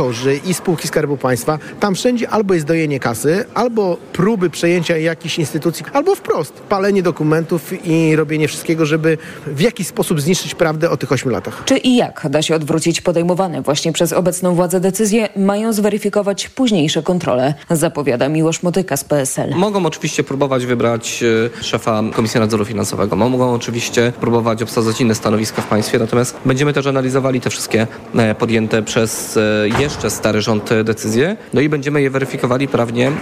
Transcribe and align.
prokuratorzy 0.00 0.40
i 0.46 0.54
spółki 0.54 0.88
Skarbu 0.88 1.16
Państwa, 1.16 1.58
tam 1.80 1.94
wszędzie 1.94 2.30
albo 2.30 2.54
jest 2.54 2.66
dojenie 2.66 3.00
kasy, 3.00 3.44
albo 3.54 3.96
próby 4.12 4.50
przejęcia 4.50 4.96
jakichś 4.96 5.38
instytucji, 5.38 5.84
albo 5.92 6.14
wprost 6.14 6.52
palenie 6.52 7.02
dokumentów 7.02 7.86
i 7.86 8.16
robienie 8.16 8.48
wszystkiego, 8.48 8.86
żeby 8.86 9.18
w 9.46 9.60
jakiś 9.60 9.86
sposób 9.86 10.20
zniszczyć 10.20 10.54
prawdę 10.54 10.90
o 10.90 10.96
tych 10.96 11.12
ośmiu 11.12 11.30
latach. 11.30 11.62
Czy 11.64 11.78
i 11.78 11.96
jak 11.96 12.26
da 12.30 12.42
się 12.42 12.54
odwrócić 12.54 13.00
podejmowane 13.00 13.62
właśnie 13.62 13.92
przez 13.92 14.12
obecną 14.12 14.54
władzę 14.54 14.80
decyzje, 14.80 15.28
mają 15.36 15.72
zweryfikować 15.72 16.48
późniejsze 16.48 17.02
kontrole, 17.02 17.54
zapowiada 17.70 18.28
Miłosz 18.28 18.62
Motyka 18.62 18.96
z 18.96 19.04
PSL. 19.04 19.54
Mogą 19.56 19.86
oczywiście 19.86 20.24
próbować 20.24 20.66
wybrać 20.66 21.24
e, 21.60 21.64
szefa 21.64 22.02
Komisji 22.12 22.40
Nadzoru 22.40 22.64
Finansowego, 22.64 23.16
mogą 23.16 23.54
oczywiście 23.54 24.12
próbować 24.20 24.62
obsadzać 24.62 25.00
inne 25.00 25.14
stanowiska 25.14 25.62
w 25.62 25.66
państwie, 25.66 25.98
natomiast 25.98 26.36
będziemy 26.44 26.72
też 26.72 26.86
analizowali 26.86 27.40
te 27.40 27.50
wszystkie 27.50 27.86
e, 28.16 28.34
podjęte 28.34 28.82
przez 28.82 29.36
e, 29.36 29.68
jeszcze 29.90 30.10
stary 30.10 30.42
rząd 30.42 30.70
decyzje, 30.84 31.36
no 31.52 31.60
i 31.60 31.68
będziemy 31.68 32.02
je 32.02 32.10
weryfikowali 32.10 32.68
prawnie, 32.68 33.12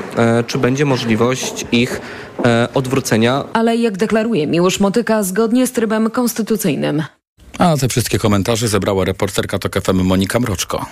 czy 0.47 0.59
będzie 0.59 0.85
możliwość 0.85 1.65
ich 1.73 2.01
odwrócenia. 2.75 3.45
Ale 3.53 3.77
jak 3.77 3.97
deklaruje 3.97 4.47
Miłosz 4.47 4.81
Motyka, 4.81 5.23
zgodnie 5.23 5.67
z 5.67 5.73
trybem 5.73 6.11
konstytucyjnym. 6.11 7.03
A 7.59 7.77
te 7.77 7.89
wszystkie 7.89 8.19
komentarze 8.19 8.69
zebrała 8.69 9.05
reporterka 9.05 9.59
TOK 9.59 9.81
FM 9.81 10.03
Monika 10.03 10.41
Mroczko. 10.41 10.87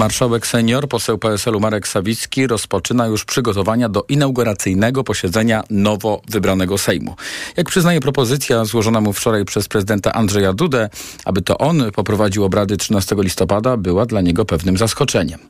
Marszałek 0.00 0.46
senior, 0.46 0.88
poseł 0.88 1.18
PSL-u 1.18 1.60
Marek 1.60 1.88
Sawicki 1.88 2.46
rozpoczyna 2.46 3.06
już 3.06 3.24
przygotowania 3.24 3.88
do 3.88 4.04
inauguracyjnego 4.08 5.04
posiedzenia 5.04 5.64
nowo 5.70 6.22
wybranego 6.28 6.78
Sejmu. 6.78 7.14
Jak 7.56 7.68
przyznaje 7.68 8.00
propozycja 8.00 8.64
złożona 8.64 9.00
mu 9.00 9.12
wczoraj 9.12 9.44
przez 9.44 9.68
prezydenta 9.68 10.12
Andrzeja 10.12 10.52
Dudę, 10.52 10.88
aby 11.24 11.42
to 11.42 11.58
on 11.58 11.92
poprowadził 11.92 12.44
obrady 12.44 12.76
13 12.76 13.16
listopada, 13.18 13.76
była 13.76 14.06
dla 14.06 14.20
niego 14.20 14.44
pewnym 14.44 14.76
zaskoczeniem. 14.76 15.40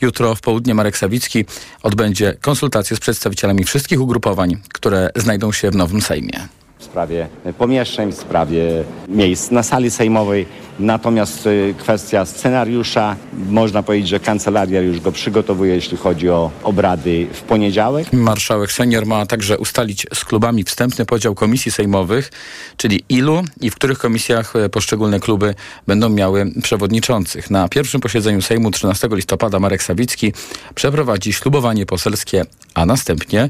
Jutro 0.00 0.34
w 0.34 0.40
południe 0.40 0.74
Marek 0.74 0.98
Sawicki 0.98 1.44
odbędzie 1.82 2.36
konsultacje 2.40 2.96
z 2.96 3.00
przedstawicielami 3.00 3.64
wszystkich 3.64 4.00
ugrupowań, 4.00 4.56
które 4.72 5.10
znajdą 5.16 5.52
się 5.52 5.70
w 5.70 5.76
nowym 5.76 6.02
Sejmie 6.02 6.48
sprawie 6.94 7.28
pomieszczeń, 7.58 8.12
w 8.12 8.16
sprawie 8.16 8.84
miejsc 9.08 9.50
na 9.50 9.62
sali 9.62 9.90
sejmowej. 9.90 10.46
Natomiast 10.78 11.46
y, 11.46 11.74
kwestia 11.78 12.24
scenariusza, 12.24 13.16
można 13.48 13.82
powiedzieć, 13.82 14.08
że 14.08 14.20
kancelaria 14.20 14.80
już 14.80 15.00
go 15.00 15.12
przygotowuje, 15.12 15.74
jeśli 15.74 15.96
chodzi 15.96 16.30
o 16.30 16.50
obrady 16.62 17.26
w 17.32 17.40
poniedziałek. 17.40 18.12
Marszałek 18.12 18.72
senior 18.72 19.06
ma 19.06 19.26
także 19.26 19.58
ustalić 19.58 20.06
z 20.14 20.24
klubami 20.24 20.64
wstępny 20.64 21.04
podział 21.04 21.34
komisji 21.34 21.72
sejmowych, 21.72 22.30
czyli 22.76 23.04
ilu 23.08 23.42
i 23.60 23.70
w 23.70 23.74
których 23.74 23.98
komisjach 23.98 24.56
e, 24.56 24.68
poszczególne 24.68 25.20
kluby 25.20 25.54
będą 25.86 26.08
miały 26.08 26.52
przewodniczących. 26.62 27.50
Na 27.50 27.68
pierwszym 27.68 28.00
posiedzeniu 28.00 28.42
Sejmu 28.42 28.70
13 28.70 29.08
listopada 29.12 29.60
Marek 29.60 29.82
Sawicki 29.82 30.32
przeprowadzi 30.74 31.32
ślubowanie 31.32 31.86
poselskie, 31.86 32.44
a 32.74 32.86
następnie 32.86 33.48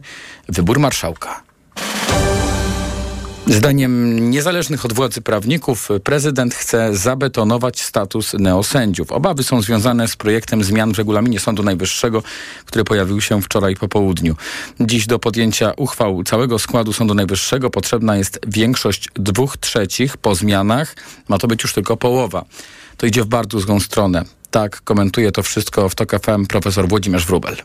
wybór 0.49 0.79
marszałka. 0.79 1.44
Zdaniem 3.47 4.31
niezależnych 4.31 4.85
od 4.85 4.93
władzy 4.93 5.21
prawników 5.21 5.89
prezydent 6.05 6.55
chce 6.55 6.97
zabetonować 6.97 7.83
status 7.83 8.35
neosędziów. 8.35 9.13
Obawy 9.13 9.43
są 9.43 9.63
związane 9.63 10.09
z 10.09 10.17
projektem 10.17 10.65
zmian 10.65 10.95
w 10.95 10.99
regulaminie 10.99 11.41
Sądu 11.41 11.63
Najwyższego, 11.63 12.23
który 12.65 12.85
pojawił 12.85 13.21
się 13.21 13.43
wczoraj 13.43 13.77
po 13.77 13.89
południu. 13.89 14.37
Dziś 14.81 15.07
do 15.07 15.19
podjęcia 15.19 15.73
uchwał 15.77 16.25
całego 16.25 16.59
składu 16.59 16.93
Sądu 16.93 17.15
Najwyższego 17.15 17.71
potrzebna 17.71 18.17
jest 18.17 18.41
większość 18.47 19.09
dwóch 19.15 19.57
trzecich. 19.57 20.17
Po 20.17 20.35
zmianach 20.35 20.97
ma 21.29 21.39
to 21.39 21.47
być 21.47 21.63
już 21.63 21.73
tylko 21.73 21.97
połowa. 21.97 22.45
To 22.97 23.07
idzie 23.07 23.23
w 23.23 23.27
bardzo 23.27 23.61
złą 23.61 23.81
stronę. 23.81 24.25
Tak 24.51 24.81
komentuje 24.81 25.33
to 25.33 25.43
wszystko 25.43 25.89
w 25.89 25.95
TOK 25.95 26.13
FM 26.21 26.47
profesor 26.47 26.89
Włodzimierz 26.89 27.27
Wrubel. 27.27 27.57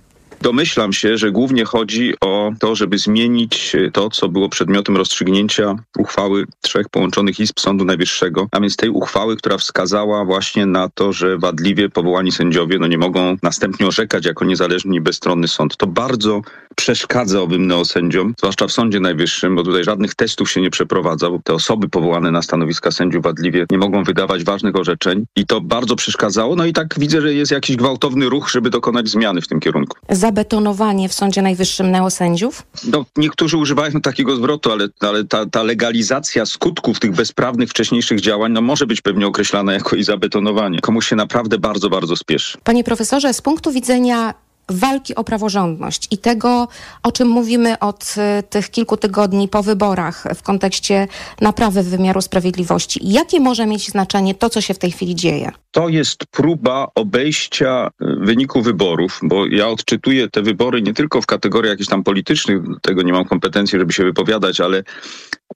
Domyślam 0.41 0.93
się, 0.93 1.17
że 1.17 1.31
głównie 1.31 1.65
chodzi 1.65 2.13
o 2.21 2.51
to, 2.59 2.75
żeby 2.75 2.97
zmienić 2.97 3.75
to, 3.93 4.09
co 4.09 4.29
było 4.29 4.49
przedmiotem 4.49 4.97
rozstrzygnięcia 4.97 5.75
uchwały 5.97 6.45
trzech 6.61 6.89
połączonych 6.89 7.39
izb 7.39 7.59
Sądu 7.59 7.85
Najwyższego, 7.85 8.47
a 8.51 8.59
więc 8.59 8.75
tej 8.75 8.89
uchwały, 8.89 9.37
która 9.37 9.57
wskazała 9.57 10.25
właśnie 10.25 10.65
na 10.65 10.89
to, 10.89 11.13
że 11.13 11.37
wadliwie 11.37 11.89
powołani 11.89 12.31
sędziowie 12.31 12.79
no 12.79 12.87
nie 12.87 12.97
mogą 12.97 13.37
następnie 13.43 13.87
orzekać 13.87 14.25
jako 14.25 14.45
niezależny 14.45 14.95
i 14.95 15.01
bezstronny 15.01 15.47
sąd. 15.47 15.77
To 15.77 15.87
bardzo 15.87 16.41
przeszkadza 16.75 17.41
owym 17.41 17.67
neosędziom, 17.67 18.33
zwłaszcza 18.37 18.67
w 18.67 18.71
Sądzie 18.71 18.99
Najwyższym, 18.99 19.55
bo 19.55 19.63
tutaj 19.63 19.83
żadnych 19.83 20.15
testów 20.15 20.51
się 20.51 20.61
nie 20.61 20.69
przeprowadza, 20.69 21.29
bo 21.29 21.39
te 21.43 21.53
osoby 21.53 21.89
powołane 21.89 22.31
na 22.31 22.41
stanowiska 22.41 22.91
sędziów 22.91 23.23
wadliwie 23.23 23.65
nie 23.71 23.77
mogą 23.77 24.03
wydawać 24.03 24.43
ważnych 24.43 24.75
orzeczeń 24.75 25.25
i 25.35 25.45
to 25.45 25.61
bardzo 25.61 25.95
przeszkadzało. 25.95 26.55
No 26.55 26.65
i 26.65 26.73
tak 26.73 26.99
widzę, 26.99 27.21
że 27.21 27.33
jest 27.33 27.51
jakiś 27.51 27.75
gwałtowny 27.75 28.29
ruch, 28.29 28.49
żeby 28.51 28.69
dokonać 28.69 29.09
zmiany 29.09 29.41
w 29.41 29.47
tym 29.47 29.59
kierunku 29.59 29.97
zabetonowanie 30.09 31.09
w 31.09 31.13
Sądzie 31.13 31.41
Najwyższym 31.41 31.91
neosędziów? 31.91 32.63
No, 32.83 33.05
niektórzy 33.17 33.57
używają 33.57 34.01
takiego 34.01 34.35
zwrotu, 34.35 34.71
ale, 34.71 34.87
ale 34.99 35.23
ta, 35.23 35.45
ta 35.45 35.63
legalizacja 35.63 36.45
skutków 36.45 36.99
tych 36.99 37.11
bezprawnych 37.11 37.69
wcześniejszych 37.69 38.21
działań 38.21 38.51
no, 38.51 38.61
może 38.61 38.87
być 38.87 39.01
pewnie 39.01 39.27
określana 39.27 39.73
jako 39.73 39.95
i 39.95 40.03
zabetonowanie. 40.03 40.79
Komuś 40.79 41.07
się 41.07 41.15
naprawdę 41.15 41.57
bardzo, 41.57 41.89
bardzo 41.89 42.15
spieszy. 42.15 42.57
Panie 42.63 42.83
profesorze, 42.83 43.33
z 43.33 43.41
punktu 43.41 43.71
widzenia 43.71 44.33
walki 44.71 45.15
o 45.15 45.23
praworządność 45.23 46.07
i 46.11 46.17
tego, 46.17 46.67
o 47.03 47.11
czym 47.11 47.27
mówimy 47.27 47.79
od 47.79 48.15
y, 48.39 48.43
tych 48.43 48.71
kilku 48.71 48.97
tygodni 48.97 49.47
po 49.47 49.63
wyborach 49.63 50.23
w 50.35 50.43
kontekście 50.43 51.07
naprawy 51.41 51.83
wymiaru 51.83 52.21
sprawiedliwości. 52.21 52.99
Jakie 53.03 53.39
może 53.39 53.65
mieć 53.65 53.89
znaczenie 53.89 54.35
to, 54.35 54.49
co 54.49 54.61
się 54.61 54.73
w 54.73 54.79
tej 54.79 54.91
chwili 54.91 55.15
dzieje? 55.15 55.51
To 55.71 55.89
jest 55.89 56.25
próba 56.25 56.87
obejścia 56.95 57.89
y, 58.01 58.25
wyniku 58.25 58.61
wyborów, 58.61 59.19
bo 59.23 59.45
ja 59.45 59.67
odczytuję 59.67 60.29
te 60.29 60.41
wybory 60.41 60.81
nie 60.81 60.93
tylko 60.93 61.21
w 61.21 61.25
kategoriach 61.25 61.69
jakichś 61.69 61.89
tam 61.89 62.03
politycznych, 62.03 62.61
tego 62.81 63.01
nie 63.01 63.13
mam 63.13 63.25
kompetencji, 63.25 63.79
żeby 63.79 63.93
się 63.93 64.03
wypowiadać, 64.03 64.61
ale 64.61 64.83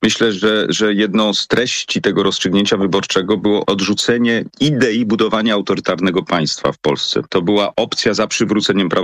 Myślę, 0.02 0.31
że, 0.31 0.66
że 0.69 0.94
jedną 0.94 1.34
z 1.34 1.47
treści 1.47 2.02
tego 2.02 2.23
rozstrzygnięcia 2.23 2.78
wyborczego 2.78 3.38
było 3.38 3.66
odrzucenie 3.66 4.46
idei 4.59 5.06
budowania 5.06 5.53
autorytarnego 5.53 6.23
państwa 6.23 6.72
w 6.72 6.78
Polsce. 6.78 7.22
To 7.29 7.41
była 7.41 7.73
opcja 7.75 8.13
za 8.13 8.28
przywróceniem 8.28 8.90
praworządności. 8.90 9.03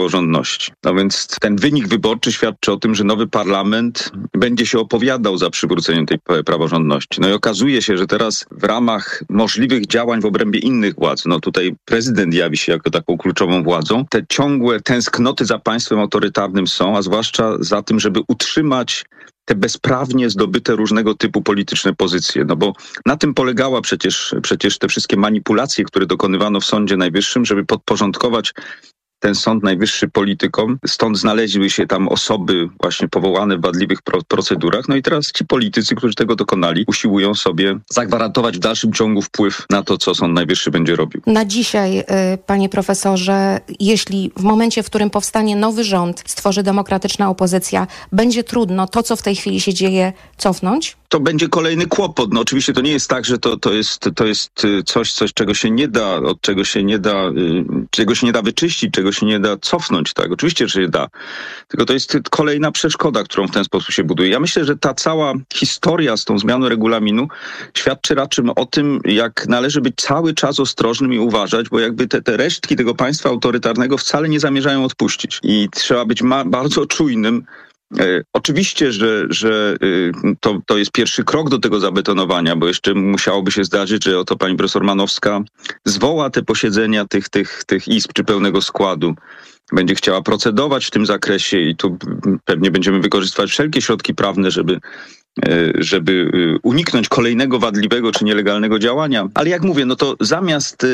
No 0.84 0.94
więc 0.96 1.28
ten 1.42 1.56
wynik 1.56 1.88
wyborczy 1.88 2.32
świadczy 2.32 2.72
o 2.72 2.78
tym, 2.78 2.96
że 2.96 3.04
nowy 3.04 3.28
parlament 3.28 4.12
będzie 4.34 4.66
się 4.66 4.80
opowiadał 4.80 5.38
za 5.38 5.50
przywróceniem 5.50 6.06
tej 6.06 6.18
praworządności. 6.46 7.22
No 7.22 7.30
i 7.30 7.34
okazuje 7.34 7.82
się, 7.82 7.98
że 7.98 8.08
teraz 8.08 8.46
w 8.52 8.64
ramach 8.64 9.24
możliwych 9.30 9.88
działań 9.88 10.22
w 10.22 10.26
obrębie 10.26 10.60
innych 10.60 10.96
władz, 10.96 11.26
no 11.26 11.40
tutaj 11.40 11.76
prezydent 11.86 12.34
jawi 12.34 12.58
się 12.58 12.72
jako 12.72 12.90
taką 12.90 13.18
kluczową 13.18 13.64
władzą, 13.64 14.06
te 14.10 14.22
ciągłe 14.30 14.80
tęsknoty 14.80 15.46
za 15.46 15.60
państwem 15.60 16.00
autorytarnym 16.00 16.68
są, 16.68 16.98
a 16.98 17.02
zwłaszcza 17.02 17.58
za 17.60 17.82
tym, 17.82 18.00
żeby 18.00 18.20
utrzymać 18.28 19.06
te 19.50 19.56
bezprawnie 19.56 20.30
zdobyte 20.30 20.76
różnego 20.76 21.16
typu 21.16 21.42
polityczne 21.42 21.96
pozycje. 21.96 22.46
No 22.46 22.56
bo 22.56 22.74
na 23.06 23.18
tym 23.18 23.34
polegała 23.34 23.82
przecież, 23.82 24.36
przecież 24.42 24.78
te 24.78 24.88
wszystkie 24.88 25.18
manipulacje, 25.18 25.86
które 25.86 26.06
dokonywano 26.06 26.60
w 26.60 26.66
Sądzie 26.66 26.98
Najwyższym, 26.98 27.46
żeby 27.46 27.66
podporządkować 27.66 28.54
ten 29.20 29.36
Sąd 29.36 29.64
Najwyższy 29.64 30.08
politykom. 30.08 30.80
Stąd 30.88 31.18
znaleźły 31.18 31.70
się 31.70 31.88
tam 31.88 32.08
osoby 32.08 32.70
właśnie 32.82 33.08
powołane 33.08 33.58
w 33.58 33.62
wadliwych 33.62 34.02
pro 34.02 34.22
procedurach. 34.28 34.88
No 34.88 34.96
i 34.96 35.02
teraz 35.02 35.32
ci 35.32 35.46
politycy, 35.46 35.96
którzy 35.96 36.16
tego 36.16 36.36
dokonali, 36.36 36.84
usiłują 36.88 37.36
sobie 37.36 37.80
zagwarantować 37.90 38.58
w 38.58 38.60
dalszym 38.60 38.94
ciągu 38.94 39.22
wpływ 39.22 39.66
na 39.70 39.84
to, 39.84 39.98
co 39.98 40.16
Sąd 40.16 40.34
Najwyższy 40.34 40.72
będzie 40.72 40.96
robił. 40.96 41.22
Na 41.26 41.46
dzisiaj, 41.46 42.00
y, 42.00 42.06
panie 42.46 42.70
profesorze, 42.70 43.60
jeśli 43.80 44.32
w 44.38 44.44
momencie, 44.44 44.84
w 44.84 44.86
którym 44.86 45.10
powstanie 45.10 45.56
nowy 45.56 45.84
rząd, 45.84 46.24
stworzy 46.26 46.64
demokratyczna 46.64 47.30
opozycja, 47.30 47.88
będzie 48.12 48.44
trudno 48.44 48.88
to, 48.88 49.04
co 49.04 49.16
w 49.16 49.22
tej 49.22 49.36
chwili 49.36 49.62
się 49.62 49.74
dzieje, 49.74 50.14
cofnąć? 50.38 50.99
To 51.10 51.20
będzie 51.20 51.48
kolejny 51.48 51.88
kłopot. 51.88 52.34
No 52.34 52.42
oczywiście 52.42 52.74
to 52.74 52.82
nie 52.82 52.92
jest 52.92 53.10
tak, 53.10 53.26
że 53.26 53.38
to, 53.38 53.58
to, 53.58 53.74
jest, 53.74 54.10
to 54.16 54.26
jest 54.26 54.66
y, 54.66 54.84
coś, 54.84 55.14
coś, 55.14 55.34
czego 55.34 55.54
się 55.54 55.72
nie 55.72 55.88
da, 55.88 56.16
od 56.16 56.42
czego 56.42 56.64
się 56.64 56.84
nie 56.84 57.00
da, 57.00 57.30
y, 57.30 57.66
czego 57.90 58.16
się 58.16 58.28
nie 58.28 58.32
da 58.34 58.42
wyczyścić, 58.42 58.92
czego 58.94 59.12
się 59.12 59.26
nie 59.26 59.40
da 59.40 59.58
cofnąć, 59.58 60.14
tak? 60.14 60.32
Oczywiście, 60.32 60.68
że 60.68 60.82
się 60.82 60.88
da. 60.88 61.08
Tylko 61.68 61.86
to 61.86 61.94
jest 61.94 62.18
kolejna 62.30 62.72
przeszkoda, 62.72 63.24
którą 63.24 63.48
w 63.48 63.52
ten 63.52 63.64
sposób 63.64 63.92
się 63.96 64.04
buduje. 64.04 64.30
Ja 64.30 64.40
myślę, 64.40 64.66
że 64.66 64.78
ta 64.78 64.94
cała 64.94 65.34
historia 65.54 66.18
z 66.18 66.26
tą 66.26 66.40
zmianą 66.40 66.70
regulaminu 66.70 67.28
świadczy 67.74 68.16
raczej 68.16 68.46
o 68.56 68.66
tym, 68.66 69.02
jak 69.06 69.48
należy 69.48 69.82
być 69.82 69.96
cały 69.96 70.34
czas 70.34 70.60
ostrożnym 70.60 71.14
i 71.14 71.20
uważać, 71.20 71.70
bo 71.70 71.80
jakby 71.80 72.08
te, 72.08 72.22
te 72.22 72.38
resztki 72.38 72.76
tego 72.76 72.96
państwa 72.96 73.30
autorytarnego 73.30 73.98
wcale 73.98 74.30
nie 74.30 74.40
zamierzają 74.40 74.84
odpuścić. 74.84 75.40
I 75.44 75.70
trzeba 75.72 76.06
być 76.06 76.24
bardzo 76.46 76.86
czujnym, 76.86 77.46
oczywiście, 78.34 78.92
że, 78.92 79.26
że 79.30 79.76
e, 79.82 80.36
to, 80.40 80.60
to 80.66 80.78
jest 80.78 80.92
pierwszy 80.92 81.24
krok 81.24 81.50
do 81.50 81.60
tego 81.60 81.80
zabetonowania, 81.80 82.56
bo 82.56 82.68
jeszcze 82.68 82.94
musiałoby 82.94 83.52
się 83.52 83.64
zdarzyć, 83.64 84.04
że 84.04 84.20
oto 84.20 84.38
pani 84.38 84.56
profesor 84.56 84.84
Manowska 84.84 85.42
zwoła 85.86 86.30
te 86.30 86.44
posiedzenia 86.44 87.06
tych, 87.06 87.30
tych, 87.30 87.64
tych 87.68 87.88
izb 87.88 88.14
czy 88.14 88.24
pełnego 88.24 88.62
składu. 88.62 89.16
Będzie 89.72 89.96
chciała 89.96 90.22
procedować 90.22 90.86
w 90.86 90.92
tym 90.92 91.06
zakresie 91.06 91.60
i 91.60 91.76
tu 91.76 91.98
pewnie 92.46 92.72
będziemy 92.72 93.00
wykorzystywać 93.00 93.50
wszelkie 93.50 93.82
środki 93.82 94.16
prawne, 94.16 94.52
żeby 94.52 94.80
żeby 95.80 96.32
uniknąć 96.64 97.10
kolejnego 97.10 97.60
wadliwego 97.60 98.12
czy 98.12 98.26
nielegalnego 98.26 98.80
działania. 98.80 99.28
Ale 99.34 99.50
jak 99.50 99.62
mówię, 99.62 99.86
no 99.86 99.96
to 99.96 100.16
zamiast 100.20 100.86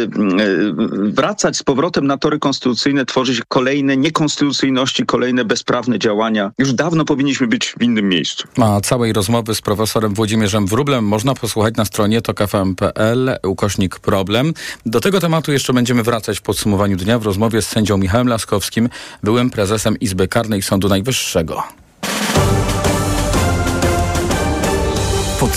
wracać 1.14 1.58
z 1.58 1.64
powrotem 1.64 2.08
na 2.08 2.18
tory 2.18 2.40
konstytucyjne, 2.40 3.06
tworzyć 3.06 3.42
kolejne 3.48 3.98
niekonstytucyjności, 3.98 5.06
kolejne 5.06 5.46
bezprawne 5.46 6.00
działania, 6.00 6.52
już 6.58 6.74
dawno 6.74 7.06
powinniśmy 7.06 7.48
być 7.48 7.76
w 7.80 7.84
innym 7.84 8.10
miejscu. 8.10 8.48
A 8.62 8.82
całej 8.82 9.14
rozmowy 9.14 9.56
z 9.56 9.62
profesorem 9.62 10.14
Włodzimierzem 10.14 10.68
Wróblem 10.68 11.06
można 11.06 11.36
posłuchać 11.36 11.76
na 11.76 11.86
stronie 11.86 12.22
tokfm.pl 12.22 13.38
ukośnik 13.44 14.00
problem. 14.00 14.54
Do 14.86 15.02
tego 15.02 15.20
tematu 15.20 15.52
jeszcze 15.52 15.74
będziemy 15.74 16.04
wracać 16.04 16.40
w 16.40 16.42
podsumowaniu 16.42 16.98
dnia 16.98 17.20
w 17.20 17.26
rozmowie 17.26 17.62
z 17.62 17.68
sędzią 17.68 17.98
Michałem 17.98 18.28
Laskowskim, 18.28 18.90
byłym 19.24 19.50
prezesem 19.50 20.00
Izby 20.00 20.28
Karnej 20.28 20.62
Sądu 20.62 20.90
Najwyższego. 20.90 21.64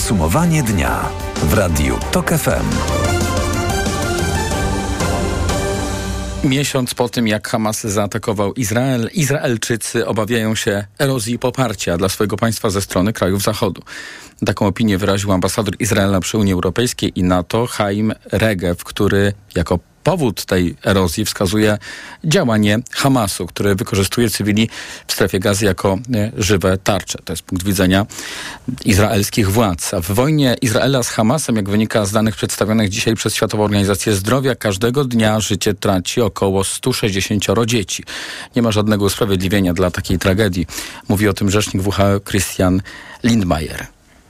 Podsumowanie 0.09 0.63
dnia 0.63 1.09
w 1.35 1.53
Radiu 1.53 1.99
TOK 2.11 2.29
FM. 2.29 2.65
Miesiąc 6.43 6.93
po 6.93 7.09
tym, 7.09 7.27
jak 7.27 7.47
Hamas 7.47 7.81
zaatakował 7.81 8.53
Izrael, 8.53 9.09
Izraelczycy 9.13 10.07
obawiają 10.07 10.55
się 10.55 10.85
erozji 10.99 11.39
poparcia 11.39 11.97
dla 11.97 12.09
swojego 12.09 12.37
państwa 12.37 12.69
ze 12.69 12.81
strony 12.81 13.13
krajów 13.13 13.41
Zachodu. 13.41 13.81
Taką 14.45 14.67
opinię 14.67 14.97
wyraził 14.97 15.31
ambasador 15.31 15.75
Izraela 15.79 16.19
przy 16.19 16.37
Unii 16.37 16.53
Europejskiej 16.53 17.19
i 17.19 17.23
NATO 17.23 17.67
Chaim 17.67 18.13
Regev, 18.31 18.83
który 18.83 19.33
jako 19.55 19.79
powód 20.03 20.45
tej 20.45 20.75
erozji 20.85 21.25
wskazuje 21.25 21.77
działanie 22.23 22.79
Hamasu, 22.91 23.47
które 23.47 23.75
wykorzystuje 23.75 24.29
cywili 24.29 24.69
w 25.07 25.13
strefie 25.13 25.39
gazy 25.39 25.65
jako 25.65 25.99
e, 26.15 26.31
żywe 26.37 26.77
tarcze. 26.77 27.19
To 27.25 27.33
jest 27.33 27.43
punkt 27.43 27.65
widzenia 27.65 28.05
izraelskich 28.85 29.51
władz. 29.51 29.93
A 29.93 30.01
w 30.01 30.11
wojnie 30.11 30.55
Izraela 30.61 31.03
z 31.03 31.09
Hamasem, 31.09 31.55
jak 31.55 31.69
wynika 31.69 32.05
z 32.05 32.11
danych 32.11 32.35
przedstawionych 32.35 32.89
dzisiaj 32.89 33.15
przez 33.15 33.35
Światową 33.35 33.63
Organizację 33.63 34.13
Zdrowia, 34.13 34.55
każdego 34.55 35.05
dnia 35.05 35.39
życie 35.39 35.73
traci 35.73 36.21
około 36.21 36.63
160 36.63 37.45
dzieci. 37.65 38.03
Nie 38.55 38.61
ma 38.61 38.71
żadnego 38.71 39.05
usprawiedliwienia 39.05 39.73
dla 39.73 39.91
takiej 39.91 40.19
tragedii. 40.19 40.67
Mówi 41.09 41.27
o 41.27 41.33
tym 41.33 41.51
rzecznik 41.51 41.87
WHO 41.87 42.19
Christian 42.29 42.81
Lindmeier. 43.23 43.87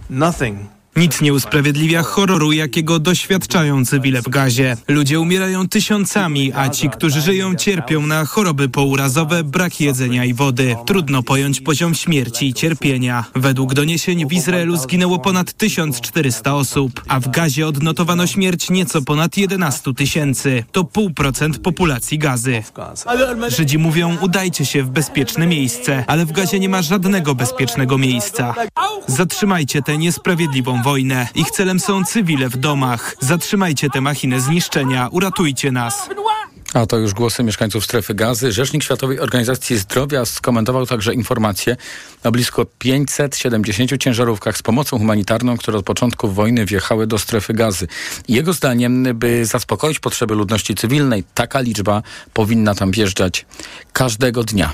Nothing 0.10 0.79
nic 1.00 1.22
nie 1.22 1.34
usprawiedliwia 1.34 2.04
horroru, 2.04 2.52
jakiego 2.52 3.00
doświadczają 3.00 3.86
cywile 3.86 4.22
w 4.22 4.30
gazie. 4.30 4.78
Ludzie 4.88 5.20
umierają 5.20 5.68
tysiącami, 5.68 6.54
a 6.56 6.70
ci, 6.70 6.90
którzy 6.90 7.22
żyją, 7.22 7.56
cierpią 7.56 8.08
na 8.08 8.26
choroby 8.26 8.70
pourazowe, 8.70 9.44
brak 9.44 9.82
jedzenia 9.82 10.26
i 10.26 10.34
wody. 10.34 10.76
Trudno 10.86 11.24
pojąć 11.24 11.62
poziom 11.62 11.96
śmierci 11.96 12.48
i 12.48 12.54
cierpienia. 12.54 13.26
Według 13.36 13.74
doniesień 13.74 14.28
w 14.28 14.34
Izraelu 14.34 14.78
zginęło 14.78 15.20
ponad 15.20 15.54
1400 15.54 16.56
osób, 16.56 17.04
a 17.08 17.20
w 17.20 17.32
gazie 17.32 17.68
odnotowano 17.68 18.28
śmierć 18.28 18.70
nieco 18.70 19.02
ponad 19.02 19.38
11 19.38 19.94
tysięcy. 19.94 20.64
To 20.72 20.84
pół 20.84 21.10
procent 21.10 21.60
populacji 21.60 22.18
gazy. 22.18 22.64
Żydzi 23.48 23.78
mówią, 23.78 24.18
udajcie 24.22 24.66
się 24.66 24.84
w 24.84 24.90
bezpieczne 24.90 25.48
miejsce, 25.48 26.04
ale 26.08 26.26
w 26.26 26.32
gazie 26.32 26.60
nie 26.60 26.70
ma 26.70 26.82
żadnego 26.82 27.36
bezpiecznego 27.36 27.98
miejsca. 27.98 28.56
Zatrzymajcie 29.08 29.82
tę 29.82 29.98
niesprawiedliwą 29.98 30.82
wojnę 30.82 30.89
wojnę. 30.90 31.28
Ich 31.36 31.52
celem 31.52 31.80
są 31.80 32.06
cywile 32.06 32.50
w 32.50 32.58
domach. 32.58 33.16
Zatrzymajcie 33.20 33.90
tę 33.90 34.02
machinę 34.02 34.42
zniszczenia, 34.42 35.10
uratujcie 35.12 35.72
nas. 35.72 36.10
A 36.74 36.86
to 36.86 36.98
już 36.98 37.14
głosy 37.14 37.44
mieszkańców 37.44 37.86
strefy 37.86 38.14
gazy. 38.14 38.52
Rzecznik 38.52 38.84
Światowej 38.84 39.20
Organizacji 39.20 39.78
Zdrowia 39.78 40.26
skomentował 40.26 40.86
także 40.86 41.14
informację 41.14 41.78
o 42.24 42.32
blisko 42.32 42.66
570 42.66 43.98
ciężarówkach 43.98 44.58
z 44.58 44.62
pomocą 44.62 44.98
humanitarną, 44.98 45.58
które 45.58 45.78
od 45.78 45.86
początku 45.86 46.28
wojny 46.30 46.66
wjechały 46.66 47.08
do 47.08 47.18
strefy 47.20 47.54
gazy. 47.54 47.88
Jego 48.28 48.54
zdaniem, 48.54 49.08
by 49.14 49.46
zaspokoić 49.46 50.00
potrzeby 50.00 50.36
ludności 50.36 50.76
cywilnej, 50.76 51.24
taka 51.34 51.60
liczba 51.60 52.02
powinna 52.34 52.76
tam 52.76 52.92
wjeżdżać 52.92 53.46
każdego 53.94 54.44
dnia. 54.44 54.74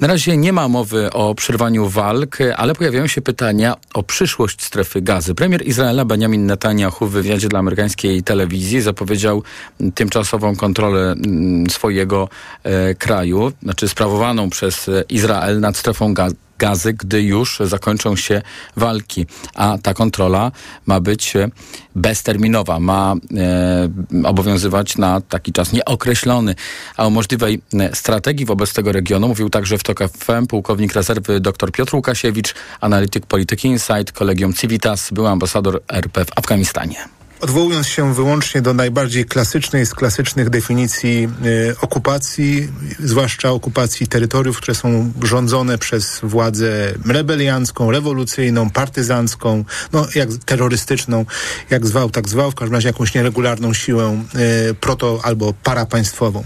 Na 0.00 0.08
razie 0.08 0.36
nie 0.36 0.52
ma 0.52 0.68
mowy 0.68 1.12
o 1.12 1.34
przerwaniu 1.34 1.88
walk, 1.88 2.38
ale 2.56 2.74
pojawiają 2.74 3.06
się 3.06 3.22
pytania 3.22 3.76
o 3.94 4.02
przyszłość 4.02 4.62
strefy 4.62 5.02
gazy. 5.02 5.34
Premier 5.34 5.66
Izraela 5.66 6.04
Benjamin 6.04 6.46
Netanyahu 6.46 7.06
w 7.06 7.12
wywiadzie 7.12 7.48
dla 7.48 7.58
amerykańskiej 7.58 8.22
telewizji 8.22 8.80
zapowiedział 8.80 9.42
tymczasową 9.94 10.56
kontrolę 10.56 11.12
mm, 11.12 11.70
swojego 11.70 12.28
e, 12.62 12.94
kraju, 12.94 13.52
znaczy 13.62 13.88
sprawowaną 13.88 14.50
przez 14.50 14.90
Izrael 15.08 15.60
nad 15.60 15.76
strefą 15.76 16.14
gazy 16.14 16.36
gazy, 16.62 16.92
gdy 16.92 17.22
już 17.22 17.58
zakończą 17.64 18.16
się 18.16 18.42
walki. 18.76 19.26
A 19.54 19.78
ta 19.82 19.94
kontrola 19.94 20.52
ma 20.86 21.00
być 21.00 21.36
e, 21.36 21.48
bezterminowa, 21.96 22.80
ma 22.80 23.14
e, 23.14 24.26
obowiązywać 24.28 24.96
na 24.96 25.20
taki 25.20 25.52
czas 25.52 25.72
nieokreślony. 25.72 26.54
A 26.96 27.06
o 27.06 27.10
możliwej 27.10 27.60
e, 27.74 27.96
strategii 27.96 28.46
wobec 28.46 28.72
tego 28.72 28.92
regionu 28.92 29.28
mówił 29.28 29.50
także 29.50 29.78
w 29.78 29.82
TOK 29.82 30.00
FM 30.18 30.46
pułkownik 30.46 30.92
rezerwy 30.92 31.40
dr 31.40 31.72
Piotr 31.72 31.96
Łukasiewicz, 31.96 32.54
analityk 32.80 33.26
polityki 33.26 33.68
Insight, 33.68 34.12
kolegium 34.12 34.52
Civitas, 34.52 35.10
był 35.10 35.26
ambasador 35.26 35.82
RP 35.88 36.24
w 36.24 36.38
Afganistanie 36.38 37.21
odwołując 37.42 37.86
się 37.86 38.14
wyłącznie 38.14 38.62
do 38.62 38.74
najbardziej 38.74 39.24
klasycznej 39.24 39.86
z 39.86 39.94
klasycznych 39.94 40.50
definicji 40.50 41.28
y, 41.70 41.74
okupacji, 41.80 42.68
zwłaszcza 42.98 43.50
okupacji 43.50 44.06
terytoriów, 44.06 44.56
które 44.56 44.74
są 44.74 45.12
rządzone 45.22 45.78
przez 45.78 46.20
władzę 46.22 46.94
rebeliancką, 47.06 47.90
rewolucyjną, 47.90 48.70
partyzancką, 48.70 49.64
no 49.92 50.06
jak 50.14 50.28
terrorystyczną, 50.44 51.26
jak 51.70 51.86
zwał, 51.86 52.10
tak 52.10 52.28
zwał, 52.28 52.50
w 52.50 52.54
każdym 52.54 52.74
razie 52.74 52.88
jakąś 52.88 53.14
nieregularną 53.14 53.74
siłę 53.74 54.24
y, 54.70 54.74
proto 54.74 55.20
albo 55.22 55.54
parapaństwową. 55.62 56.44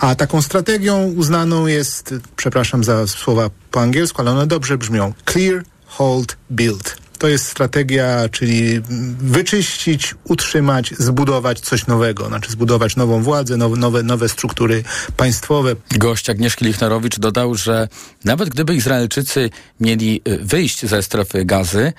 A 0.00 0.14
taką 0.14 0.42
strategią 0.42 1.04
uznaną 1.04 1.66
jest, 1.66 2.14
przepraszam 2.36 2.84
za 2.84 3.06
słowa 3.06 3.50
po 3.70 3.80
angielsku, 3.80 4.20
ale 4.20 4.30
one 4.30 4.46
dobrze 4.46 4.78
brzmią, 4.78 5.12
clear, 5.26 5.64
hold, 5.86 6.36
build 6.50 7.07
to 7.18 7.28
jest 7.28 7.46
strategia, 7.46 8.28
czyli 8.28 8.80
wyczyścić, 9.18 10.14
utrzymać, 10.24 10.94
zbudować 10.98 11.60
coś 11.60 11.86
nowego, 11.86 12.26
znaczy 12.26 12.50
zbudować 12.50 12.96
nową 12.96 13.22
władzę, 13.22 13.56
nowe, 13.56 14.02
nowe, 14.02 14.28
struktury 14.28 14.84
państwowe. 15.16 15.76
Gość 15.96 16.30
Agnieszki 16.30 16.64
Lichnerowicz 16.64 17.18
dodał, 17.18 17.54
że 17.54 17.88
nawet 18.24 18.48
gdyby 18.48 18.74
Izraelczycy 18.74 19.50
mieli 19.80 20.20
y, 20.28 20.38
wyjść 20.38 20.86
ze 20.86 21.02
strefy 21.02 21.44
gazy, 21.44 21.92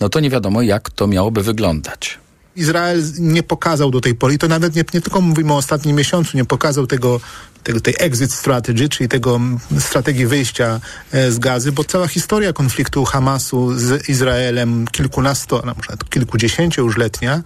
no 0.00 0.08
to 0.08 0.20
nie 0.20 0.30
wiadomo, 0.30 0.62
jak 0.62 0.90
to 0.90 1.06
miałoby 1.06 1.42
wyglądać. 1.42 2.18
Izrael 2.56 3.02
nie 3.18 3.42
pokazał 3.42 3.90
do 3.90 4.00
tej 4.00 4.14
pory, 4.14 4.34
i 4.34 4.38
to 4.38 4.48
nawet 4.48 4.74
nie, 4.74 4.84
nie 4.94 5.00
tylko 5.00 5.20
mówimy 5.20 5.52
o 5.52 5.56
ostatnim 5.56 5.96
miesiącu, 5.96 6.36
nie 6.36 6.44
pokazał 6.44 6.86
tego 6.86 7.20
tego, 7.64 7.80
tej 7.80 7.94
exit 7.98 8.32
strategy, 8.32 8.88
czyli 8.88 9.08
tego 9.08 9.40
strategii 9.78 10.26
wyjścia 10.26 10.80
e, 11.12 11.32
z 11.32 11.38
gazy, 11.38 11.72
bo 11.72 11.84
cała 11.84 12.08
historia 12.08 12.52
konfliktu 12.52 13.04
Hamasu 13.04 13.78
z 13.78 14.08
Izraelem 14.08 14.86
kilkunasto, 14.86 15.62
a 15.62 15.74
może 15.74 15.88
kilkudziesięciu 16.10 16.82
już 16.84 16.96
letnia, 16.96 17.42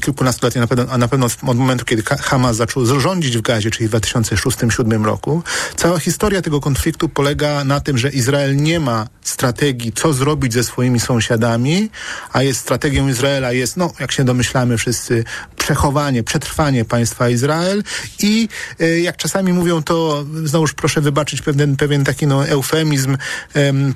kilkunastoletnia 0.00 0.60
na 0.60 0.66
pewno, 0.66 0.86
a 0.90 0.98
na 0.98 1.08
pewno 1.08 1.26
od 1.46 1.58
momentu, 1.58 1.84
kiedy 1.84 2.02
Hamas 2.02 2.56
zaczął 2.56 3.00
rządzić 3.00 3.38
w 3.38 3.40
gazie, 3.40 3.70
czyli 3.70 3.88
w 3.88 3.92
2006-2007 3.92 5.04
roku, 5.04 5.42
cała 5.76 5.98
historia 5.98 6.42
tego 6.42 6.60
konfliktu 6.60 7.08
polega 7.08 7.64
na 7.64 7.80
tym, 7.80 7.98
że 7.98 8.10
Izrael 8.10 8.56
nie 8.56 8.80
ma 8.80 9.06
strategii, 9.22 9.92
co 9.92 10.12
zrobić 10.12 10.52
ze 10.52 10.64
swoimi 10.64 11.00
sąsiadami, 11.00 11.90
a 12.32 12.42
jest 12.42 12.60
strategią 12.60 13.08
Izraela 13.08 13.52
jest, 13.52 13.76
no, 13.76 13.92
jak 14.00 14.12
się 14.12 14.24
domyślamy 14.24 14.78
wszyscy, 14.78 15.24
przechowanie, 15.56 16.22
przetrwanie 16.22 16.84
państwa 16.84 17.28
Izrael 17.28 17.82
i 18.22 18.48
e, 18.80 19.00
jak 19.00 19.16
czasami 19.26 19.52
mówią 19.52 19.82
to, 19.82 20.24
znowuż 20.44 20.74
proszę 20.74 21.00
wybaczyć 21.00 21.42
pewien, 21.42 21.76
pewien 21.76 22.04
taki 22.04 22.26
no, 22.26 22.48
eufemizm 22.48 23.16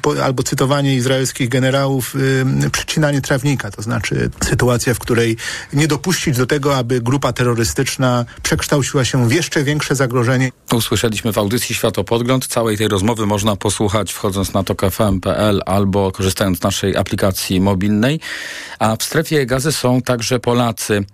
po, 0.03 0.25
albo 0.25 0.43
cytowanie 0.43 0.95
izraelskich 0.95 1.49
generałów, 1.49 2.15
przycinanie 2.73 3.21
trawnika, 3.21 3.71
to 3.71 3.83
znaczy 3.83 4.31
sytuacja, 4.45 4.95
w 4.95 4.99
której 4.99 5.37
nie 5.73 5.89
dopuścić 5.89 6.37
do 6.37 6.47
tego, 6.47 6.77
aby 6.77 7.01
grupa 7.01 7.33
terrorystyczna 7.33 8.25
przekształciła 8.43 9.05
się 9.05 9.29
w 9.29 9.33
jeszcze 9.33 9.65
większe 9.65 9.95
zagrożenie. 9.95 10.53
Usłyszeliśmy 10.73 11.33
w 11.33 11.39
audycji 11.39 11.75
Światopodgląd. 11.75 12.47
Całej 12.47 12.79
tej 12.79 12.89
rozmowy 12.89 13.27
można 13.27 13.57
posłuchać 13.57 14.13
wchodząc 14.13 14.53
na 14.53 14.65
tokfm.pl 14.65 15.63
albo 15.67 16.13
korzystając 16.13 16.59
z 16.59 16.63
naszej 16.63 16.97
aplikacji 16.97 17.61
mobilnej. 17.61 18.21
A 18.79 18.97
w 18.97 19.03
strefie 19.03 19.47
gazy 19.47 19.73
są 19.73 20.03
także 20.03 20.41
Polacy. 20.41 21.05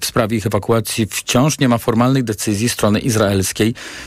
W 0.00 0.06
sprawie 0.06 0.36
ich 0.36 0.46
ewakuacji 0.46 1.06
wciąż 1.06 1.58
nie 1.58 1.68
ma 1.68 1.78
formalnej 1.78 2.24
decyzji 2.24 2.68
strony 2.68 3.00
izraelskiej, 3.00 3.61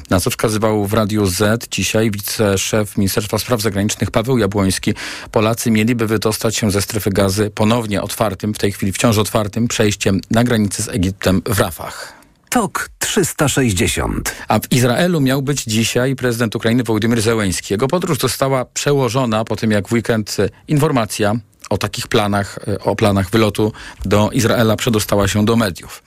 na 0.10 0.20
co 0.20 0.30
wskazywał 0.30 0.86
w 0.86 0.94
Radiu 0.94 1.26
Z 1.26 1.70
dzisiaj 1.70 2.12
wiceszef 2.12 2.98
Ministerstwa 2.98 3.40
Spraw 3.40 3.62
Zagranicznych 3.62 4.12
Paweł 4.12 4.38
Jabłoński. 4.38 4.94
Polacy 5.32 5.72
mieliby 5.72 6.08
wydostać 6.08 6.58
się 6.58 6.72
ze 6.72 6.82
strefy 6.82 7.10
gazy 7.10 7.52
ponownie 7.56 8.02
otwartym, 8.02 8.54
w 8.54 8.58
tej 8.58 8.72
chwili 8.72 8.92
wciąż 8.92 9.18
otwartym 9.18 9.68
przejściem 9.68 10.22
na 10.32 10.44
granicy 10.44 10.84
z 10.84 10.90
Egiptem 10.90 11.42
w 11.46 11.60
Rafach. 11.60 12.14
TOK 12.50 12.90
360. 13.00 14.36
A 14.48 14.60
w 14.60 14.72
Izraelu 14.72 15.22
miał 15.22 15.42
być 15.42 15.64
dzisiaj 15.64 16.16
prezydent 16.16 16.56
Ukrainy 16.56 16.84
Wołodymyr 16.84 17.22
Zełenski. 17.22 17.74
Jego 17.74 17.88
podróż 17.88 18.18
została 18.20 18.66
przełożona 18.66 19.44
po 19.44 19.56
tym, 19.56 19.72
jak 19.72 19.88
w 19.88 19.94
weekend 19.94 20.38
informacja 20.68 21.36
o 21.70 21.78
takich 21.78 22.08
planach, 22.08 22.60
o 22.84 22.96
planach 22.96 23.30
wylotu 23.30 23.74
do 24.06 24.30
Izraela 24.32 24.76
przedostała 24.76 25.28
się 25.28 25.46
do 25.46 25.56
mediów. 25.56 26.04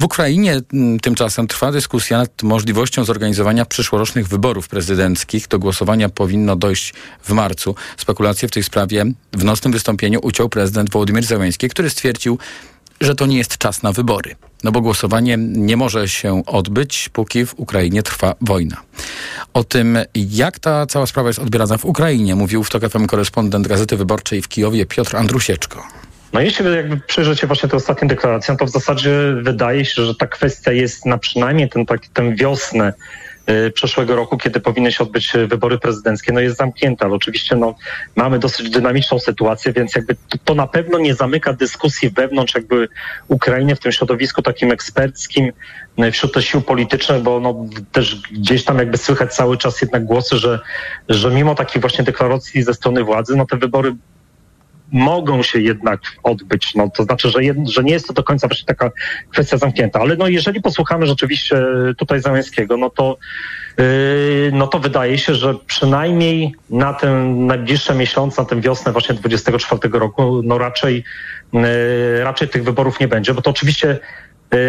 W 0.00 0.04
Ukrainie 0.04 0.60
tymczasem 1.02 1.46
trwa 1.46 1.72
dyskusja 1.72 2.18
nad 2.18 2.42
możliwością 2.42 3.04
zorganizowania 3.04 3.64
przyszłorocznych 3.64 4.28
wyborów 4.28 4.68
prezydenckich. 4.68 5.48
Do 5.48 5.58
głosowania 5.58 6.08
powinno 6.08 6.56
dojść 6.56 6.94
w 7.22 7.30
marcu. 7.32 7.74
Spekulacje 7.96 8.48
w 8.48 8.50
tej 8.50 8.62
sprawie 8.62 9.04
w 9.32 9.44
nocnym 9.44 9.72
wystąpieniu 9.72 10.20
uciął 10.22 10.48
prezydent 10.48 10.90
Wołodymyr 10.90 11.24
Zełenski, 11.24 11.68
który 11.68 11.90
stwierdził, 11.90 12.38
że 13.00 13.14
to 13.14 13.26
nie 13.26 13.38
jest 13.38 13.58
czas 13.58 13.82
na 13.82 13.92
wybory. 13.92 14.36
No 14.64 14.72
bo 14.72 14.80
głosowanie 14.80 15.36
nie 15.38 15.76
może 15.76 16.08
się 16.08 16.42
odbyć, 16.46 17.08
póki 17.12 17.46
w 17.46 17.54
Ukrainie 17.56 18.02
trwa 18.02 18.34
wojna. 18.40 18.76
O 19.54 19.64
tym, 19.64 19.98
jak 20.14 20.58
ta 20.58 20.86
cała 20.86 21.06
sprawa 21.06 21.28
jest 21.28 21.38
odbierana 21.38 21.78
w 21.78 21.84
Ukrainie, 21.84 22.34
mówił 22.34 22.64
w 22.64 22.70
TOK 22.70 22.88
FM 22.88 23.06
korespondent 23.06 23.68
Gazety 23.68 23.96
Wyborczej 23.96 24.42
w 24.42 24.48
Kijowie 24.48 24.86
Piotr 24.86 25.16
Andrusieczko. 25.16 25.82
No 26.32 26.40
jeśli 26.40 26.74
jakby 26.74 26.96
przyjrzeć 26.96 27.40
się 27.40 27.46
właśnie 27.46 27.68
tej 27.68 27.76
ostatniej 27.76 28.08
deklaracji, 28.08 28.56
to 28.56 28.66
w 28.66 28.70
zasadzie 28.70 29.34
wydaje 29.42 29.84
się, 29.84 30.04
że 30.04 30.14
ta 30.14 30.26
kwestia 30.26 30.72
jest 30.72 31.06
na 31.06 31.18
przynajmniej 31.18 31.68
ten, 31.68 31.86
tak, 31.86 32.06
tę 32.06 32.34
wiosnę 32.34 32.92
y, 33.50 33.70
przyszłego 33.70 34.16
roku, 34.16 34.38
kiedy 34.38 34.60
powinny 34.60 34.92
się 34.92 35.04
odbyć 35.04 35.32
wybory 35.46 35.78
prezydenckie, 35.78 36.32
no 36.32 36.40
jest 36.40 36.56
zamknięta, 36.56 37.04
ale 37.04 37.14
oczywiście 37.14 37.56
no, 37.56 37.74
mamy 38.16 38.38
dosyć 38.38 38.70
dynamiczną 38.70 39.18
sytuację, 39.18 39.72
więc 39.72 39.94
jakby 39.94 40.14
to, 40.14 40.38
to, 40.44 40.54
na 40.54 40.66
pewno 40.66 40.98
nie 40.98 41.14
zamyka 41.14 41.52
dyskusji 41.52 42.10
wewnątrz 42.10 42.54
jakby 42.54 42.88
Ukrainy 43.28 43.76
w 43.76 43.80
tym 43.80 43.92
środowisku 43.92 44.42
takim 44.42 44.72
eksperckim, 44.72 45.52
y, 46.04 46.12
wśród 46.12 46.34
tych 46.34 46.44
sił 46.44 46.60
politycznych, 46.60 47.22
bo 47.22 47.40
no, 47.40 47.66
też 47.92 48.22
gdzieś 48.32 48.64
tam 48.64 48.78
jakby 48.78 48.98
słychać 48.98 49.34
cały 49.34 49.58
czas 49.58 49.80
jednak 49.80 50.04
głosy, 50.04 50.36
że, 50.36 50.60
że 51.08 51.30
mimo 51.30 51.54
takich 51.54 51.80
właśnie 51.80 52.04
deklaracji 52.04 52.62
ze 52.62 52.74
strony 52.74 53.04
władzy, 53.04 53.36
no 53.36 53.46
te 53.46 53.56
wybory 53.56 53.94
mogą 54.92 55.42
się 55.42 55.60
jednak 55.60 56.00
odbyć. 56.22 56.74
No, 56.74 56.90
to 56.96 57.02
znaczy, 57.02 57.30
że, 57.30 57.44
jed, 57.44 57.68
że 57.68 57.84
nie 57.84 57.92
jest 57.92 58.06
to 58.06 58.12
do 58.12 58.22
końca 58.22 58.48
właśnie 58.48 58.66
taka 58.66 58.90
kwestia 59.30 59.56
zamknięta. 59.56 60.00
Ale 60.00 60.16
no, 60.16 60.28
jeżeli 60.28 60.60
posłuchamy 60.60 61.06
rzeczywiście 61.06 61.62
tutaj 61.98 62.20
Załęskiego, 62.20 62.76
no 62.76 62.90
to, 62.90 63.16
yy, 63.78 63.84
no 64.52 64.66
to 64.66 64.78
wydaje 64.78 65.18
się, 65.18 65.34
że 65.34 65.54
przynajmniej 65.66 66.54
na 66.70 66.94
ten 66.94 67.46
najbliższe 67.46 67.94
miesiące, 67.94 68.42
na 68.42 68.48
tę 68.48 68.60
wiosnę 68.60 68.92
właśnie 68.92 69.14
24 69.14 69.98
roku, 69.98 70.42
no 70.44 70.58
raczej, 70.58 71.04
yy, 71.52 71.60
raczej 72.24 72.48
tych 72.48 72.64
wyborów 72.64 73.00
nie 73.00 73.08
będzie, 73.08 73.34
bo 73.34 73.42
to 73.42 73.50
oczywiście 73.50 73.98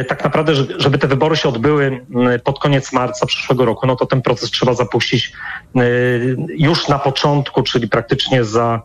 tak 0.08 0.24
naprawdę, 0.24 0.54
żeby 0.78 0.98
te 0.98 1.08
wybory 1.08 1.36
się 1.36 1.50
odbyły 1.50 2.06
pod 2.44 2.60
koniec 2.60 2.94
marca 2.94 3.26
przyszłego 3.26 3.66
roku, 3.66 3.88
no 3.88 3.96
to 3.96 4.06
ten 4.06 4.22
proces 4.22 4.52
trzeba 4.52 4.74
zapuścić 4.74 5.34
już 6.58 6.88
na 6.88 7.00
początku, 7.00 7.64
czyli 7.64 7.88
praktycznie 7.88 8.44
za 8.44 8.82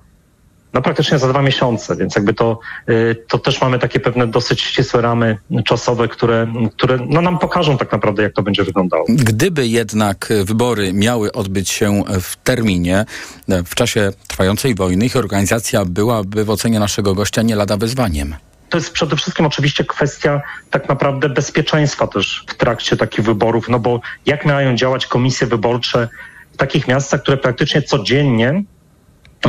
no 0.74 0.82
praktycznie 0.82 1.18
za 1.18 1.28
dwa 1.28 1.42
miesiące, 1.42 1.96
więc 1.96 2.16
jakby 2.16 2.34
to, 2.34 2.58
y, 2.88 3.16
to 3.28 3.38
też 3.38 3.60
mamy 3.60 3.78
takie 3.78 4.00
pewne 4.00 4.26
dosyć 4.26 4.60
ścisłe 4.60 5.02
ramy 5.02 5.38
czasowe, 5.64 6.08
które, 6.08 6.46
które 6.76 6.98
no 7.08 7.20
nam 7.20 7.38
pokażą 7.38 7.78
tak 7.78 7.92
naprawdę, 7.92 8.22
jak 8.22 8.32
to 8.32 8.42
będzie 8.42 8.64
wyglądało. 8.64 9.04
Gdyby 9.08 9.66
jednak 9.66 10.32
wybory 10.44 10.92
miały 10.92 11.32
odbyć 11.32 11.68
się 11.68 12.02
w 12.20 12.36
terminie, 12.36 13.04
w 13.48 13.74
czasie 13.74 14.12
trwającej 14.28 14.74
wojny, 14.74 15.06
ich 15.06 15.16
organizacja 15.16 15.84
byłaby 15.84 16.44
w 16.44 16.50
ocenie 16.50 16.80
naszego 16.80 17.14
gościa 17.14 17.42
nie 17.42 17.56
lada 17.56 17.76
wyzwaniem 17.76 18.34
to 18.68 18.78
jest 18.78 18.92
przede 18.92 19.16
wszystkim 19.16 19.46
oczywiście 19.46 19.84
kwestia 19.84 20.42
tak 20.70 20.88
naprawdę 20.88 21.28
bezpieczeństwa 21.28 22.06
też 22.06 22.44
w 22.48 22.54
trakcie 22.54 22.96
takich 22.96 23.24
wyborów, 23.24 23.68
no 23.68 23.78
bo 23.78 24.00
jak 24.26 24.44
mają 24.44 24.76
działać 24.76 25.06
komisje 25.06 25.46
wyborcze 25.46 26.08
w 26.52 26.56
takich 26.56 26.88
miastach, 26.88 27.22
które 27.22 27.36
praktycznie 27.36 27.82
codziennie 27.82 28.62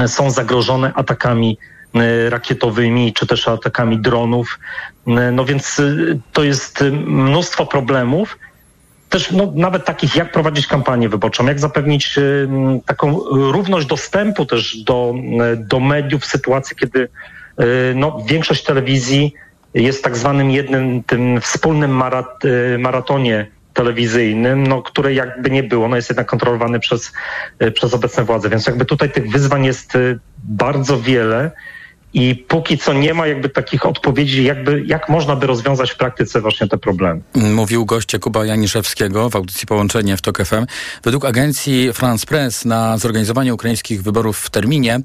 są 0.08 0.32
zagrożone 0.32 0.94
atakami 0.94 1.58
e, 1.96 2.30
rakietowymi 2.30 3.14
czy 3.14 3.28
też 3.28 3.48
atakami 3.48 4.00
dronów. 4.00 4.60
E, 5.08 5.32
no 5.32 5.46
więc 5.46 5.80
e, 5.80 5.84
to 6.34 6.44
jest 6.44 6.84
mnóstwo 7.06 7.66
problemów. 7.66 8.40
Też 9.10 9.32
no, 9.32 9.52
nawet 9.56 9.86
takich, 9.86 10.16
jak 10.16 10.32
prowadzić 10.32 10.68
kampanię 10.68 11.10
wyborczą, 11.10 11.46
jak 11.46 11.60
zapewnić 11.60 12.20
taką 12.86 13.20
równość 13.30 13.88
dostępu 13.88 14.46
też 14.46 14.78
do, 14.78 15.14
do 15.58 15.80
mediów 15.80 16.24
w 16.24 16.26
sytuacji, 16.26 16.76
kiedy 16.76 17.10
no, 17.96 18.24
większość 18.30 18.64
telewizji 18.64 19.34
jest 19.74 20.04
tak 20.04 20.18
zwanym 20.18 20.52
jednym 20.52 21.04
tym 21.04 21.42
wspólnym 21.42 21.92
marat, 21.92 22.44
maratonie 22.80 23.48
telewizyjnym, 23.78 24.68
no, 24.68 24.82
które 24.82 25.14
jakby 25.14 25.50
nie 25.50 25.64
było, 25.64 25.88
no 25.88 25.96
jest 25.96 26.10
jednak 26.10 26.28
kontrolowany 26.28 26.80
przez, 26.80 27.14
e, 27.60 27.72
przez 27.72 27.94
obecne 27.94 28.24
władze. 28.24 28.50
Więc 28.50 28.68
jakby 28.68 28.86
tutaj 28.86 29.12
tych 29.12 29.32
wyzwań 29.32 29.66
jest 29.66 29.96
e, 29.96 30.00
bardzo 30.44 31.00
wiele. 31.00 31.52
I 32.14 32.36
póki 32.36 32.78
co 32.78 32.94
nie 32.94 33.14
ma 33.14 33.28
jakby 33.28 33.50
takich 33.50 33.86
odpowiedzi, 33.86 34.44
jakby, 34.44 34.84
jak 34.86 35.10
można 35.10 35.36
by 35.36 35.48
rozwiązać 35.48 35.92
w 35.92 35.98
praktyce 35.98 36.42
właśnie 36.42 36.68
te 36.68 36.78
problemy. 36.78 37.22
Mówił 37.36 37.86
gość 37.86 38.18
Kuba 38.22 38.46
Janiszewskiego 38.46 39.30
w 39.30 39.36
audycji 39.36 39.68
Połączenie 39.68 40.18
w 40.18 40.22
TOK 40.22 40.46
FM. 40.46 40.66
Według 41.04 41.26
agencji 41.26 41.94
France 41.94 42.26
Press 42.26 42.66
na 42.66 42.98
zorganizowanie 42.98 43.54
ukraińskich 43.54 44.04
wyborów 44.04 44.40
w 44.40 44.50
terminie 44.50 45.00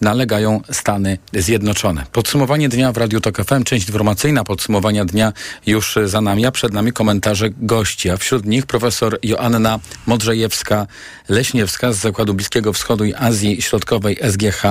nalegają 0.00 0.60
Stany 0.70 1.18
Zjednoczone. 1.32 2.06
Podsumowanie 2.12 2.68
dnia 2.68 2.92
w 2.92 2.96
Radiu 2.96 3.20
TOK 3.20 3.44
FM, 3.44 3.64
część 3.64 3.86
informacyjna 3.86 4.44
podsumowania 4.44 5.04
dnia 5.04 5.32
już 5.66 5.98
za 6.04 6.20
nami, 6.20 6.46
a 6.46 6.50
przed 6.50 6.72
nami 6.72 6.92
komentarze 6.92 7.48
gości, 7.50 8.10
a 8.10 8.16
wśród 8.16 8.46
nich 8.46 8.66
profesor 8.66 9.18
Joanna 9.22 9.78
Modrzejewska-Leśniewska 10.08 11.92
z 11.92 11.96
Zakładu 11.96 12.34
Bliskiego 12.34 12.72
Wschodu 12.72 13.04
i 13.04 13.14
Azji 13.14 13.62
Środkowej 13.62 14.18
SGH, 14.30 14.62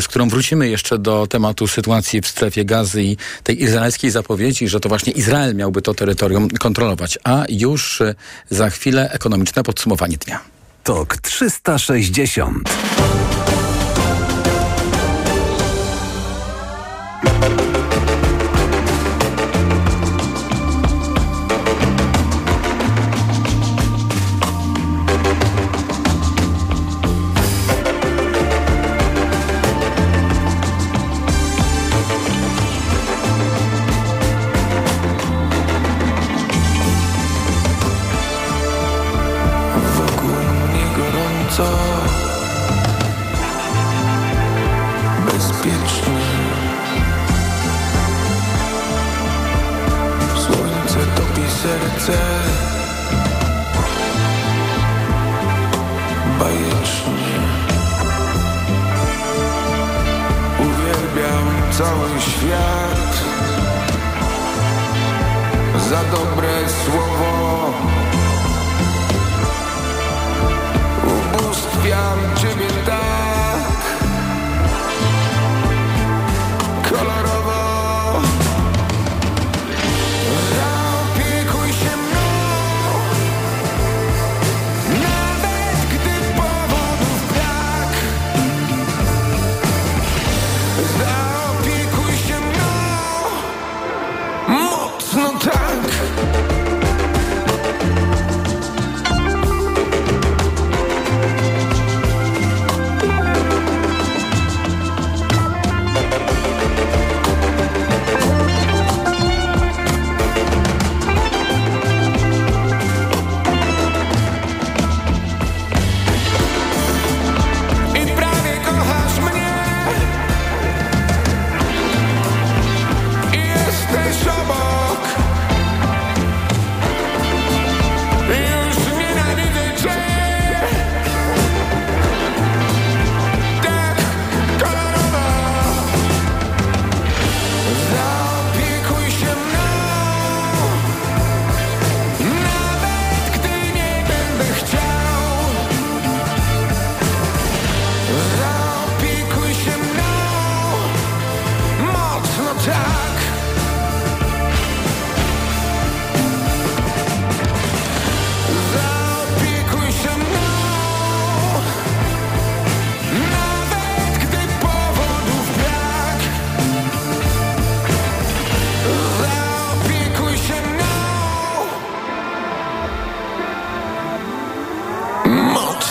z 0.00 0.08
którą 0.08 0.28
wrócimy 0.28 0.68
jeszcze 0.68 0.98
do 0.98 1.21
tematu 1.26 1.66
sytuacji 1.68 2.20
w 2.20 2.26
strefie 2.26 2.64
gazy 2.64 3.02
i 3.02 3.16
tej 3.42 3.62
izraelskiej 3.62 4.10
zapowiedzi, 4.10 4.68
że 4.68 4.80
to 4.80 4.88
właśnie 4.88 5.12
Izrael 5.12 5.54
miałby 5.54 5.82
to 5.82 5.94
terytorium 5.94 6.48
kontrolować. 6.48 7.18
A 7.24 7.44
już 7.48 8.02
za 8.50 8.70
chwilę 8.70 9.10
ekonomiczne 9.10 9.62
podsumowanie 9.62 10.16
dnia. 10.16 10.40
Tok 10.84 11.16
360. 11.16 12.68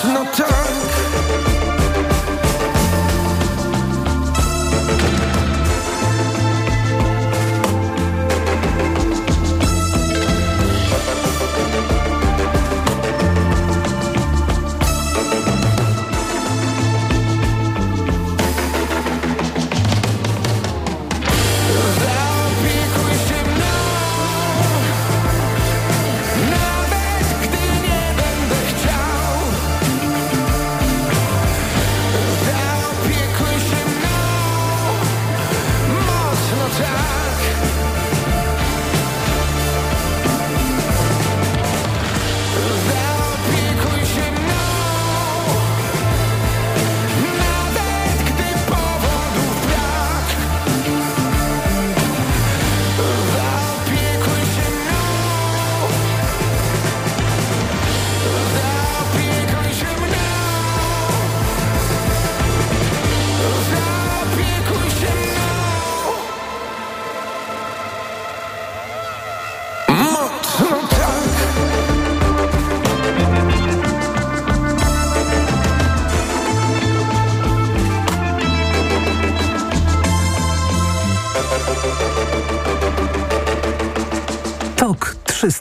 Tok 0.01 0.60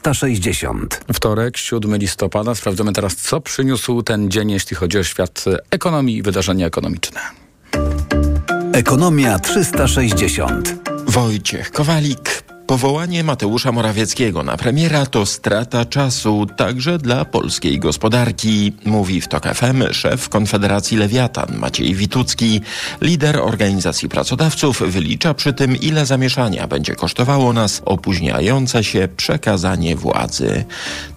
360. 0.03 1.01
Wtorek, 1.13 1.57
7 1.57 1.97
listopada. 1.97 2.55
Sprawdzamy 2.55 2.93
teraz, 2.93 3.17
co 3.17 3.41
przyniósł 3.41 4.03
ten 4.03 4.31
dzień, 4.31 4.51
jeśli 4.51 4.77
chodzi 4.77 4.99
o 4.99 5.03
świat 5.03 5.45
ekonomii 5.71 6.17
i 6.17 6.23
wydarzenia 6.23 6.67
ekonomiczne. 6.67 7.21
Ekonomia 8.73 9.39
360. 9.39 10.75
Wojciech 11.07 11.71
Kowalik. 11.71 12.50
Powołanie 12.71 13.25
Mateusza 13.25 13.73
Morawieckiego 13.73 14.43
na 14.43 14.57
premiera 14.57 15.07
to 15.07 15.27
strata 15.27 15.85
czasu 15.85 16.47
także 16.57 16.99
dla 16.99 17.25
polskiej 17.25 17.79
gospodarki, 17.79 18.73
mówi 18.85 19.21
w 19.21 19.29
TOK 19.29 19.45
FM 19.55 19.93
szef 19.93 20.29
Konfederacji 20.29 20.97
Lewiatan 20.97 21.59
Maciej 21.59 21.95
Witucki. 21.95 22.61
Lider 23.01 23.41
organizacji 23.41 24.09
pracodawców 24.09 24.83
wylicza 24.87 25.35
przy 25.35 25.53
tym, 25.53 25.77
ile 25.77 26.07
zamieszania 26.07 26.67
będzie 26.67 26.95
kosztowało 26.95 27.53
nas 27.53 27.83
opóźniające 27.85 28.85
się 28.85 29.09
przekazanie 29.17 29.97
władzy. 29.97 30.65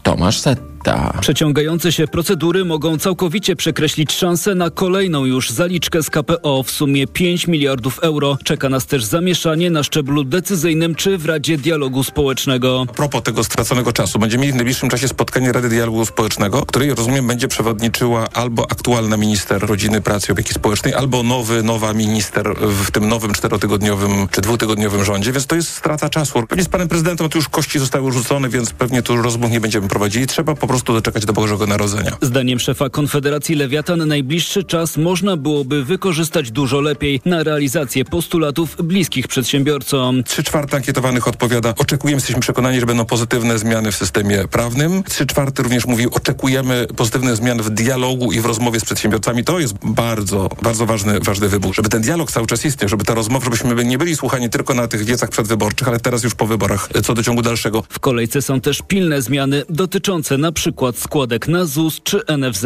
Tomasz 0.03 0.39
Setta. 0.39 0.72
Przeciągające 1.21 1.91
się 1.91 2.07
procedury 2.07 2.65
mogą 2.65 2.97
całkowicie 2.97 3.55
przekreślić 3.55 4.11
szansę 4.11 4.55
na 4.55 4.69
kolejną 4.69 5.25
już 5.25 5.49
zaliczkę 5.49 6.03
z 6.03 6.09
KPO 6.09 6.63
w 6.63 6.71
sumie 6.71 7.07
5 7.07 7.47
miliardów 7.47 7.99
euro. 7.99 8.37
Czeka 8.43 8.69
nas 8.69 8.85
też 8.85 9.05
zamieszanie 9.05 9.69
na 9.69 9.83
szczeblu 9.83 10.23
decyzyjnym 10.23 10.95
czy 10.95 11.17
w 11.17 11.25
Radzie 11.25 11.57
Dialogu 11.57 12.03
Społecznego. 12.03 12.85
A 12.89 12.93
propos 12.93 13.23
tego 13.23 13.43
straconego 13.43 13.93
czasu, 13.93 14.19
będziemy 14.19 14.41
mieli 14.41 14.53
w 14.53 14.55
najbliższym 14.55 14.89
czasie 14.89 15.07
spotkanie 15.07 15.51
Rady 15.51 15.69
Dialogu 15.69 16.05
Społecznego, 16.05 16.65
której 16.65 16.95
rozumiem 16.95 17.27
będzie 17.27 17.47
przewodniczyła 17.47 18.27
albo 18.33 18.71
aktualna 18.71 19.17
minister 19.17 19.61
rodziny, 19.67 20.01
pracy 20.01 20.27
i 20.29 20.31
opieki 20.31 20.53
społecznej, 20.53 20.93
albo 20.93 21.23
nowy, 21.23 21.63
nowa 21.63 21.93
minister 21.93 22.55
w 22.59 22.91
tym 22.91 23.09
nowym 23.09 23.33
czterotygodniowym 23.33 24.27
czy 24.31 24.41
dwutygodniowym 24.41 25.03
rządzie, 25.05 25.31
więc 25.31 25.47
to 25.47 25.55
jest 25.55 25.69
strata 25.69 26.09
czasu. 26.09 26.43
Pewnie 26.47 26.63
z 26.63 26.69
panem 26.69 26.87
prezydentem 26.87 27.29
to 27.29 27.37
już 27.37 27.49
kości 27.49 27.79
zostały 27.79 28.11
rzucone, 28.11 28.49
więc 28.49 28.71
pewnie 28.71 29.01
tu 29.01 29.21
rozmów 29.21 29.51
nie 29.51 29.61
będziemy 29.61 29.87
prowadzili. 29.87 30.27
Trzeba 30.27 30.55
po 30.55 30.67
prostu 30.73 30.93
doczekać 30.93 31.25
do 31.25 31.33
Bożego 31.33 31.67
Narodzenia. 31.67 32.11
Zdaniem 32.21 32.59
szefa 32.59 32.89
Konfederacji 32.89 33.55
Lewiatan 33.55 34.07
najbliższy 34.07 34.63
czas 34.63 34.97
można 34.97 35.37
byłoby 35.37 35.83
wykorzystać 35.83 36.51
dużo 36.51 36.81
lepiej 36.81 37.21
na 37.25 37.43
realizację 37.43 38.05
postulatów 38.05 38.75
bliskich 38.83 39.27
przedsiębiorcom. 39.27 40.23
Trzy 40.23 40.43
czwarte 40.43 40.77
ankietowanych 40.77 41.27
odpowiada, 41.27 41.73
oczekujemy, 41.77 42.17
jesteśmy 42.17 42.41
przekonani, 42.41 42.79
że 42.79 42.85
będą 42.85 43.05
pozytywne 43.05 43.57
zmiany 43.57 43.91
w 43.91 43.95
systemie 43.95 44.47
prawnym. 44.51 45.03
Trzy 45.03 45.25
czwarte 45.25 45.63
również 45.63 45.85
mówi, 45.85 46.09
oczekujemy 46.11 46.87
pozytywnych 46.95 47.35
zmian 47.35 47.61
w 47.61 47.69
dialogu 47.69 48.31
i 48.31 48.39
w 48.39 48.45
rozmowie 48.45 48.79
z 48.79 48.85
przedsiębiorcami. 48.85 49.43
To 49.43 49.59
jest 49.59 49.73
bardzo, 49.83 50.49
bardzo 50.61 50.85
ważny, 50.85 51.19
ważny 51.19 51.49
wybór, 51.49 51.75
żeby 51.75 51.89
ten 51.89 52.01
dialog 52.01 52.31
cały 52.31 52.47
czas 52.47 52.65
istniał, 52.65 52.89
żeby 52.89 53.03
ta 53.03 53.13
rozmowa, 53.13 53.43
żebyśmy 53.43 53.85
nie 53.85 53.97
byli 53.97 54.15
słuchani 54.15 54.49
tylko 54.49 54.73
na 54.73 54.87
tych 54.87 55.05
wiecach 55.05 55.29
przedwyborczych, 55.29 55.87
ale 55.87 55.99
teraz 55.99 56.23
już 56.23 56.35
po 56.35 56.45
wyborach, 56.45 56.89
co 57.03 57.13
do 57.13 57.23
ciągu 57.23 57.41
dalszego. 57.41 57.83
W 57.89 57.99
kolejce 57.99 58.41
są 58.41 58.61
też 58.61 58.81
pilne 58.87 59.21
zmiany 59.21 59.63
dotyczące 59.69 60.37
na 60.37 60.51
przykład 60.51 60.62
składek 60.95 61.47
na 61.47 61.65
ZUS 61.65 62.01
czy 62.03 62.21
NFZ. 62.37 62.65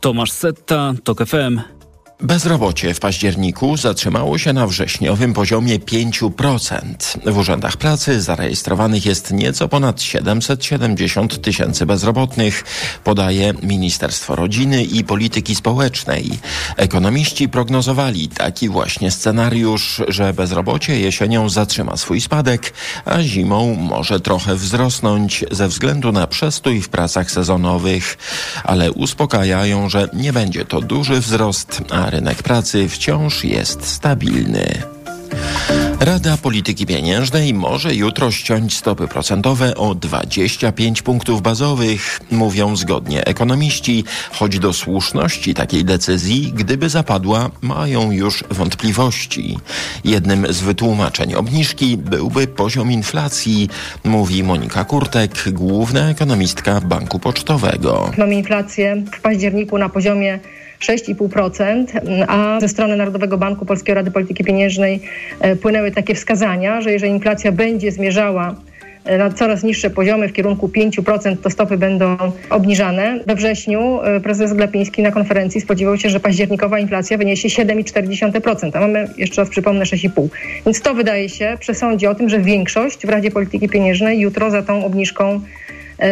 Tomasz 0.00 0.30
Setta, 0.30 0.94
TOK 1.04 1.26
FM. 1.26 1.77
Bezrobocie 2.20 2.94
w 2.94 3.00
październiku 3.00 3.76
zatrzymało 3.76 4.38
się 4.38 4.52
na 4.52 4.66
wrześniowym 4.66 5.34
poziomie 5.34 5.78
5%. 5.78 6.80
W 7.26 7.38
urzędach 7.38 7.76
pracy 7.76 8.20
zarejestrowanych 8.20 9.06
jest 9.06 9.30
nieco 9.30 9.68
ponad 9.68 10.02
770 10.02 11.42
tysięcy 11.42 11.86
bezrobotnych, 11.86 12.64
podaje 13.04 13.54
Ministerstwo 13.62 14.36
Rodziny 14.36 14.84
i 14.84 15.04
Polityki 15.04 15.54
Społecznej. 15.54 16.30
Ekonomiści 16.76 17.48
prognozowali 17.48 18.28
taki 18.28 18.68
właśnie 18.68 19.10
scenariusz, 19.10 20.02
że 20.08 20.32
bezrobocie 20.32 21.00
jesienią 21.00 21.48
zatrzyma 21.48 21.96
swój 21.96 22.20
spadek, 22.20 22.72
a 23.04 23.22
zimą 23.22 23.74
może 23.74 24.20
trochę 24.20 24.54
wzrosnąć 24.54 25.44
ze 25.50 25.68
względu 25.68 26.12
na 26.12 26.26
przestój 26.26 26.82
w 26.82 26.88
pracach 26.88 27.30
sezonowych, 27.30 28.18
ale 28.64 28.92
uspokajają, 28.92 29.88
że 29.88 30.08
nie 30.12 30.32
będzie 30.32 30.64
to 30.64 30.80
duży 30.80 31.20
wzrost, 31.20 31.82
a 31.90 32.07
rynek 32.10 32.42
pracy 32.42 32.88
wciąż 32.88 33.44
jest 33.44 33.84
stabilny. 33.84 34.82
Rada 36.00 36.36
Polityki 36.36 36.86
Pieniężnej 36.86 37.54
może 37.54 37.94
jutro 37.94 38.30
ściąć 38.30 38.76
stopy 38.76 39.08
procentowe 39.08 39.74
o 39.74 39.94
25 39.94 41.02
punktów 41.02 41.42
bazowych, 41.42 42.20
mówią 42.30 42.76
zgodnie 42.76 43.24
ekonomiści, 43.24 44.04
choć 44.32 44.58
do 44.58 44.72
słuszności 44.72 45.54
takiej 45.54 45.84
decyzji, 45.84 46.52
gdyby 46.54 46.88
zapadła, 46.88 47.50
mają 47.62 48.10
już 48.10 48.44
wątpliwości. 48.50 49.58
Jednym 50.04 50.52
z 50.52 50.60
wytłumaczeń 50.60 51.34
obniżki 51.34 51.96
byłby 51.96 52.46
poziom 52.46 52.92
inflacji, 52.92 53.68
mówi 54.04 54.42
Monika 54.42 54.84
Kurtek, 54.84 55.50
główna 55.52 56.10
ekonomistka 56.10 56.80
Banku 56.80 57.18
Pocztowego. 57.18 58.12
Mamy 58.18 58.34
inflację 58.34 59.04
w 59.12 59.20
październiku 59.20 59.78
na 59.78 59.88
poziomie 59.88 60.38
6,5%, 60.80 61.84
a 62.28 62.60
ze 62.60 62.68
strony 62.68 62.96
Narodowego 62.96 63.38
Banku 63.38 63.66
Polskiego 63.66 63.94
Rady 63.94 64.10
Polityki 64.10 64.44
Pieniężnej 64.44 65.00
płynęły 65.62 65.90
takie 65.90 66.14
wskazania, 66.14 66.80
że 66.80 66.92
jeżeli 66.92 67.12
inflacja 67.12 67.52
będzie 67.52 67.92
zmierzała 67.92 68.54
na 69.18 69.30
coraz 69.30 69.62
niższe 69.62 69.90
poziomy 69.90 70.28
w 70.28 70.32
kierunku 70.32 70.68
5%, 70.68 71.36
to 71.42 71.50
stopy 71.50 71.78
będą 71.78 72.16
obniżane. 72.50 73.20
We 73.26 73.34
wrześniu 73.34 74.00
prezes 74.22 74.52
Glapiński 74.52 75.02
na 75.02 75.10
konferencji 75.10 75.60
spodziewał 75.60 75.96
się, 75.96 76.10
że 76.10 76.20
październikowa 76.20 76.78
inflacja 76.78 77.18
wyniesie 77.18 77.48
7,4%, 77.48 78.70
a 78.74 78.80
mamy, 78.80 79.08
jeszcze 79.18 79.42
raz 79.42 79.50
przypomnę, 79.50 79.84
6,5%. 79.84 80.28
Więc 80.66 80.80
to 80.80 80.94
wydaje 80.94 81.28
się 81.28 81.56
przesądzi 81.60 82.06
o 82.06 82.14
tym, 82.14 82.28
że 82.28 82.40
większość 82.40 83.06
w 83.06 83.08
Radzie 83.08 83.30
Polityki 83.30 83.68
Pieniężnej 83.68 84.20
jutro 84.20 84.50
za 84.50 84.62
tą 84.62 84.84
obniżką 84.84 85.40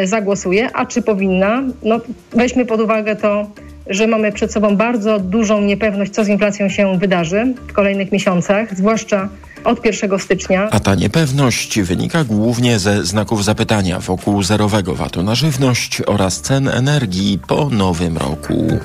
zagłosuje. 0.05 0.68
A 0.72 0.87
czy 0.87 1.02
powinna? 1.02 1.62
No, 1.83 2.00
weźmy 2.33 2.66
pod 2.66 2.81
uwagę 2.81 3.16
to, 3.16 3.50
że 3.88 4.07
mamy 4.07 4.33
przed 4.33 4.53
sobą 4.53 4.77
bardzo 4.77 5.20
dużą 5.20 5.61
niepewność, 5.61 6.12
co 6.12 6.25
z 6.25 6.29
inflacją 6.29 6.68
się 6.68 6.99
wydarzy 6.99 7.55
w 7.68 7.72
kolejnych 7.72 8.12
miesiącach, 8.12 8.77
zwłaszcza 8.77 9.29
od 9.64 9.85
1 9.85 10.18
stycznia. 10.18 10.68
A 10.70 10.81
ta 10.81 10.94
niepewność 10.94 11.81
wynika 11.81 12.25
głównie 12.25 12.79
ze 12.79 13.05
znaków 13.05 13.44
zapytania 13.44 14.01
wokół 14.01 14.42
zerowego 14.42 14.94
VAT-u 14.94 15.22
na 15.22 15.35
żywność 15.35 16.03
oraz 16.07 16.40
cen 16.40 16.68
energii 16.68 17.38
po 17.49 17.70
nowym 17.70 18.18
roku. 18.18 18.79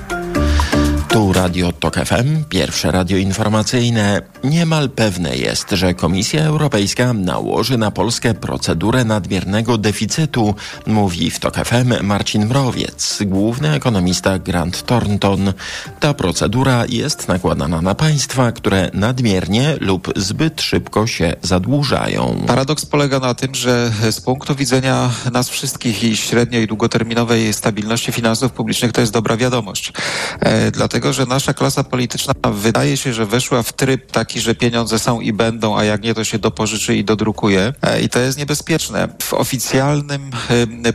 Tu 1.12 1.32
Radio 1.32 1.72
TOK 1.72 1.94
FM, 1.94 2.44
pierwsze 2.48 2.90
radio 2.90 3.18
informacyjne. 3.18 4.22
Niemal 4.44 4.90
pewne 4.90 5.36
jest, 5.36 5.70
że 5.70 5.94
Komisja 5.94 6.44
Europejska 6.44 7.12
nałoży 7.12 7.78
na 7.78 7.90
Polskę 7.90 8.34
procedurę 8.34 9.04
nadmiernego 9.04 9.78
deficytu, 9.78 10.54
mówi 10.86 11.30
w 11.30 11.40
TOK 11.40 11.54
FM 11.54 11.94
Marcin 12.02 12.46
Mrowiec, 12.46 13.18
główny 13.26 13.72
ekonomista 13.72 14.38
Grant 14.38 14.86
Thornton. 14.86 15.52
Ta 16.00 16.14
procedura 16.14 16.84
jest 16.88 17.28
nakładana 17.28 17.82
na 17.82 17.94
państwa, 17.94 18.52
które 18.52 18.90
nadmiernie 18.94 19.76
lub 19.80 20.12
zbyt 20.16 20.62
szybko 20.62 21.06
się 21.06 21.34
zadłużają. 21.42 22.44
Paradoks 22.46 22.86
polega 22.86 23.18
na 23.18 23.34
tym, 23.34 23.54
że 23.54 23.92
z 24.10 24.20
punktu 24.20 24.54
widzenia 24.54 25.10
nas 25.32 25.48
wszystkich 25.48 26.04
i 26.04 26.16
średniej 26.16 26.64
i 26.64 26.66
długoterminowej 26.66 27.52
stabilności 27.52 28.12
finansów 28.12 28.52
publicznych 28.52 28.92
to 28.92 29.00
jest 29.00 29.12
dobra 29.12 29.36
wiadomość. 29.36 29.92
E, 30.40 30.70
dlatego 30.70 31.01
że 31.10 31.26
nasza 31.26 31.54
klasa 31.54 31.84
polityczna 31.84 32.32
wydaje 32.52 32.96
się, 32.96 33.12
że 33.12 33.26
weszła 33.26 33.62
w 33.62 33.72
tryb 33.72 34.10
taki, 34.10 34.40
że 34.40 34.54
pieniądze 34.54 34.98
są 34.98 35.20
i 35.20 35.32
będą, 35.32 35.76
a 35.78 35.84
jak 35.84 36.02
nie, 36.02 36.14
to 36.14 36.24
się 36.24 36.38
dopożyczy 36.38 36.96
i 36.96 37.04
dodrukuje. 37.04 37.72
E, 37.82 38.02
I 38.02 38.08
to 38.08 38.18
jest 38.18 38.38
niebezpieczne. 38.38 39.08
W 39.22 39.34
oficjalnym 39.34 40.30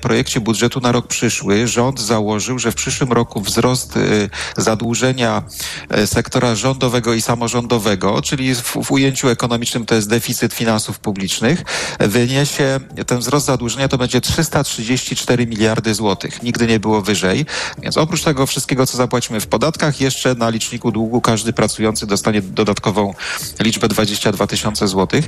projekcie 0.02 0.39
budżetu 0.39 0.80
na 0.80 0.91
rok 0.91 1.08
przyszły 1.08 1.67
rząd 1.67 2.02
założył, 2.02 2.60
że 2.60 2.72
w 2.72 2.76
przyszłym 2.76 3.12
roku 3.12 3.41
wzrost 3.41 3.98
y, 3.98 4.30
zadłużenia 4.58 5.43
e, 5.89 6.08
sektora 6.08 6.56
rządowego 6.56 7.13
i 7.13 7.22
samorządowego, 7.22 8.22
czyli 8.22 8.56
w, 8.56 8.62
w 8.84 8.91
ujęciu 8.91 9.30
ekonomicznym 9.30 9.86
to 9.86 9.96
jest 9.96 10.10
deficyt 10.10 10.54
finansów 10.54 11.00
publicznych, 11.00 11.63
wyniesie, 12.00 12.80
ten 13.08 13.20
wzrost 13.20 13.46
zadłużenia 13.46 13.88
to 13.88 13.98
będzie 13.98 14.22
334 14.22 15.48
miliardy 15.48 15.93
złotych. 15.93 16.43
Nigdy 16.43 16.67
nie 16.67 16.80
było 16.80 17.02
wyżej. 17.02 17.46
Więc 17.82 17.98
oprócz 17.98 18.24
tego 18.24 18.46
wszystkiego, 18.46 18.88
co 18.88 18.98
zapłacimy 18.98 19.39
w 19.39 19.48
podatkach, 19.48 19.96
jeszcze 20.01 20.36
na 20.36 20.49
liczniku 20.49 20.91
długu 20.91 21.21
każdy 21.21 21.53
pracujący 21.53 22.07
dostanie 22.07 22.41
dodatkową 22.41 23.13
liczbę 23.60 23.88
22 23.88 24.47
tysiące 24.47 24.88
złotych, 24.88 25.25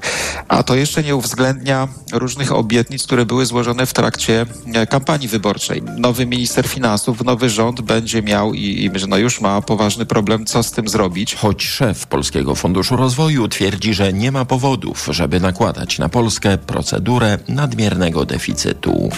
a 0.47 0.63
to 0.63 0.75
jeszcze 0.75 1.03
nie 1.03 1.15
uwzględnia 1.15 1.87
różnych 2.13 2.51
obietnic, 2.51 3.03
które 3.03 3.25
były 3.25 3.45
złożone 3.45 3.85
w 3.85 3.93
trakcie 3.93 4.45
e, 4.73 4.87
kampanii 4.87 5.27
wyborczej. 5.27 5.81
Nowy 5.97 6.25
minister 6.25 6.67
finansów, 6.67 7.23
nowy 7.23 7.49
rząd 7.49 7.81
będzie 7.81 8.21
miał 8.21 8.53
i, 8.53 8.85
i 8.85 9.07
no 9.07 9.17
już 9.17 9.41
ma 9.41 9.61
poważny 9.61 10.05
problem, 10.05 10.45
co 10.45 10.63
z 10.63 10.71
tym 10.71 10.87
zrobić. 10.87 11.35
Choć 11.35 11.63
szef 11.63 12.07
Polskiego 12.07 12.55
Funduszu 12.55 12.95
Rozwoju 12.95 13.47
twierdzi, 13.47 13.93
że 13.93 14.13
nie 14.13 14.31
ma 14.31 14.45
powodów, 14.45 15.07
żeby 15.11 15.39
nakładać 15.39 15.99
na 15.99 16.09
Polskę 16.09 16.57
procedurę 16.57 17.37
nadmiernego 17.47 18.25
deficytu. 18.25 19.09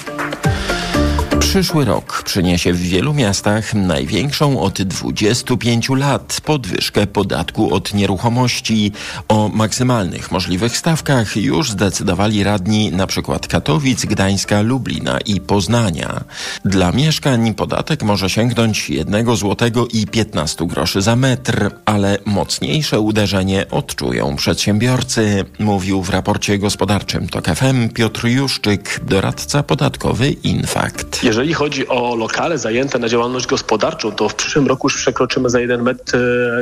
Przyszły 1.51 1.85
rok 1.85 2.23
przyniesie 2.25 2.73
w 2.73 2.81
wielu 2.81 3.13
miastach 3.13 3.73
największą 3.73 4.61
od 4.61 4.81
25 4.81 5.89
lat 5.89 6.41
podwyżkę 6.45 7.07
podatku 7.07 7.73
od 7.73 7.93
nieruchomości. 7.93 8.91
O 9.27 9.49
maksymalnych 9.53 10.31
możliwych 10.31 10.77
stawkach 10.77 11.37
już 11.37 11.71
zdecydowali 11.71 12.43
radni 12.43 12.87
np. 12.87 13.39
Katowic, 13.49 14.05
Gdańska, 14.05 14.61
Lublina 14.61 15.19
i 15.25 15.41
Poznania. 15.41 16.23
Dla 16.65 16.91
mieszkań 16.91 17.53
podatek 17.53 18.03
może 18.03 18.29
sięgnąć 18.29 18.89
1 18.89 19.35
zł 19.35 19.87
i 19.93 20.07
15 20.07 20.67
groszy 20.67 21.01
za 21.01 21.15
metr, 21.15 21.71
ale 21.85 22.17
mocniejsze 22.25 22.99
uderzenie 22.99 23.65
odczują 23.71 24.35
przedsiębiorcy, 24.35 25.45
mówił 25.59 26.03
w 26.03 26.09
raporcie 26.09 26.57
gospodarczym 26.57 27.29
TOK 27.29 27.45
FM 27.45 27.89
Piotr 27.89 28.27
Juszczyk, 28.27 28.99
doradca 29.03 29.63
podatkowy 29.63 30.31
Infakt. 30.31 31.23
Jeżeli 31.23 31.40
chodzi 31.54 31.88
o 31.88 32.15
lokale 32.15 32.58
zajęte 32.58 32.99
na 32.99 33.10
działalność 33.10 33.47
gospodarczą, 33.47 34.12
to 34.12 34.30
w 34.30 34.36
przyszłym 34.36 34.67
roku 34.67 34.88
już 34.88 34.97
przekroczymy 34.97 35.49
za 35.49 35.60
jeden 35.60 35.82
metr 35.82 36.17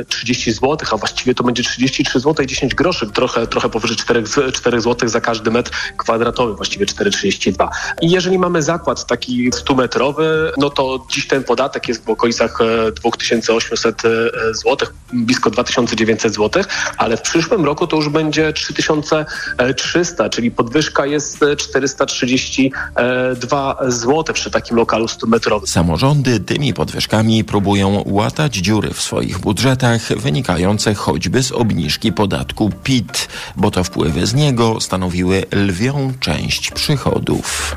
30 0.08 0.52
zł, 0.52 0.78
a 0.92 0.96
właściwie 0.96 1.34
to 1.34 1.44
będzie 1.44 1.62
33 1.62 2.20
zł 2.20 2.44
i 2.44 2.46
10 2.46 2.74
groszy, 2.74 3.06
trochę, 3.06 3.46
trochę 3.46 3.68
powyżej 3.68 3.96
4, 3.96 4.24
4 4.52 4.80
zł 4.80 5.08
za 5.08 5.20
każdy 5.20 5.50
metr 5.50 5.70
kwadratowy, 5.96 6.54
właściwie 6.54 6.86
4,32. 6.86 7.68
I 8.02 8.10
jeżeli 8.10 8.38
mamy 8.38 8.62
zakład 8.62 9.06
taki 9.06 9.50
100-metrowy, 9.50 10.22
no 10.58 10.70
to 10.70 11.06
dziś 11.10 11.28
ten 11.28 11.44
podatek 11.44 11.88
jest 11.88 12.04
w 12.04 12.10
okolicach 12.10 12.58
2800 12.94 14.04
e, 14.04 14.08
zł, 14.54 14.88
blisko 15.12 15.50
2900 15.50 16.34
zł, 16.34 16.62
ale 16.96 17.16
w 17.16 17.22
przyszłym 17.22 17.64
roku 17.64 17.86
to 17.86 17.96
już 17.96 18.08
będzie 18.08 18.52
3300, 18.52 20.28
czyli 20.28 20.50
podwyżka 20.50 21.06
jest 21.06 21.44
432 21.56 23.76
zł 23.88 24.34
przy 24.34 24.50
takim 24.50 24.69
lokalu 24.70 25.06
100-metrowym. 25.06 25.66
Samorządy 25.66 26.40
tymi 26.40 26.74
podwyżkami 26.74 27.44
próbują 27.44 28.02
łatać 28.06 28.56
dziury 28.56 28.90
w 28.94 29.02
swoich 29.02 29.38
budżetach 29.38 30.18
wynikające 30.18 30.94
choćby 30.94 31.42
z 31.42 31.52
obniżki 31.52 32.12
podatku 32.12 32.70
PIT, 32.82 33.28
bo 33.56 33.70
to 33.70 33.84
wpływy 33.84 34.26
z 34.26 34.34
niego 34.34 34.80
stanowiły 34.80 35.44
lwią 35.52 36.12
część 36.20 36.70
przychodów. 36.70 37.76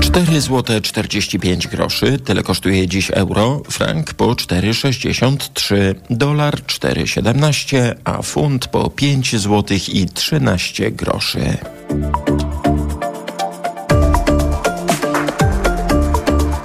4 0.00 0.40
zł 0.40 0.80
45 0.80 1.68
groszy, 1.68 2.18
tyle 2.18 2.42
kosztuje 2.42 2.88
dziś 2.88 3.10
euro, 3.10 3.62
frank 3.70 4.14
po 4.14 4.26
4,63, 4.26 5.94
dolar 6.10 6.54
4,17, 6.54 7.94
a 8.04 8.22
funt 8.22 8.66
po 8.66 8.90
5 8.90 9.36
zł 9.36 9.78
i 9.88 10.06
13 10.06 10.90
groszy. 10.90 11.56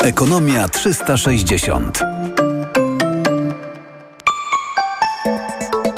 Ekonomia 0.03 0.67
360. 0.67 1.99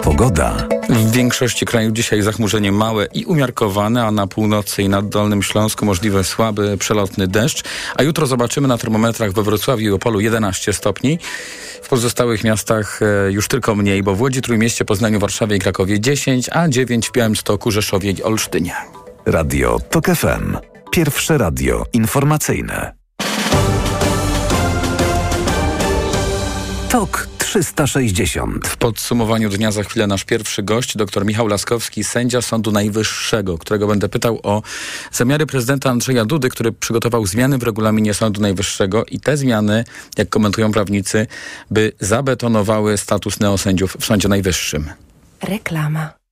Pogoda. 0.04 0.68
W 0.89 1.12
większości 1.12 1.66
kraju 1.66 1.92
dzisiaj 1.92 2.22
zachmurzenie 2.22 2.72
małe 2.72 3.06
i 3.06 3.26
umiarkowane, 3.26 4.06
a 4.06 4.12
na 4.12 4.28
północy 4.28 4.84
i 4.84 4.89
nad 4.89 5.10
Dolnym 5.10 5.44
Śląsku 5.44 5.86
możliwy 5.86 6.24
słaby, 6.24 6.78
przelotny 6.78 7.28
deszcz. 7.28 7.63
A 7.96 8.04
jutro 8.04 8.28
zobaczymy 8.28 8.68
na 8.68 8.78
termometrach 8.78 9.32
we 9.32 9.44
Wrocławiu 9.44 9.89
i 9.89 9.92
Opolu 9.92 10.20
11 10.20 10.74
stopni. 10.74 11.20
W 11.82 11.89
pozostałych 11.89 12.44
miastach 12.44 13.00
e, 13.02 13.32
już 13.32 13.48
tylko 13.48 13.76
mniej, 13.76 14.04
bo 14.04 14.16
w 14.16 14.22
Łodzi, 14.22 14.42
Trójmieście, 14.42 14.86
Poznaniu, 14.86 15.20
Warszawie 15.20 15.56
i 15.56 15.60
Krakowie 15.60 16.00
10, 16.00 16.50
a 16.52 16.68
9 16.68 17.10
w 17.10 17.12
Białymstoku, 17.12 17.72
Rzeszowie 17.72 18.12
i 18.12 18.24
Olsztynie. 18.24 18.76
Radio 19.26 19.80
TOK 19.89 20.06
FM. 20.06 20.58
Pierwsze 20.92 21.38
radio 21.38 21.86
informacyjne. 21.94 23.03
TOK 26.94 27.28
360. 27.38 28.68
W 28.68 28.78
podsumowaniu 28.78 29.50
dnia 29.50 29.72
za 29.72 29.84
chwilę 29.84 30.08
nasz 30.08 30.24
pierwszy 30.24 30.64
gość, 30.64 30.98
dr 30.98 31.26
Michał 31.26 31.48
Laskowski, 31.48 32.04
sędzia 32.04 32.42
Sądu 32.42 32.72
Najwyższego, 32.72 33.58
którego 33.58 33.88
będę 33.88 34.10
pytał 34.10 34.40
o 34.44 34.62
zamiary 35.12 35.46
prezydenta 35.46 35.90
Andrzeja 35.90 36.26
Dudy, 36.26 36.50
który 36.50 36.72
przygotował 36.72 37.26
zmiany 37.26 37.58
w 37.58 37.64
regulaminie 37.64 38.14
Sądu 38.14 38.42
Najwyższego 38.42 39.06
i 39.06 39.20
te 39.20 39.38
zmiany, 39.38 39.84
jak 40.18 40.30
komentują 40.30 40.72
prawnicy, 40.72 41.28
by 41.72 41.92
zabetonowały 42.00 42.98
status 42.98 43.40
neosędziów 43.40 43.98
w 44.00 44.06
Sądzie 44.06 44.28
Najwyższym. 44.28 44.90
Reklama. 45.42 46.23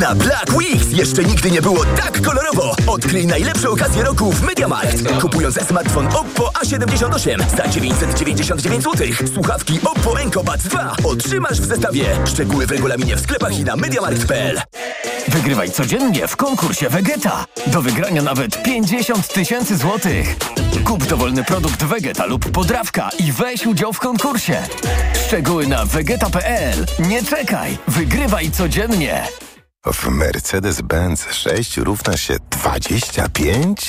Na 0.00 0.14
Black 0.14 0.52
Weeks 0.52 0.90
jeszcze 0.90 1.24
nigdy 1.24 1.50
nie 1.50 1.62
było 1.62 1.84
tak 1.84 2.22
kolorowo. 2.22 2.76
Odkryj 2.86 3.26
najlepsze 3.26 3.70
okazje 3.70 4.02
roku 4.02 4.32
w 4.32 4.42
MediaMarkt. 4.42 5.20
Kupując 5.20 5.66
smartfon 5.68 6.06
Oppo 6.06 6.50
A78 6.62 7.56
za 7.56 7.68
999 7.68 8.84
zł, 8.84 9.06
słuchawki 9.34 9.80
Oppo 9.84 10.20
Enco 10.20 10.44
Buds 10.44 10.64
2 10.64 10.96
otrzymasz 11.04 11.60
w 11.60 11.64
zestawie. 11.64 12.04
Szczegóły 12.26 12.66
w 12.66 12.70
regulaminie 12.70 13.16
w 13.16 13.20
sklepach 13.20 13.58
i 13.58 13.64
na 13.64 13.76
MediaMarkt.pl. 13.76 14.60
Wygrywaj 15.28 15.70
codziennie 15.70 16.28
w 16.28 16.36
konkursie 16.36 16.88
Vegeta. 16.88 17.44
Do 17.66 17.82
wygrania 17.82 18.22
nawet 18.22 18.62
50 18.62 19.28
tysięcy 19.28 19.76
złotych. 19.76 20.36
Kup 20.84 21.06
dowolny 21.06 21.44
produkt 21.44 21.84
Vegeta 21.84 22.26
lub 22.26 22.50
podrawka 22.50 23.10
i 23.18 23.32
weź 23.32 23.66
udział 23.66 23.92
w 23.92 23.98
konkursie. 23.98 24.62
Szczegóły 25.26 25.66
na 25.66 25.84
vegeta.pl. 25.84 26.86
Nie 26.98 27.22
czekaj, 27.22 27.78
wygrywaj 27.88 28.50
codziennie. 28.50 29.28
W 29.86 30.08
Mercedes-Benz 30.08 31.32
6 31.32 31.76
równa 31.76 32.16
się 32.16 32.36
25? 32.50 33.88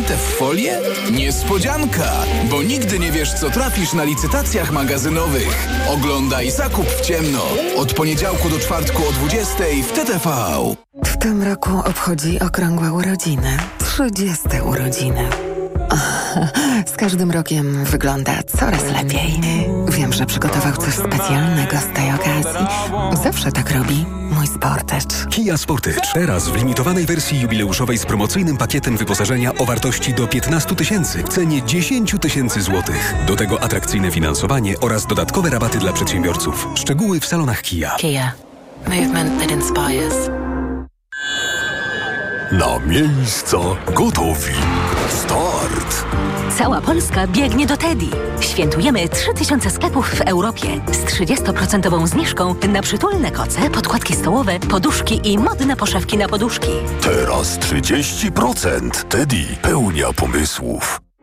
w 0.07 0.37
folię? 0.37 0.79
Niespodzianka! 1.11 2.11
Bo 2.49 2.63
nigdy 2.63 2.99
nie 2.99 3.11
wiesz, 3.11 3.33
co 3.33 3.49
trafisz 3.49 3.93
na 3.93 4.03
licytacjach 4.03 4.71
magazynowych. 4.71 5.67
Oglądaj 5.89 6.51
zakup 6.51 6.85
w 6.85 7.01
ciemno. 7.01 7.43
Od 7.77 7.93
poniedziałku 7.93 8.49
do 8.49 8.59
czwartku 8.59 9.03
o 9.07 9.11
20 9.11 9.55
w 9.87 9.91
TTV. 9.91 10.29
W 11.05 11.17
tym 11.17 11.43
roku 11.43 11.71
obchodzi 11.85 12.39
okrągłe 12.39 12.91
urodziny. 12.93 13.57
30 13.79 14.39
urodziny. 14.65 15.50
Z 16.85 16.97
każdym 16.97 17.31
rokiem 17.31 17.85
wygląda 17.85 18.31
coraz 18.57 18.83
lepiej. 18.83 19.41
Wiem, 19.89 20.13
że 20.13 20.25
przygotował 20.25 20.73
coś 20.77 20.93
specjalnego 20.93 21.77
z 21.77 21.95
tej 21.95 22.11
okazji. 22.11 22.65
Zawsze 23.23 23.51
tak 23.51 23.71
robi 23.71 24.05
mój 24.31 24.47
Sportage. 24.47 25.29
Kia 25.29 25.57
Sportage. 25.57 26.01
Teraz 26.13 26.49
w 26.49 26.55
limitowanej 26.55 27.05
wersji 27.05 27.41
jubileuszowej 27.41 27.97
z 27.97 28.05
promocyjnym 28.05 28.57
pakietem 28.57 28.97
wyposażenia 28.97 29.55
o 29.55 29.65
wartości 29.65 30.13
do 30.13 30.27
15 30.27 30.75
tysięcy 30.75 31.23
w 31.23 31.29
cenie 31.29 31.63
10 31.63 32.15
tysięcy 32.21 32.61
złotych. 32.61 33.13
Do 33.27 33.35
tego 33.35 33.63
atrakcyjne 33.63 34.11
finansowanie 34.11 34.79
oraz 34.79 35.07
dodatkowe 35.07 35.49
rabaty 35.49 35.79
dla 35.79 35.93
przedsiębiorców. 35.93 36.67
Szczegóły 36.75 37.19
w 37.19 37.25
salonach 37.25 37.61
Kia. 37.61 37.95
Kia. 37.97 38.31
Movement 38.87 39.41
that 39.41 39.51
inspires. 39.51 40.29
Na 42.51 42.79
miejsca 42.79 43.57
gotowi. 43.95 44.53
Start! 45.11 46.05
Cała 46.57 46.81
Polska 46.81 47.27
biegnie 47.27 47.67
do 47.67 47.77
Teddy. 47.77 48.05
Świętujemy 48.39 49.09
3000 49.09 49.69
sklepów 49.69 50.09
w 50.09 50.21
Europie 50.21 50.67
z 50.91 50.97
30% 50.97 52.07
zniżką 52.07 52.55
na 52.69 52.81
przytulne 52.81 53.31
koce, 53.31 53.69
podkładki 53.69 54.15
stołowe, 54.15 54.59
poduszki 54.59 55.21
i 55.23 55.37
modne 55.37 55.75
poszewki 55.75 56.17
na 56.17 56.27
poduszki. 56.27 56.69
Teraz 57.01 57.59
30%. 57.59 59.03
Teddy 59.03 59.45
pełnia 59.61 60.13
pomysłów. 60.13 61.01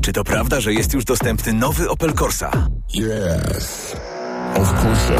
Czy 0.00 0.12
to 0.12 0.24
prawda, 0.24 0.60
że 0.60 0.72
jest 0.72 0.94
już 0.94 1.04
dostępny 1.04 1.52
nowy 1.52 1.90
Opel 1.90 2.12
Corsa? 2.12 2.50
Yes. 2.94 3.96
Of 4.54 4.84
course. 4.84 5.12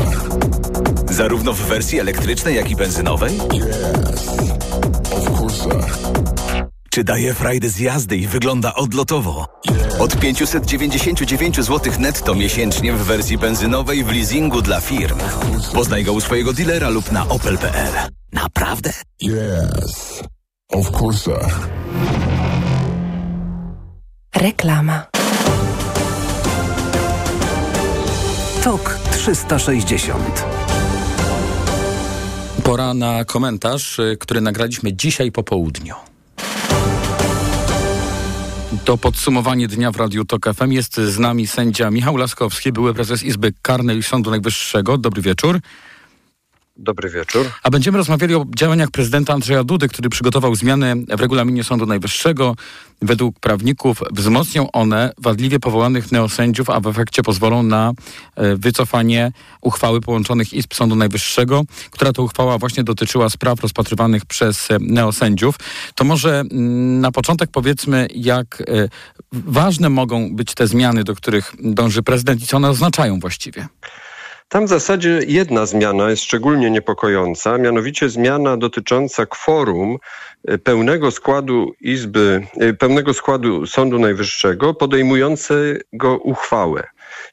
Zarówno 1.11 1.53
w 1.53 1.61
wersji 1.61 2.01
elektrycznej, 2.01 2.57
jak 2.57 2.71
i 2.71 2.77
benzynowej? 2.77 3.39
Yes. 3.55 4.29
Of 5.13 5.41
course. 5.41 5.69
Czy 6.91 7.05
daje 7.05 7.35
frajdę 7.35 7.69
z 7.69 7.79
jazdy 7.79 8.17
i 8.17 8.27
wygląda 8.27 8.75
odlotowo? 8.75 9.47
Od 9.99 10.21
599 10.21 11.57
zł 11.65 11.93
netto 11.99 12.35
miesięcznie 12.35 12.93
w 12.93 13.05
wersji 13.05 13.39
benzynowej 13.39 14.05
w 14.05 14.09
leasingu 14.09 14.63
dla 14.63 14.81
firm. 14.81 15.19
Poznaj 15.75 16.05
go 16.05 16.13
u 16.13 16.21
swojego 16.21 16.53
dealera 16.53 16.89
lub 16.89 17.13
na 17.13 17.29
opel.pl. 17.29 17.93
Naprawdę? 18.33 18.93
Yes. 19.23 20.23
Of 20.73 21.01
course. 21.01 21.31
Reklama. 24.37 25.07
TOK 28.65 28.99
360. 29.11 30.45
Pora 32.65 32.95
na 32.95 33.25
komentarz, 33.25 33.99
y, 33.99 34.17
który 34.21 34.41
nagraliśmy 34.41 34.93
dzisiaj 34.93 35.33
po 35.33 35.43
południu. 35.43 35.95
To 38.85 38.99
podsumowanie 38.99 39.69
dnia 39.69 39.93
w 39.93 39.97
Radiu 39.97 40.25
TOK 40.25 40.47
FM. 40.55 40.73
Jest 40.73 40.97
z 40.97 41.19
nami 41.19 41.47
sędzia 41.47 41.91
Michał 41.91 42.17
Laskowski, 42.17 42.73
były 42.73 42.95
prezes 42.95 43.23
Izby 43.23 43.53
Karnej 43.63 44.03
Sądu 44.03 44.31
Najwyższego. 44.31 44.99
Dobry 44.99 45.23
wieczór. 45.23 45.61
Dobry 46.79 47.11
wieczór. 47.11 47.47
A 47.63 47.71
będziemy 47.71 47.99
rozmawiali 47.99 48.35
o 48.35 48.47
działaniach 48.57 48.91
prezydenta 48.91 49.33
Andrzeja 49.33 49.65
Dudy, 49.65 49.89
który 49.89 50.09
przygotował 50.09 50.55
zmiany 50.55 50.95
w 51.09 51.21
regulaminie 51.21 51.65
Sądu 51.65 51.87
Najwyższego. 51.87 52.57
Według 53.03 53.41
prawników 53.41 54.01
wzmocnią 54.11 54.73
one 54.73 55.13
wadliwie 55.19 55.61
powołanych 55.61 56.13
neosędziów, 56.13 56.71
a 56.71 56.81
w 56.81 56.87
efekcie 56.87 57.23
pozwolą 57.23 57.63
na 57.63 57.93
e, 58.37 58.57
wycofanie 58.57 59.33
uchwały 59.61 60.01
połączonych 60.01 60.53
Izb 60.53 60.75
Sądu 60.75 60.97
Najwyższego, 60.97 61.63
która 61.91 62.13
to 62.13 62.23
uchwała 62.23 62.59
właśnie 62.59 62.85
dotyczyła 62.85 63.31
spraw 63.31 63.61
rozpatrywanych 63.61 64.27
przez 64.27 64.71
e, 64.71 64.79
neosędziów. 64.81 65.55
To 65.95 66.05
może 66.05 66.41
mm, 66.41 67.01
na 67.01 67.13
początek 67.13 67.51
powiedzmy, 67.51 68.09
jak 68.15 68.61
e, 68.61 68.89
ważne 69.33 69.89
mogą 69.89 70.37
być 70.37 70.55
te 70.55 70.67
zmiany, 70.67 71.05
do 71.05 71.15
których 71.15 71.53
dąży 71.63 72.03
prezydent 72.03 72.43
i 72.43 72.47
co 72.47 72.57
one 72.57 72.71
oznaczają 72.71 73.21
właściwie. 73.21 73.69
Tam 74.49 74.67
w 74.67 74.69
zasadzie 74.69 75.21
jedna 75.27 75.67
zmiana 75.67 76.11
jest 76.11 76.23
szczególnie 76.23 76.71
niepokojąca, 76.71 77.59
mianowicie 77.59 78.09
zmiana 78.09 78.57
dotycząca 78.57 79.27
kworum 79.27 79.97
e, 80.49 80.59
pełnego 80.59 81.11
składu 81.11 81.73
Izby, 81.81 82.47
e, 82.61 82.73
pełnego 82.73 83.15
składu 83.15 83.67
Sądu 83.67 83.99
Najwyższego 83.99 84.75
podejmującego 84.75 86.19
uchwałę. 86.19 86.83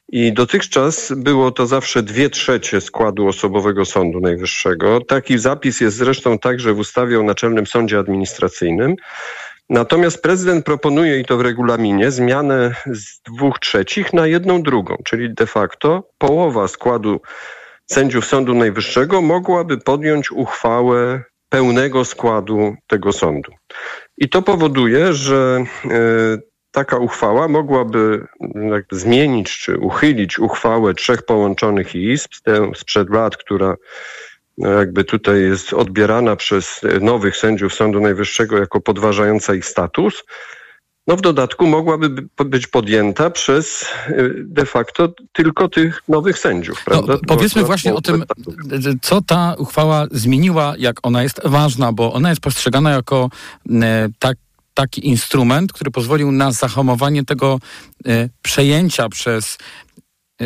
I 0.08 0.32
dotychczas 0.32 1.12
było 1.16 1.50
to 1.50 1.66
zawsze 1.66 2.02
dwie 2.02 2.30
trzecie 2.30 2.80
składu 2.80 3.28
osobowego 3.28 3.84
Sądu 3.84 4.20
Najwyższego. 4.20 5.00
Taki 5.00 5.38
zapis 5.38 5.80
jest 5.80 5.96
zresztą 5.96 6.38
także 6.38 6.74
w 6.74 6.78
ustawie 6.78 7.20
o 7.20 7.22
Naczelnym 7.22 7.66
Sądzie 7.66 7.98
Administracyjnym. 7.98 8.96
Natomiast 9.70 10.22
prezydent 10.22 10.64
proponuje, 10.64 11.20
i 11.20 11.24
to 11.24 11.36
w 11.36 11.40
regulaminie, 11.40 12.10
zmianę 12.10 12.74
z 12.86 13.20
dwóch 13.20 13.58
trzecich 13.58 14.12
na 14.12 14.26
jedną 14.26 14.62
drugą, 14.62 14.96
czyli 15.04 15.34
de 15.34 15.46
facto 15.46 16.08
połowa 16.18 16.68
składu 16.68 17.20
sędziów 17.86 18.26
Sądu 18.26 18.54
Najwyższego 18.54 19.22
mogłaby 19.22 19.78
podjąć 19.78 20.30
uchwałę 20.30 21.22
pełnego 21.48 22.04
składu 22.04 22.74
tego 22.86 23.12
sądu. 23.12 23.52
I 24.18 24.28
to 24.28 24.42
powoduje, 24.42 25.12
że 25.12 25.64
e, 25.84 26.38
taka 26.70 26.98
uchwała 26.98 27.48
mogłaby 27.48 28.26
jakby 28.70 28.96
zmienić 28.96 29.58
czy 29.58 29.78
uchylić 29.78 30.38
uchwałę 30.38 30.94
trzech 30.94 31.22
połączonych 31.22 31.94
izb, 31.94 32.30
tę 32.44 32.70
sprzed 32.74 33.10
lat, 33.10 33.36
która 33.36 33.68
no 33.68 33.76
jakby 34.58 35.04
tutaj 35.04 35.40
jest 35.40 35.72
odbierana 35.72 36.36
przez 36.36 36.80
nowych 37.00 37.36
sędziów 37.36 37.74
Sądu 37.74 38.00
Najwyższego 38.00 38.58
jako 38.58 38.80
podważająca 38.80 39.54
ich 39.54 39.66
status. 39.66 40.24
no 41.06 41.16
w 41.16 41.20
dodatku 41.20 41.66
mogłaby 41.66 42.08
być 42.44 42.66
podjęta 42.66 43.30
przez 43.30 43.84
de 44.36 44.66
facto 44.66 45.08
tylko 45.32 45.68
tych 45.68 46.02
nowych 46.08 46.38
sędziów, 46.38 46.84
prawda? 46.84 47.12
No, 47.12 47.18
powiedzmy 47.26 47.64
właśnie 47.64 47.94
o 47.94 48.00
tym, 48.00 48.24
co 49.02 49.20
ta 49.20 49.54
uchwała 49.58 50.06
zmieniła, 50.10 50.74
jak 50.78 50.96
ona 51.02 51.22
jest 51.22 51.40
ważna, 51.44 51.92
bo 51.92 52.12
ona 52.12 52.28
jest 52.28 52.40
postrzegana 52.40 52.90
jako 52.90 53.30
tak, 54.18 54.36
taki 54.74 55.08
instrument, 55.08 55.72
który 55.72 55.90
pozwolił 55.90 56.32
na 56.32 56.52
zahamowanie 56.52 57.24
tego 57.24 57.58
przejęcia 58.42 59.08
przez 59.08 59.58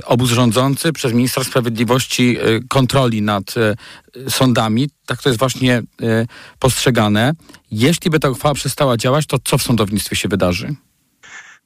obóz 0.04 0.30
rządzący, 0.30 0.92
przez 0.92 1.12
ministra 1.12 1.44
sprawiedliwości 1.44 2.38
kontroli 2.68 3.22
nad 3.22 3.54
sądami. 4.28 4.90
Tak 5.06 5.22
to 5.22 5.28
jest 5.28 5.38
właśnie 5.38 5.82
postrzegane. 6.58 7.32
Jeśli 7.70 8.10
by 8.10 8.20
ta 8.20 8.30
uchwała 8.30 8.54
przestała 8.54 8.96
działać, 8.96 9.26
to 9.26 9.38
co 9.44 9.58
w 9.58 9.62
sądownictwie 9.62 10.16
się 10.16 10.28
wydarzy? 10.28 10.74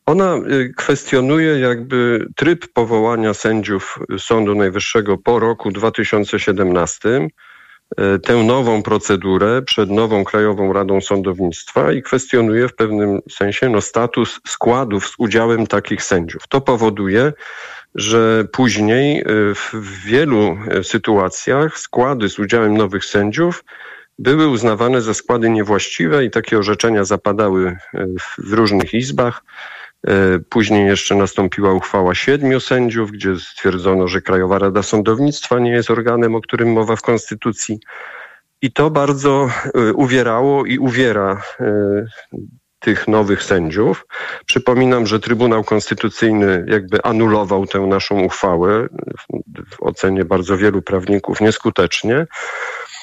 Ona 0.07 0.35
kwestionuje 0.77 1.59
jakby 1.59 2.27
tryb 2.37 2.73
powołania 2.73 3.35
sędziów 3.35 3.99
Sądu 4.19 4.55
Najwyższego 4.55 5.19
po 5.19 5.39
roku 5.39 5.71
2017, 5.71 7.29
tę 8.23 8.37
nową 8.37 8.83
procedurę 8.83 9.63
przed 9.63 9.91
nową 9.91 10.25
Krajową 10.25 10.73
Radą 10.73 11.01
Sądownictwa 11.01 11.93
i 11.93 12.03
kwestionuje 12.03 12.69
w 12.69 12.75
pewnym 12.75 13.21
sensie 13.31 13.69
no, 13.69 13.81
status 13.81 14.41
składów 14.47 15.09
z 15.09 15.15
udziałem 15.19 15.67
takich 15.67 16.03
sędziów. 16.03 16.43
To 16.49 16.61
powoduje, 16.61 17.33
że 17.95 18.45
później 18.53 19.25
w 19.55 20.05
wielu 20.05 20.59
sytuacjach 20.83 21.79
składy 21.79 22.29
z 22.29 22.39
udziałem 22.39 22.77
nowych 22.77 23.05
sędziów 23.05 23.65
były 24.19 24.49
uznawane 24.49 25.03
za 25.03 25.15
składy 25.15 25.51
niewłaściwe 25.51 26.25
i 26.25 26.31
takie 26.31 26.59
orzeczenia 26.59 27.05
zapadały 27.05 27.77
w 28.45 28.53
różnych 28.53 28.95
izbach. 28.95 29.45
Później 30.49 30.87
jeszcze 30.87 31.15
nastąpiła 31.15 31.73
uchwała 31.73 32.15
siedmiu 32.15 32.61
sędziów, 32.61 33.13
gdzie 33.13 33.37
stwierdzono, 33.37 34.09
że 34.09 34.21
Krajowa 34.21 34.59
Rada 34.59 34.83
Sądownictwa 34.83 35.59
nie 35.59 35.71
jest 35.71 35.91
organem, 35.91 36.35
o 36.35 36.41
którym 36.41 36.73
mowa 36.73 36.97
w 36.97 37.03
Konstytucji. 37.03 37.81
I 38.63 38.73
to 38.73 38.91
bardzo 38.91 39.51
uwierało 39.95 40.67
i 40.67 40.79
uwiera 40.79 41.43
tych 42.83 43.09
nowych 43.09 43.43
sędziów. 43.43 44.07
Przypominam, 44.47 45.07
że 45.07 45.21
Trybunał 45.21 45.65
Konstytucyjny 45.65 46.65
jakby 46.69 47.03
anulował 47.03 47.67
tę 47.67 47.81
naszą 47.81 48.21
uchwałę 48.21 48.89
w 49.71 49.83
ocenie 49.83 50.25
bardzo 50.25 50.57
wielu 50.57 50.83
prawników 50.83 51.41
nieskutecznie. 51.41 52.27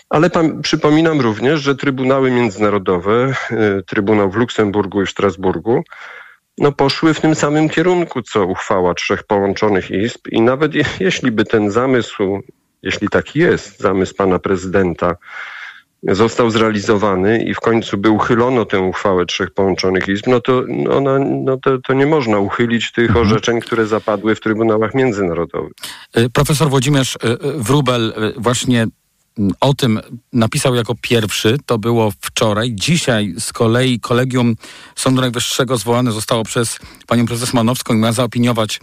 Ale 0.10 0.30
przypominam 0.62 1.22
również, 1.22 1.62
że 1.62 1.76
trybunały 1.76 2.32
międzynarodowe, 2.32 3.34
Trybunał 3.88 4.32
w 4.32 4.36
Luksemburgu 4.36 5.02
i 5.02 5.06
w 5.06 5.10
Strasburgu, 5.10 5.84
no 6.58 6.72
poszły 6.72 7.14
w 7.14 7.22
tym 7.22 7.36
samym 7.36 7.70
kierunku, 7.70 8.22
co 8.22 8.46
uchwała 8.46 8.94
trzech 8.94 9.24
połączonych 9.24 9.92
izb 9.92 10.28
i 10.28 10.42
nawet 10.42 10.76
je, 10.76 10.84
jeśli 11.00 11.32
by 11.32 11.46
ten 11.46 11.72
zamysł, 11.72 12.42
jeśli 12.82 13.10
taki 13.10 13.40
jest, 13.40 13.80
zamysł 13.80 14.16
pana 14.16 14.40
prezydenta, 14.40 15.16
został 16.04 16.50
zrealizowany 16.50 17.44
i 17.44 17.54
w 17.54 17.60
końcu 17.60 17.98
by 17.98 18.10
uchylono 18.10 18.66
tę 18.66 18.80
uchwałę 18.80 19.26
trzech 19.26 19.52
połączonych 19.52 20.08
izb, 20.08 20.28
no 20.28 20.42
to, 20.42 20.64
ona, 20.92 21.20
no 21.20 21.58
to, 21.58 21.78
to 21.78 21.94
nie 21.94 22.06
można 22.06 22.40
uchylić 22.40 22.92
tych 22.92 23.10
mhm. 23.10 23.26
orzeczeń, 23.26 23.60
które 23.60 23.88
zapadły 23.88 24.36
w 24.36 24.40
trybunałach 24.40 24.94
międzynarodowych. 24.94 25.72
Profesor 26.34 26.70
Włodzimierz 26.70 27.18
Wrubel 27.56 28.14
właśnie 28.38 28.88
o 29.60 29.74
tym 29.74 30.00
napisał 30.34 30.76
jako 30.76 30.96
pierwszy, 31.02 31.58
to 31.66 31.78
było 31.78 32.12
wczoraj. 32.22 32.72
Dzisiaj 32.74 33.34
z 33.40 33.54
kolei 33.54 34.00
kolegium 34.00 34.56
Sądu 34.96 35.22
Najwyższego 35.22 35.78
zwołane 35.78 36.12
zostało 36.12 36.44
przez 36.44 36.80
panią 37.08 37.26
prezes 37.26 37.54
Manowską 37.54 37.94
i 37.94 37.98
ma 37.98 38.12
zaopiniować 38.12 38.80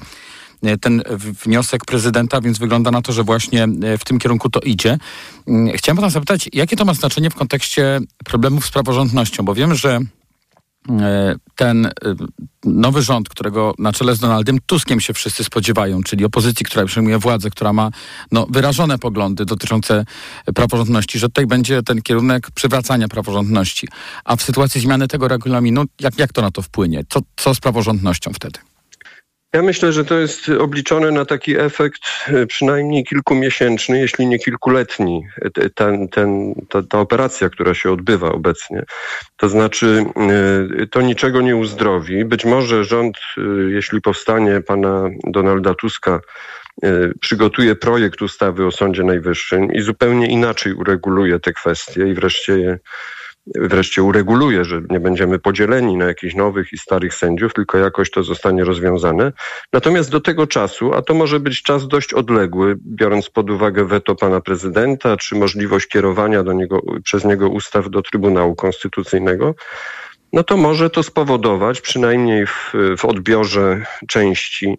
ten 0.81 1.03
wniosek 1.45 1.85
prezydenta, 1.85 2.41
więc 2.41 2.59
wygląda 2.59 2.91
na 2.91 3.03
to, 3.03 3.13
że 3.13 3.25
właśnie 3.25 3.69
w 3.99 4.05
tym 4.05 4.19
kierunku 4.19 4.51
to 4.51 4.61
idzie. 4.61 4.99
Chciałem 5.75 5.97
pana 5.97 6.11
zapytać, 6.11 6.49
jakie 6.53 6.77
to 6.77 6.85
ma 6.85 6.95
znaczenie 6.95 7.31
w 7.31 7.35
kontekście 7.35 8.01
problemów 8.25 8.67
z 8.67 8.71
praworządnością, 8.71 9.45
bo 9.45 9.55
wiem, 9.55 9.75
że 9.75 10.01
ten 11.55 11.91
nowy 12.65 13.03
rząd, 13.03 13.29
którego 13.29 13.75
na 13.79 13.93
czele 13.93 14.15
z 14.15 14.19
Donaldem 14.19 14.59
Tuskiem 14.67 15.01
się 15.01 15.13
wszyscy 15.13 15.45
spodziewają, 15.45 16.03
czyli 16.03 16.25
opozycji, 16.25 16.67
która 16.67 16.87
przejmuje 16.87 17.19
władzę, 17.19 17.51
która 17.51 17.73
ma 17.73 17.91
no, 18.33 18.47
wyrażone 18.51 18.99
poglądy 18.99 19.45
dotyczące 19.45 20.05
praworządności, 20.55 21.19
że 21.19 21.29
tutaj 21.29 21.47
będzie 21.47 21.83
ten 21.83 22.03
kierunek 22.03 22.51
przywracania 22.51 23.09
praworządności. 23.09 23.89
A 24.25 24.37
w 24.37 24.43
sytuacji 24.43 24.81
zmiany 24.81 25.09
tego 25.09 25.29
regulaminu, 25.29 25.85
jak, 26.01 26.19
jak 26.19 26.33
to 26.33 26.43
na 26.43 26.51
to 26.51 26.63
wpłynie? 26.63 27.05
Co, 27.09 27.21
co 27.37 27.55
z 27.55 27.61
praworządnością 27.61 28.33
wtedy? 28.33 28.59
Ja 29.53 29.63
myślę, 29.63 29.93
że 29.93 30.05
to 30.05 30.19
jest 30.19 30.49
obliczone 30.49 31.11
na 31.11 31.25
taki 31.25 31.59
efekt 31.59 32.01
przynajmniej 32.49 33.05
kilkumiesięczny, 33.05 33.99
jeśli 33.99 34.27
nie 34.27 34.39
kilkuletni, 34.39 35.23
ten, 35.75 36.09
ten, 36.09 36.55
ta, 36.69 36.83
ta 36.83 37.01
operacja, 37.01 37.49
która 37.49 37.75
się 37.75 37.93
odbywa 37.93 38.33
obecnie. 38.33 38.83
To 39.37 39.49
znaczy, 39.49 40.05
to 40.91 41.03
niczego 41.03 41.41
nie 41.41 41.57
uzdrowi. 41.57 42.25
Być 42.25 42.45
może 42.45 42.85
rząd, 42.85 43.17
jeśli 43.69 44.01
powstanie 44.01 44.61
pana 44.61 45.05
Donalda 45.25 45.75
Tuska, 45.75 46.21
przygotuje 47.21 47.77
projekt 47.77 48.23
ustawy 48.23 48.67
o 48.67 48.71
Sądzie 48.71 49.03
Najwyższym 49.03 49.73
i 49.73 49.81
zupełnie 49.81 50.27
inaczej 50.27 50.73
ureguluje 50.73 51.41
te 51.41 51.53
kwestie 51.53 52.09
i 52.09 52.15
wreszcie 52.15 52.59
je 52.59 52.79
wreszcie 53.55 54.03
ureguluje, 54.03 54.65
że 54.65 54.83
nie 54.91 55.01
będziemy 55.01 55.39
podzieleni 55.39 55.97
na 55.97 56.05
jakichś 56.05 56.35
nowych 56.35 56.73
i 56.73 56.79
starych 56.79 57.15
sędziów, 57.15 57.55
tylko 57.55 57.79
jakoś 57.79 58.11
to 58.11 58.23
zostanie 58.23 58.65
rozwiązane. 58.65 59.33
Natomiast 59.73 60.11
do 60.11 60.21
tego 60.21 60.47
czasu, 60.47 60.95
a 60.95 61.03
to 61.03 61.15
może 61.15 61.41
być 61.41 61.63
czas 61.63 61.89
dość 61.89 62.15
odległy, 62.15 62.77
biorąc 62.87 63.31
pod 63.31 63.51
uwagę 63.51 63.85
weto 63.85 64.15
pana 64.15 64.41
prezydenta, 64.41 65.17
czy 65.17 65.35
możliwość 65.35 65.87
kierowania 65.87 66.43
do 66.43 66.53
niego, 66.53 66.83
przez 67.05 67.25
niego 67.25 67.49
ustaw 67.49 67.91
do 67.91 68.03
Trybunału 68.03 68.55
Konstytucyjnego, 68.55 69.55
no 70.33 70.43
to 70.43 70.57
może 70.57 70.91
to 70.91 71.03
spowodować, 71.03 71.81
przynajmniej 71.81 72.47
w, 72.47 72.73
w 72.99 73.05
odbiorze 73.05 73.87
części 74.09 74.79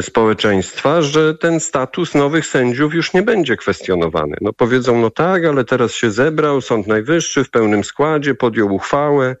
społeczeństwa, 0.00 1.02
że 1.02 1.34
ten 1.34 1.60
status 1.60 2.14
nowych 2.14 2.46
sędziów 2.46 2.94
już 2.94 3.12
nie 3.12 3.22
będzie 3.22 3.56
kwestionowany. 3.56 4.36
No 4.40 4.52
powiedzą, 4.52 5.00
no 5.00 5.10
tak, 5.10 5.44
ale 5.44 5.64
teraz 5.64 5.92
się 5.92 6.10
zebrał 6.10 6.60
Sąd 6.60 6.86
Najwyższy 6.86 7.44
w 7.44 7.50
pełnym 7.50 7.84
składzie, 7.84 8.34
podjął 8.34 8.74
uchwałę, 8.74 9.36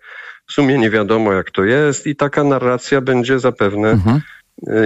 w 0.46 0.52
sumie 0.52 0.78
nie 0.78 0.90
wiadomo 0.90 1.32
jak 1.32 1.50
to 1.50 1.64
jest 1.64 2.06
i 2.06 2.16
taka 2.16 2.44
narracja 2.44 3.00
będzie 3.00 3.38
zapewne 3.38 3.90
mhm. 3.90 4.20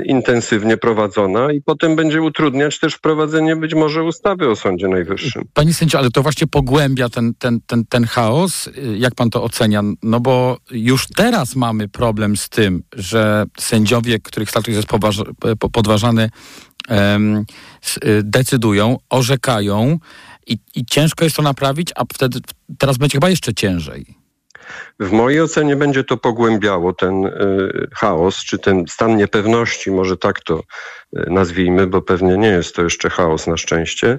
Intensywnie 0.04 0.76
prowadzona 0.76 1.52
i 1.52 1.60
potem 1.62 1.96
będzie 1.96 2.22
utrudniać 2.22 2.78
też 2.78 2.94
wprowadzenie 2.94 3.56
być 3.56 3.74
może 3.74 4.04
ustawy 4.04 4.50
o 4.50 4.56
Sądzie 4.56 4.88
Najwyższym. 4.88 5.44
Panie 5.54 5.74
sędzio, 5.74 5.98
ale 5.98 6.10
to 6.10 6.22
właśnie 6.22 6.46
pogłębia 6.46 7.08
ten, 7.08 7.34
ten, 7.38 7.60
ten, 7.66 7.84
ten 7.86 8.04
chaos. 8.04 8.68
Jak 8.96 9.14
pan 9.14 9.30
to 9.30 9.42
ocenia? 9.42 9.82
No 10.02 10.20
bo 10.20 10.58
już 10.70 11.06
teraz 11.06 11.56
mamy 11.56 11.88
problem 11.88 12.36
z 12.36 12.48
tym, 12.48 12.82
że 12.92 13.44
sędziowie, 13.58 14.18
których 14.18 14.50
status 14.50 14.74
jest 14.74 14.88
podważany, 15.72 16.30
um, 16.88 17.44
decydują, 18.22 18.96
orzekają 19.10 19.98
i, 20.46 20.58
i 20.74 20.84
ciężko 20.84 21.24
jest 21.24 21.36
to 21.36 21.42
naprawić, 21.42 21.92
a 21.96 22.04
wtedy 22.14 22.38
teraz 22.78 22.98
będzie 22.98 23.16
chyba 23.16 23.30
jeszcze 23.30 23.54
ciężej. 23.54 24.19
W 25.00 25.12
mojej 25.12 25.40
ocenie 25.40 25.76
będzie 25.76 26.04
to 26.04 26.16
pogłębiało 26.16 26.92
ten 26.92 27.26
y, 27.26 27.88
chaos, 27.94 28.36
czy 28.36 28.58
ten 28.58 28.84
stan 28.88 29.16
niepewności, 29.16 29.90
może 29.90 30.16
tak 30.16 30.40
to 30.40 30.58
y, 30.58 30.62
nazwijmy, 31.30 31.86
bo 31.86 32.02
pewnie 32.02 32.38
nie 32.38 32.48
jest 32.48 32.76
to 32.76 32.82
jeszcze 32.82 33.10
chaos 33.10 33.46
na 33.46 33.56
szczęście. 33.56 34.18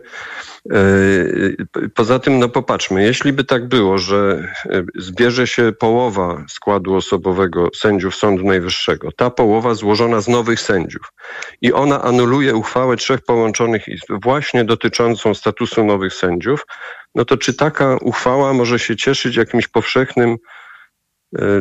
Y, 0.74 1.56
poza 1.96 2.20
tym, 2.20 2.40
no 2.40 2.50
popatrzmy, 2.50 3.04
jeśli 3.04 3.34
by 3.34 3.44
tak 3.44 3.68
było, 3.68 3.98
że 3.98 4.48
zbierze 4.96 5.48
się 5.48 5.72
połowa 5.80 6.46
składu 6.50 6.96
osobowego 6.96 7.68
sędziów 7.76 8.16
Sądu 8.16 8.44
Najwyższego, 8.44 9.12
ta 9.12 9.30
połowa 9.30 9.74
złożona 9.74 10.22
z 10.22 10.28
nowych 10.28 10.60
sędziów 10.60 11.14
i 11.62 11.74
ona 11.74 12.02
anuluje 12.02 12.56
uchwałę 12.56 12.98
trzech 12.98 13.22
połączonych 13.22 13.88
izb 13.88 14.06
właśnie 14.24 14.66
dotyczącą 14.66 15.34
statusu 15.34 15.86
nowych 15.86 16.14
sędziów, 16.14 16.66
no 17.16 17.26
to 17.26 17.38
czy 17.38 17.54
taka 17.54 17.98
uchwała 18.02 18.54
może 18.54 18.80
się 18.80 18.96
cieszyć 18.96 19.36
jakimś 19.36 19.68
powszechnym 19.68 20.38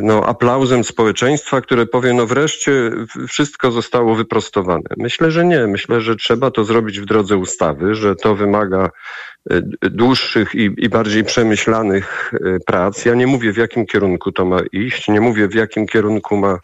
no, 0.01 0.25
aplauzem 0.25 0.83
społeczeństwa, 0.83 1.61
które 1.61 1.85
powie, 1.85 2.13
no 2.13 2.25
wreszcie 2.25 2.91
wszystko 3.27 3.71
zostało 3.71 4.15
wyprostowane. 4.15 4.89
Myślę, 4.97 5.31
że 5.31 5.45
nie. 5.45 5.67
Myślę, 5.67 6.01
że 6.01 6.15
trzeba 6.15 6.51
to 6.51 6.63
zrobić 6.63 6.99
w 6.99 7.05
drodze 7.05 7.37
ustawy, 7.37 7.95
że 7.95 8.15
to 8.15 8.35
wymaga 8.35 8.89
dłuższych 9.81 10.55
i, 10.55 10.71
i 10.77 10.89
bardziej 10.89 11.23
przemyślanych 11.23 12.33
prac. 12.65 13.05
Ja 13.05 13.15
nie 13.15 13.27
mówię, 13.27 13.53
w 13.53 13.57
jakim 13.57 13.85
kierunku 13.85 14.31
to 14.31 14.45
ma 14.45 14.59
iść, 14.71 15.07
nie 15.07 15.21
mówię, 15.21 15.47
w 15.47 15.53
jakim 15.53 15.87
kierunku 15.87 16.37
ma, 16.37 16.59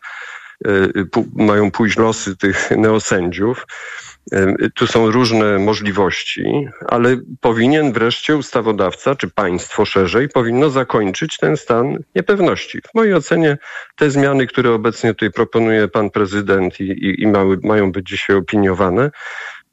mają 1.36 1.72
pójść 1.72 1.98
losy 1.98 2.38
tych 2.38 2.72
neosędziów. 2.72 3.66
Tu 4.76 4.88
są 4.88 5.12
różne 5.12 5.60
możliwości, 5.60 6.68
ale 6.88 7.18
powinien 7.42 7.94
wreszcie 7.94 8.36
ustawodawca, 8.36 9.16
czy 9.16 9.30
państwo 9.30 9.86
szerzej, 9.86 10.30
powinno 10.30 10.70
zakończyć 10.70 11.38
ten 11.38 11.58
stan 11.58 11.98
niepewności. 12.16 12.82
W 12.82 12.96
mojej 12.96 13.14
ocenie 13.14 13.58
te 13.96 14.10
zmiany, 14.10 14.48
które 14.48 14.72
obecnie 14.72 15.14
tutaj 15.14 15.32
proponuje 15.32 15.88
pan 15.88 16.10
prezydent 16.10 16.80
i, 16.80 16.84
i, 16.84 17.22
i 17.22 17.28
mały, 17.28 17.58
mają 17.64 17.92
być 17.92 18.08
dzisiaj 18.10 18.36
opiniowane, 18.36 19.12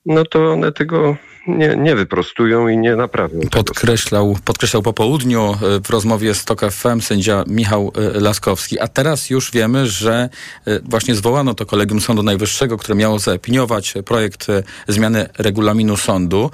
no 0.07 0.25
to 0.25 0.53
one 0.53 0.73
tego 0.73 1.17
nie, 1.47 1.77
nie 1.77 1.97
wyprostują 1.97 2.69
i 2.69 2.79
nie 2.79 2.97
naprawią. 2.97 3.41
Podkreślał, 3.51 4.37
podkreślał 4.45 4.83
po 4.83 4.93
południu 4.93 5.53
e, 5.53 5.81
w 5.81 5.91
rozmowie 5.91 6.35
z 6.35 6.45
TOK 6.45 6.61
FM 6.71 7.01
sędzia 7.01 7.45
Michał 7.47 7.93
e, 7.97 8.21
Laskowski. 8.21 8.81
A 8.81 8.89
teraz 8.89 9.31
już 9.31 9.51
wiemy, 9.51 9.87
że 9.87 10.29
e, 10.67 10.81
właśnie 10.81 11.15
zwołano 11.15 11.55
to 11.55 11.67
kolegium 11.67 12.01
Sądu 12.01 12.23
Najwyższego, 12.23 12.77
które 12.77 12.95
miało 12.95 13.19
zaopiniować 13.19 13.95
projekt 14.05 14.47
zmiany 14.89 15.29
regulaminu 15.39 15.97
sądu. 15.97 16.51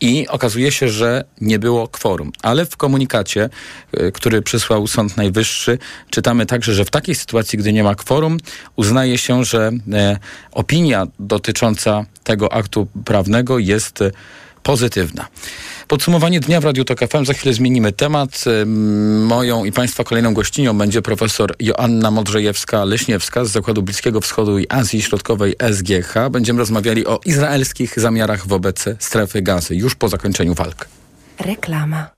I 0.00 0.28
okazuje 0.28 0.72
się, 0.72 0.88
że 0.88 1.24
nie 1.40 1.58
było 1.58 1.88
kworum. 1.88 2.32
Ale 2.42 2.66
w 2.66 2.76
komunikacie, 2.76 3.50
który 4.14 4.42
przysłał 4.42 4.86
Sąd 4.86 5.16
Najwyższy, 5.16 5.78
czytamy 6.10 6.46
także, 6.46 6.74
że 6.74 6.84
w 6.84 6.90
takiej 6.90 7.14
sytuacji, 7.14 7.58
gdy 7.58 7.72
nie 7.72 7.84
ma 7.84 7.94
kworum, 7.94 8.38
uznaje 8.76 9.18
się, 9.18 9.44
że 9.44 9.70
opinia 10.52 11.06
dotycząca 11.18 12.04
tego 12.24 12.52
aktu 12.52 12.86
prawnego 13.04 13.58
jest 13.58 14.04
pozytywna. 14.62 15.28
Podsumowanie 15.88 16.40
dnia 16.40 16.60
w 16.60 16.64
Radiu 16.64 16.84
Tok 16.84 17.00
FM. 17.00 17.24
Za 17.24 17.32
chwilę 17.32 17.54
zmienimy 17.54 17.92
temat. 17.92 18.44
Moją 19.26 19.64
i 19.64 19.72
Państwa 19.72 20.04
kolejną 20.04 20.34
gościnią 20.34 20.78
będzie 20.78 21.02
profesor 21.02 21.54
Joanna 21.60 22.10
Modrzejewska-Leśniewska 22.10 23.44
z 23.44 23.50
Zakładu 23.50 23.82
Bliskiego 23.82 24.20
Wschodu 24.20 24.58
i 24.58 24.66
Azji 24.68 25.02
Środkowej 25.02 25.54
SGH. 25.72 26.14
Będziemy 26.30 26.58
rozmawiali 26.58 27.06
o 27.06 27.20
izraelskich 27.24 28.00
zamiarach 28.00 28.46
wobec 28.46 28.84
strefy 28.98 29.42
gazy 29.42 29.76
już 29.76 29.94
po 29.94 30.08
zakończeniu 30.08 30.54
walk. 30.54 30.88
Reklama. 31.38 32.17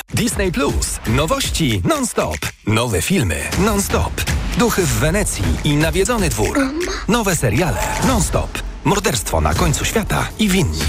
Disney 0.09 0.51
Plus. 0.51 0.99
Nowości 1.07 1.81
non-stop. 1.85 2.37
Nowe 2.67 3.01
filmy 3.01 3.35
non-stop. 3.59 4.11
Duchy 4.57 4.81
w 4.85 4.99
Wenecji 4.99 5.43
i 5.63 5.75
nawiedzony 5.75 6.29
dwór. 6.29 6.59
Nowe 7.07 7.35
seriale 7.35 7.79
non-stop. 8.07 8.49
Morderstwo 8.83 9.41
na 9.41 9.53
końcu 9.53 9.85
świata 9.85 10.27
i 10.39 10.49
winni. 10.49 10.79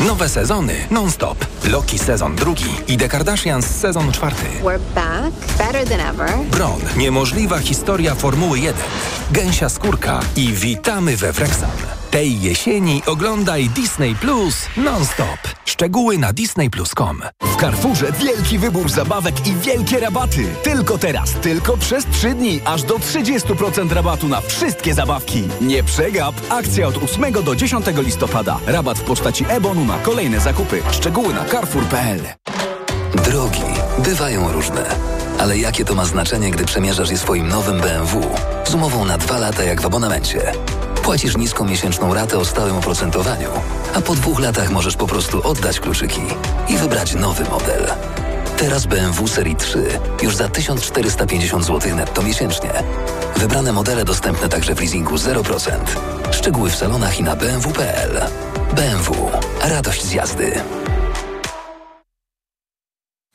Nowe 0.00 0.28
sezony 0.28 0.74
non-stop. 0.90 1.46
Loki 1.64 1.98
sezon 1.98 2.36
drugi 2.36 2.70
i 2.88 2.96
The 2.96 3.08
Kardashians 3.08 3.66
sezon 3.66 4.12
czwarty. 4.12 4.46
We're 4.62 4.78
back, 4.94 5.34
better 5.58 5.88
than 5.88 6.00
ever. 6.00 6.38
Bron. 6.50 6.80
Niemożliwa 6.96 7.58
historia 7.58 8.14
Formuły 8.14 8.58
1. 8.58 8.82
Gęsia 9.30 9.68
skórka 9.68 10.20
i 10.36 10.52
witamy 10.52 11.16
we 11.16 11.32
Wrexham. 11.32 11.70
Tej 12.10 12.42
jesieni 12.42 13.02
oglądaj 13.06 13.68
Disney 13.68 14.14
Plus 14.14 14.56
non-stop. 14.76 15.38
Szczegóły 15.76 16.18
na 16.18 16.32
disneyplus.com. 16.32 17.22
W 17.42 17.56
Carrefourze 17.60 18.12
wielki 18.12 18.58
wybór 18.58 18.90
zabawek 18.90 19.46
i 19.46 19.54
wielkie 19.54 20.00
rabaty. 20.00 20.44
Tylko 20.62 20.98
teraz, 20.98 21.32
tylko 21.32 21.76
przez 21.76 22.06
3 22.06 22.34
dni, 22.34 22.60
aż 22.64 22.82
do 22.82 22.94
30% 22.94 23.92
rabatu 23.92 24.28
na 24.28 24.40
wszystkie 24.40 24.94
zabawki. 24.94 25.48
Nie 25.60 25.82
przegap! 25.82 26.34
Akcja 26.48 26.86
od 26.86 27.02
8 27.02 27.32
do 27.32 27.56
10 27.56 27.86
listopada. 27.96 28.58
Rabat 28.66 28.98
w 28.98 29.02
postaci 29.02 29.44
e-bonu 29.48 29.84
na 29.84 29.98
kolejne 29.98 30.40
zakupy. 30.40 30.82
Szczegóły 30.90 31.34
na 31.34 31.44
carrefour.pl. 31.44 32.20
Drogi 33.24 33.64
bywają 33.98 34.52
różne. 34.52 34.86
Ale 35.38 35.58
jakie 35.58 35.84
to 35.84 35.94
ma 35.94 36.04
znaczenie, 36.04 36.50
gdy 36.50 36.64
przemierzasz 36.64 37.10
je 37.10 37.18
swoim 37.18 37.48
nowym 37.48 37.80
BMW? 37.80 38.20
Z 38.64 38.74
umową 38.74 39.04
na 39.04 39.18
dwa 39.18 39.38
lata 39.38 39.64
jak 39.64 39.80
w 39.80 39.86
abonamencie. 39.86 40.52
Płacisz 41.06 41.36
niską 41.36 41.64
miesięczną 41.64 42.14
ratę 42.14 42.38
o 42.38 42.44
stałym 42.44 42.76
oprocentowaniu, 42.76 43.50
a 43.94 44.00
po 44.00 44.14
dwóch 44.14 44.40
latach 44.40 44.70
możesz 44.70 44.96
po 44.96 45.06
prostu 45.06 45.48
oddać 45.48 45.80
kluczyki 45.80 46.20
i 46.68 46.76
wybrać 46.76 47.14
nowy 47.14 47.44
model. 47.44 47.86
Teraz 48.56 48.86
BMW 48.86 49.28
Serii 49.28 49.56
3 49.56 49.84
już 50.22 50.36
za 50.36 50.48
1450 50.48 51.64
zł 51.64 51.96
netto 51.96 52.22
miesięcznie. 52.22 52.70
Wybrane 53.36 53.72
modele 53.72 54.04
dostępne 54.04 54.48
także 54.48 54.74
w 54.74 54.80
leasingu 54.80 55.14
0%. 55.14 55.70
Szczegóły 56.30 56.70
w 56.70 56.76
salonach 56.76 57.18
i 57.18 57.22
na 57.22 57.36
bmw.pl. 57.36 58.20
BMW. 58.76 59.30
Radość 59.62 60.04
z 60.04 60.12
jazdy. 60.12 60.60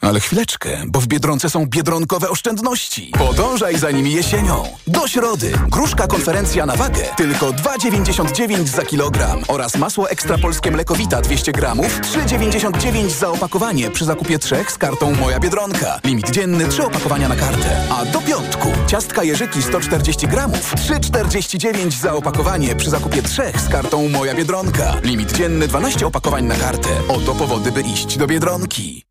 Ale 0.01 0.19
chwileczkę, 0.19 0.69
bo 0.87 1.01
w 1.01 1.07
Biedronce 1.07 1.49
są 1.49 1.65
biedronkowe 1.65 2.29
oszczędności. 2.29 3.11
Podążaj 3.17 3.77
za 3.77 3.91
nimi 3.91 4.13
jesienią. 4.13 4.63
Do 4.87 5.07
środy. 5.07 5.51
Gruszka 5.69 6.07
konferencja 6.07 6.65
na 6.65 6.75
wagę. 6.75 7.03
Tylko 7.17 7.51
2,99 7.51 8.65
za 8.67 8.83
kilogram. 8.83 9.43
Oraz 9.47 9.77
masło 9.77 10.09
ekstra 10.09 10.37
polskie 10.37 10.71
mlekowita 10.71 11.21
200 11.21 11.51
gramów. 11.51 12.01
3,99 12.01 13.09
za 13.09 13.29
opakowanie 13.29 13.91
przy 13.91 14.05
zakupie 14.05 14.39
trzech 14.39 14.71
z 14.71 14.77
kartą 14.77 15.15
Moja 15.15 15.39
Biedronka. 15.39 15.99
Limit 16.03 16.31
dzienny 16.31 16.67
3 16.67 16.85
opakowania 16.85 17.29
na 17.29 17.35
kartę. 17.35 17.87
A 17.89 18.05
do 18.05 18.21
piątku. 18.21 18.67
Ciastka 18.87 19.23
Jerzyki 19.23 19.61
140 19.61 20.27
gramów. 20.27 20.75
3,49 20.75 21.91
za 21.91 22.13
opakowanie 22.13 22.75
przy 22.75 22.89
zakupie 22.89 23.23
trzech 23.23 23.61
z 23.61 23.69
kartą 23.69 24.09
Moja 24.09 24.35
Biedronka. 24.35 24.95
Limit 25.03 25.31
dzienny 25.31 25.67
12 25.67 26.07
opakowań 26.07 26.45
na 26.45 26.55
kartę. 26.55 26.89
Oto 27.07 27.35
powody, 27.35 27.71
by 27.71 27.81
iść 27.81 28.17
do 28.17 28.27
Biedronki. 28.27 29.10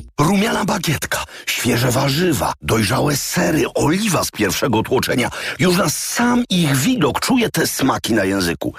Rumiana 0.19 0.65
bagietka, 0.65 1.23
świeże 1.45 1.91
warzywa, 1.91 2.53
dojrzałe 2.61 3.17
sery, 3.17 3.63
oliwa 3.75 4.23
z 4.23 4.31
pierwszego 4.31 4.83
tłoczenia. 4.83 5.29
Już 5.59 5.77
na 5.77 5.89
sam 5.89 6.43
ich 6.49 6.75
widok 6.75 7.19
czuję 7.19 7.49
te 7.49 7.67
smaki 7.67 8.13
na 8.13 8.23
języku. 8.23 8.73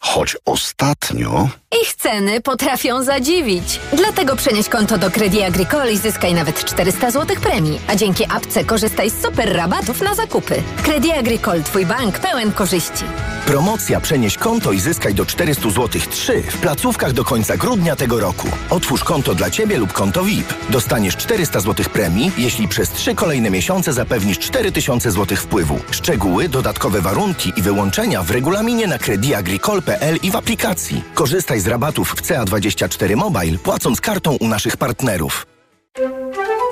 Choć 0.00 0.36
ostatnio... 0.44 1.48
Ich 1.82 1.94
ceny 1.94 2.40
potrafią 2.40 3.02
zadziwić. 3.02 3.80
Dlatego 3.92 4.36
przenieś 4.36 4.68
konto 4.68 4.98
do 4.98 5.10
Credit 5.10 5.42
Agricole 5.42 5.92
i 5.92 5.98
zyskaj 5.98 6.34
nawet 6.34 6.64
400 6.64 7.10
zł 7.10 7.36
premii. 7.42 7.80
A 7.88 7.96
dzięki 7.96 8.24
apce 8.28 8.64
korzystaj 8.64 9.10
z 9.10 9.22
super 9.22 9.56
rabatów 9.56 10.00
na 10.00 10.14
zakupy. 10.14 10.62
Credit 10.82 11.12
Agricole, 11.12 11.62
twój 11.62 11.86
bank 11.86 12.18
pełen 12.18 12.52
korzyści. 12.52 13.04
Promocja 13.46 14.00
Przenieś 14.00 14.38
konto 14.38 14.72
i 14.72 14.80
zyskaj 14.80 15.14
do 15.14 15.26
400 15.26 15.70
zł 15.70 16.00
3 16.10 16.42
w 16.42 16.58
placówkach 16.58 17.12
do 17.12 17.24
końca 17.24 17.56
grudnia 17.56 17.96
tego 17.96 18.20
roku. 18.20 18.48
Otwórz 18.70 19.04
konto 19.04 19.34
dla 19.34 19.50
Ciebie 19.50 19.78
lub 19.78 19.92
konto 19.92 20.24
VIP. 20.24 20.54
Dostaniesz 20.70 21.16
400 21.16 21.60
zł 21.60 21.86
premii, 21.92 22.32
jeśli 22.38 22.68
przez 22.68 22.90
3 22.90 23.14
kolejne 23.14 23.50
miesiące 23.50 23.92
zapewnisz 23.92 24.38
4000 24.38 25.10
zł 25.10 25.36
wpływu. 25.36 25.78
Szczegóły, 25.90 26.48
dodatkowe 26.48 27.00
warunki 27.00 27.52
i 27.56 27.62
wyłączenia 27.62 28.22
w 28.22 28.30
regulaminie 28.30 28.86
na 28.86 28.98
crediagricole.pl 28.98 30.16
i 30.22 30.30
w 30.30 30.36
aplikacji. 30.36 31.02
Korzystaj 31.14 31.60
z 31.60 31.66
rabatów 31.66 32.10
w 32.10 32.22
CA24 32.22 33.16
Mobile, 33.16 33.58
płacąc 33.58 34.00
kartą 34.00 34.36
u 34.40 34.48
naszych 34.48 34.76
partnerów. 34.76 35.57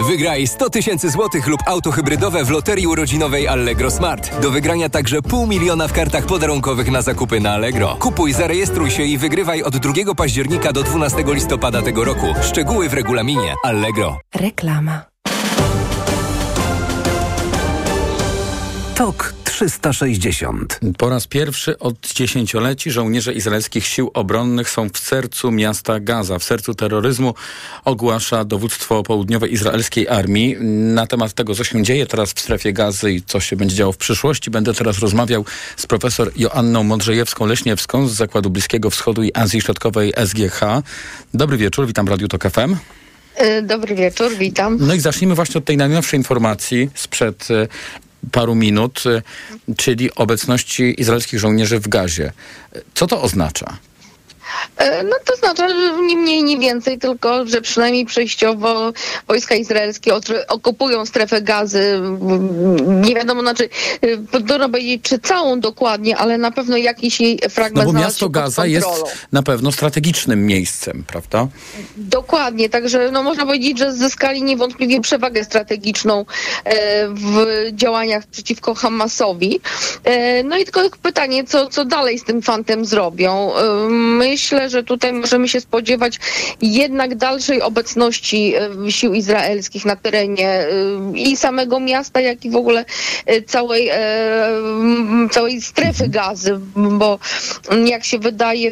Wygraj 0.01 0.47
100 0.47 0.71
tysięcy 0.71 1.11
złotych 1.11 1.47
lub 1.47 1.61
auto 1.67 1.91
hybrydowe 1.91 2.45
w 2.45 2.51
loterii 2.51 2.87
urodzinowej 2.87 3.49
Allegro 3.49 3.91
Smart. 3.91 4.41
Do 4.41 4.51
wygrania 4.51 4.89
także 4.89 5.23
pół 5.23 5.47
miliona 5.47 5.89
w 5.89 5.93
kartach 5.93 6.27
podarunkowych 6.27 6.91
na 6.91 7.03
zakupy 7.03 7.41
na 7.41 7.53
Allegro. 7.53 7.97
Kupuj, 8.01 8.33
zarejestruj 8.33 8.91
się 8.91 9.03
i 9.03 9.19
wygrywaj 9.19 9.63
od 9.63 9.77
2 9.77 10.15
października 10.17 10.73
do 10.73 10.83
12 10.83 11.25
listopada 11.27 11.83
tego 11.83 12.05
roku. 12.05 12.27
Szczegóły 12.43 12.89
w 12.89 12.95
regulaminie 12.95 13.55
Allegro. 13.65 14.19
Reklama. 14.35 15.03
TOK 18.95 19.35
360. 19.57 20.81
Po 20.99 21.11
raz 21.11 21.27
pierwszy 21.27 21.79
od 21.79 22.13
dziesięcioleci 22.15 22.91
żołnierze 22.91 23.33
izraelskich 23.33 23.87
sił 23.87 24.11
obronnych 24.15 24.71
są 24.71 24.89
w 24.89 24.99
sercu 24.99 25.51
miasta 25.51 26.01
Gaza, 26.01 26.39
w 26.39 26.45
sercu 26.45 26.75
terroryzmu, 26.75 27.35
ogłasza 27.85 28.45
dowództwo 28.45 29.03
południowej 29.03 29.53
izraelskiej 29.53 30.09
armii. 30.09 30.57
Na 30.95 31.07
temat 31.07 31.33
tego, 31.33 31.55
co 31.55 31.65
się 31.65 31.83
dzieje 31.83 32.07
teraz 32.07 32.33
w 32.33 32.41
strefie 32.41 32.73
gazy 32.73 33.13
i 33.13 33.23
co 33.23 33.41
się 33.41 33.57
będzie 33.57 33.77
działo 33.77 33.93
w 33.93 33.97
przyszłości, 33.97 34.51
będę 34.51 34.75
teraz 34.75 34.99
rozmawiał 34.99 35.45
z 35.77 35.87
profesor 35.87 36.33
Joanną 36.37 36.85
Modrzejewską-Leśniewską 36.85 38.09
z 38.09 38.13
Zakładu 38.13 38.51
Bliskiego 38.51 38.91
Wschodu 38.91 39.23
i 39.23 39.31
Azji 39.35 39.61
Środkowej 39.61 40.13
SGH. 40.27 40.61
Dobry 41.35 41.57
wieczór, 41.57 41.87
witam 41.87 42.09
Radio 42.09 42.29
Tok 42.29 42.51
FM. 42.51 42.77
E, 43.37 43.63
Dobry 43.63 43.95
wieczór, 43.95 44.33
witam. 44.39 44.77
No 44.81 44.95
i 44.95 45.01
zacznijmy 45.01 45.35
właśnie 45.35 45.59
od 45.59 45.65
tej 45.65 45.77
najnowszej 45.77 46.21
informacji 46.21 46.91
sprzed 46.95 47.49
e, 47.51 47.69
paru 48.33 48.55
minut, 48.55 49.05
e, 49.07 49.23
czyli 49.77 50.15
obecności 50.15 51.01
izraelskich 51.01 51.41
żołnierzy 51.41 51.81
w 51.81 51.89
Gazie. 51.89 52.33
Co 52.95 53.07
to 53.07 53.23
oznacza? 53.23 53.77
E, 54.77 55.03
No 55.03 55.17
to 55.25 55.37
znaczy, 55.37 55.69
że 55.69 56.03
nie 56.03 56.17
mniej, 56.17 56.45
nie 56.45 56.59
więcej, 56.59 56.99
tylko 56.99 57.47
że 57.47 57.61
przynajmniej 57.61 58.07
przejściowo 58.07 58.93
wojska 59.29 59.55
izraelskie 59.55 60.13
okupują 60.49 61.07
strefę 61.07 61.43
gazy. 61.43 61.81
Mm, 61.81 63.01
Nie 63.03 63.15
wiadomo, 63.15 63.41
znaczy, 63.41 63.69
e, 64.01 64.17
trudno 64.17 64.69
powiedzieć, 64.69 65.03
czy 65.03 65.19
całą 65.19 65.61
dokładnie, 65.61 66.17
ale 66.17 66.39
na 66.39 66.51
pewno 66.51 66.77
jakiś 66.77 67.21
jej 67.21 67.39
No 67.43 67.49
fragment 67.49 67.85
bo 67.85 67.91
znalazł 67.91 68.09
miasto 68.09 68.29
Gaza 68.29 68.67
jest 68.67 68.89
na 69.33 69.43
pewno 69.43 69.73
strategicznym 69.73 70.47
miejscem, 70.47 71.05
prawda? 71.07 71.49
Dokładnie, 71.97 72.69
także 72.69 73.11
no, 73.13 73.23
można 73.23 73.47
powiedzieć, 73.47 73.79
że 73.79 73.93
zyskali 73.93 74.43
niewątpliwie 74.43 75.01
przewagę 75.01 75.45
strategiczną 75.45 76.25
e, 76.65 77.09
w 77.09 77.47
działaniach 77.73 78.27
przeciwko 78.27 78.75
Hamasowi. 78.75 79.61
E, 80.05 80.43
no 80.43 80.57
i 80.57 80.65
tylko 80.65 80.81
pytanie, 81.03 81.45
co, 81.45 81.67
co 81.67 81.85
dalej 81.85 82.19
z 82.19 82.25
tym 82.25 82.43
fantem 82.43 82.85
zrobią. 82.85 83.57
E, 83.57 83.89
myślę, 84.37 84.71
że 84.71 84.83
tutaj 84.83 85.13
możemy 85.13 85.49
się 85.49 85.61
spodziewać 85.61 86.19
jednak 86.63 87.15
dalszej 87.15 87.63
obecności 87.63 88.55
e, 88.55 88.93
sił 88.93 89.15
izraelskich 89.15 89.85
na 89.85 89.97
terenie 89.97 90.49
e, 90.49 90.69
i 91.15 91.37
samego 91.37 91.81
miasta, 91.81 92.21
jak 92.21 92.45
i 92.45 92.51
w 92.51 92.57
ogóle 92.57 92.85
e, 93.27 93.43
całej, 93.43 93.91
całej 95.31 95.61
strefy 95.61 96.09
gazy, 96.09 96.61
bo 96.77 97.19
jak 97.85 98.05
się 98.05 98.19
wydaje, 98.19 98.71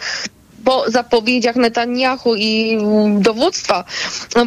po 0.64 0.90
zapowiedziach 0.90 1.56
Netanyahu 1.56 2.34
i 2.36 2.78
dowództwa 3.18 3.84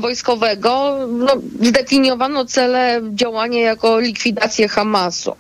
wojskowego 0.02 0.98
no, 1.12 1.36
zdefiniowano 1.62 2.46
cele 2.46 3.02
działania 3.14 3.62
jako 3.62 4.00
likwidację 4.00 4.68
Hamasu. 4.68 5.36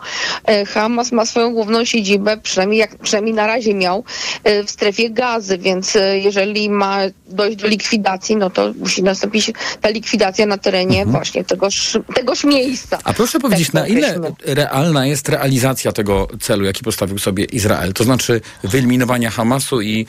E, 0.46 0.66
Hamas 0.66 1.12
ma 1.12 1.26
swoją 1.26 1.54
główną 1.54 1.86
siedzibę, 1.86 2.38
przynajmniej, 2.38 2.80
jak, 2.80 2.96
przynajmniej 2.96 3.36
na 3.36 3.48
razie 3.48 3.74
miał, 3.74 4.04
e, 4.44 4.64
w 4.64 4.72
strefie 4.72 5.10
gazy, 5.10 5.58
więc 5.58 5.96
e, 5.96 6.20
jeżeli 6.20 6.70
ma 6.70 6.98
dojść 7.28 7.58
do 7.58 7.68
likwidacji, 7.68 8.36
no 8.36 8.50
to 8.50 8.74
musi 8.80 9.04
nastąpić 9.04 9.52
ta 9.82 9.90
likwidacja 9.90 10.46
na 10.46 10.58
terenie 10.58 11.06
właśnie 11.06 11.44
tegoż, 11.44 11.98
tegoż 12.16 12.44
miejsca. 12.44 13.00
A 13.04 13.14
proszę 13.14 13.40
powiedzieć, 13.40 13.74
na 13.74 13.88
ile 13.88 14.20
realna 14.46 15.06
jest 15.06 15.30
realizacja 15.30 15.92
tego 15.92 16.28
celu, 16.42 16.66
jaki 16.66 16.84
postawił 16.84 17.20
sobie 17.20 17.44
Izrael? 17.44 17.94
To 17.94 18.04
znaczy 18.04 18.42
wyeliminowania 18.64 19.32
Hamasu 19.32 19.82
i 19.82 20.06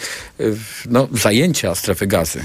no, 0.90 1.09
zajęcia 1.12 1.74
strefy 1.74 2.06
gazy. 2.06 2.40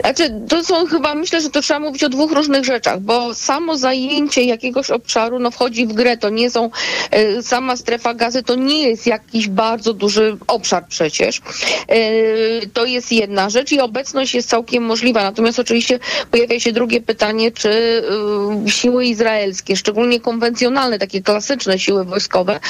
Znaczy, 0.00 0.40
to 0.48 0.64
są 0.64 0.86
chyba, 0.86 1.14
myślę, 1.14 1.40
że 1.40 1.50
to 1.50 1.60
trzeba 1.60 1.80
mówić 1.80 2.04
o 2.04 2.08
dwóch 2.08 2.32
różnych 2.32 2.64
rzeczach, 2.64 3.00
bo 3.00 3.34
samo 3.34 3.76
zajęcie 3.76 4.42
jakiegoś 4.42 4.90
obszaru 4.90 5.38
no, 5.38 5.50
wchodzi 5.50 5.86
w 5.86 5.92
grę. 5.92 6.16
To 6.16 6.28
nie 6.28 6.50
są, 6.50 6.70
e, 7.10 7.42
sama 7.42 7.76
strefa 7.76 8.14
gazy 8.14 8.42
to 8.42 8.54
nie 8.54 8.88
jest 8.88 9.06
jakiś 9.06 9.48
bardzo 9.48 9.92
duży 9.92 10.36
obszar 10.46 10.86
przecież. 10.88 11.40
E, 11.88 11.96
to 12.72 12.84
jest 12.84 13.12
jedna 13.12 13.50
rzecz 13.50 13.72
i 13.72 13.80
obecność 13.80 14.34
jest 14.34 14.48
całkiem 14.48 14.82
możliwa. 14.82 15.22
Natomiast 15.22 15.58
oczywiście 15.58 15.98
pojawia 16.30 16.60
się 16.60 16.72
drugie 16.72 17.00
pytanie, 17.00 17.52
czy 17.52 18.02
e, 18.66 18.70
siły 18.70 19.06
izraelskie, 19.06 19.76
szczególnie 19.76 20.20
konwencjonalne, 20.20 20.98
takie 20.98 21.22
klasyczne 21.22 21.78
siły 21.78 22.04
wojskowe, 22.04 22.60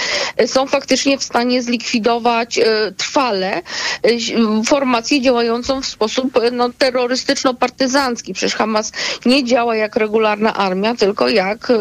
są 0.46 0.66
faktycznie 0.66 1.18
w 1.18 1.24
stanie 1.24 1.62
zlikwidować 1.62 2.60
trwale 2.96 3.62
formację 4.66 5.20
działającą 5.20 5.82
w 5.82 5.86
sposób 5.86 6.40
no, 6.52 6.70
terrorystyczno-partyzancki. 6.78 8.32
Przecież 8.34 8.54
Hamas 8.54 8.92
nie 9.26 9.44
działa 9.44 9.76
jak 9.76 9.96
regularna 9.96 10.54
armia, 10.54 10.94
tylko 10.94 11.28
jak 11.28 11.70
e, 11.70 11.78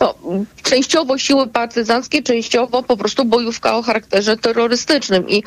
no, 0.00 0.14
częściowo 0.62 1.18
siły 1.18 1.46
partyzanckie, 1.46 2.22
częściowo 2.22 2.82
po 2.82 2.96
prostu 2.96 3.24
bojówka 3.24 3.76
o 3.76 3.82
charakterze 3.82 4.36
terrorystycznym. 4.36 5.28
I 5.28 5.42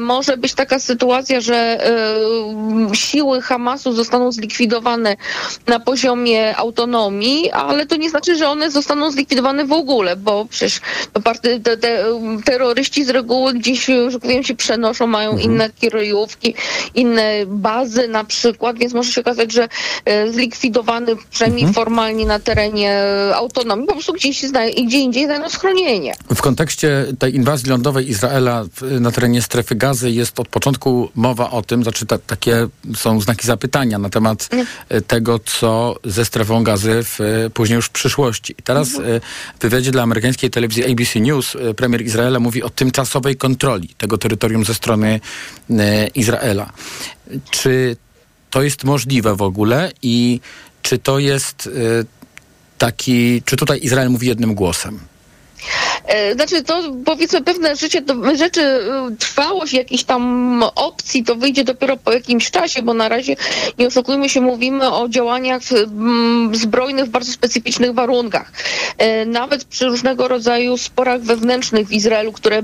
może 0.00 0.36
być 0.36 0.54
taka 0.54 0.78
sytuacja, 0.78 1.40
że 1.40 1.56
e, 1.56 2.94
siły 2.94 3.42
Hamasu 3.42 3.92
zostaną 3.92 4.32
zlikwidowane 4.32 5.16
na 5.66 5.80
poziomie 5.80 6.56
autonomii, 6.56 7.50
ale 7.50 7.86
to 7.86 7.96
nie 7.96 8.10
znaczy, 8.10 8.36
że 8.36 8.48
one 8.48 8.70
zostaną 8.70 9.10
zlikwidowane 9.10 9.64
w 9.64 9.72
ogóle, 9.72 10.16
bo 10.16 10.46
przecież 10.50 10.80
party, 11.24 11.60
te, 11.60 11.76
te, 11.76 12.04
terroryści 12.44 13.04
z 13.04 13.10
reguły 13.10 13.52
gdzieś, 13.54 13.86
że 14.08 14.20
powiem, 14.20 14.44
się 14.44 14.54
przenoszą, 14.54 15.06
mają 15.06 15.38
inne 15.38 15.70
kierujówki, 15.70 16.54
inne 16.94 17.46
bazy 17.66 18.08
na 18.08 18.24
przykład, 18.24 18.78
więc 18.78 18.94
może 18.94 19.12
się 19.12 19.20
okazać, 19.20 19.52
że 19.52 19.68
e, 20.04 20.32
zlikwidowany 20.32 21.16
przynajmniej 21.30 21.72
formalnie 21.72 22.26
na 22.26 22.38
terenie 22.38 22.92
e, 22.92 23.36
autonomii, 23.36 23.86
po 23.86 23.92
prostu 23.92 24.12
gdzieś 24.12 24.42
zna, 24.42 24.60
gdzie 24.86 24.98
indziej 24.98 25.24
znajdą 25.24 25.48
schronienie. 25.48 26.14
W 26.34 26.42
kontekście 26.42 27.06
tej 27.18 27.34
inwazji 27.34 27.70
lądowej 27.70 28.08
Izraela 28.10 28.64
na 29.00 29.10
terenie 29.10 29.42
strefy 29.42 29.74
gazy 29.74 30.10
jest 30.10 30.40
od 30.40 30.48
początku 30.48 31.10
mowa 31.14 31.50
o 31.50 31.62
tym, 31.62 31.82
znaczy 31.82 32.06
ta, 32.06 32.18
takie 32.18 32.68
są 32.96 33.20
znaki 33.20 33.46
zapytania 33.46 33.98
na 33.98 34.10
temat 34.10 34.48
e, 34.88 35.00
tego, 35.00 35.38
co 35.38 35.96
ze 36.04 36.24
strefą 36.24 36.64
gazy 36.64 37.00
w, 37.02 37.18
później 37.54 37.76
już 37.76 37.86
w 37.86 37.90
przyszłości. 37.90 38.54
I 38.58 38.62
teraz 38.62 38.88
e, 38.94 39.20
w 39.58 39.62
wywiadzie 39.62 39.90
dla 39.90 40.02
amerykańskiej 40.02 40.50
telewizji 40.50 40.92
ABC 40.92 41.20
News 41.20 41.56
premier 41.76 42.02
Izraela 42.02 42.40
mówi 42.40 42.62
o 42.62 42.70
tymczasowej 42.70 43.36
kontroli 43.36 43.88
tego 43.98 44.18
terytorium 44.18 44.64
ze 44.64 44.74
strony 44.74 45.20
Izraela. 46.14 46.72
Czy 47.50 47.96
to 48.50 48.62
jest 48.62 48.84
możliwe 48.84 49.36
w 49.36 49.42
ogóle 49.42 49.92
i 50.02 50.40
czy 50.82 50.98
to 50.98 51.18
jest 51.18 51.66
e, 51.66 51.70
taki, 52.78 53.42
czy 53.42 53.56
tutaj 53.56 53.80
Izrael 53.82 54.10
mówi 54.10 54.26
jednym 54.26 54.54
głosem? 54.54 54.98
E, 56.06 56.34
Znaczy 56.34 56.62
to 56.62 56.82
powiedzmy 57.04 57.42
pewne 57.42 57.76
życie, 57.76 58.02
to, 58.02 58.36
rzeczy, 58.36 58.60
y, 58.60 59.16
trwałość 59.18 59.72
jakichś 59.72 60.04
tam 60.04 60.62
opcji 60.74 61.24
to 61.24 61.34
wyjdzie 61.36 61.64
dopiero 61.64 61.96
po 61.96 62.12
jakimś 62.12 62.50
czasie, 62.50 62.82
bo 62.82 62.94
na 62.94 63.08
razie 63.08 63.36
nie 63.78 63.86
oszukujmy 63.86 64.28
się, 64.28 64.40
mówimy 64.40 64.92
o 64.92 65.08
działaniach 65.08 65.62
mm, 65.72 66.54
zbrojnych 66.54 67.04
w 67.04 67.08
bardzo 67.08 67.32
specyficznych 67.32 67.94
warunkach. 67.94 68.52
E, 68.98 69.26
Nawet 69.26 69.64
przy 69.64 69.86
różnego 69.86 70.28
rodzaju 70.28 70.76
sporach 70.76 71.20
wewnętrznych 71.20 71.88
w 71.88 71.92
Izraelu, 71.92 72.32
które 72.32 72.62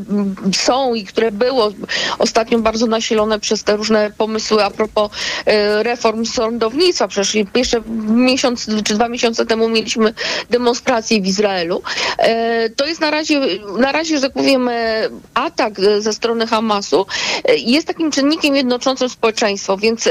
są 0.55 0.95
i 0.95 1.05
które 1.05 1.33
było 1.33 1.73
ostatnio 2.19 2.59
bardzo 2.59 2.87
nasilone 2.87 3.41
przez 3.41 3.65
te 3.65 3.77
różne 3.77 4.11
pomysły 4.19 4.65
a 4.65 4.71
propos 4.71 5.11
e, 5.47 5.83
reform 5.83 6.25
sądownictwa. 6.25 7.09
Przecież 7.09 7.35
jeszcze 7.55 7.83
miesiąc 8.09 8.67
czy 8.85 8.95
dwa 8.95 9.09
miesiące 9.09 9.47
temu 9.47 9.69
mieliśmy 9.69 10.15
demonstracje 10.51 11.23
w 11.23 11.27
Izraelu. 11.27 11.83
E, 12.19 12.71
To 12.83 12.87
jest 12.87 13.01
na 13.01 13.11
razie, 13.11 13.41
na 13.79 13.93
razie, 13.93 14.17
że 14.17 14.23
tak 14.23 14.33
powiem, 14.33 14.69
e, 14.69 15.09
atak 15.35 15.79
e, 15.79 16.01
ze 16.01 16.13
strony 16.13 16.47
Hamasu 16.47 17.07
e, 17.45 17.57
jest 17.57 17.87
takim 17.87 18.11
czynnikiem 18.11 18.57
jednoczącym 18.57 19.09
społeczeństwo, 19.09 19.77
więc 19.77 20.09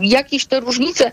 jakieś 0.00 0.46
te 0.46 0.60
różnice 0.60 1.12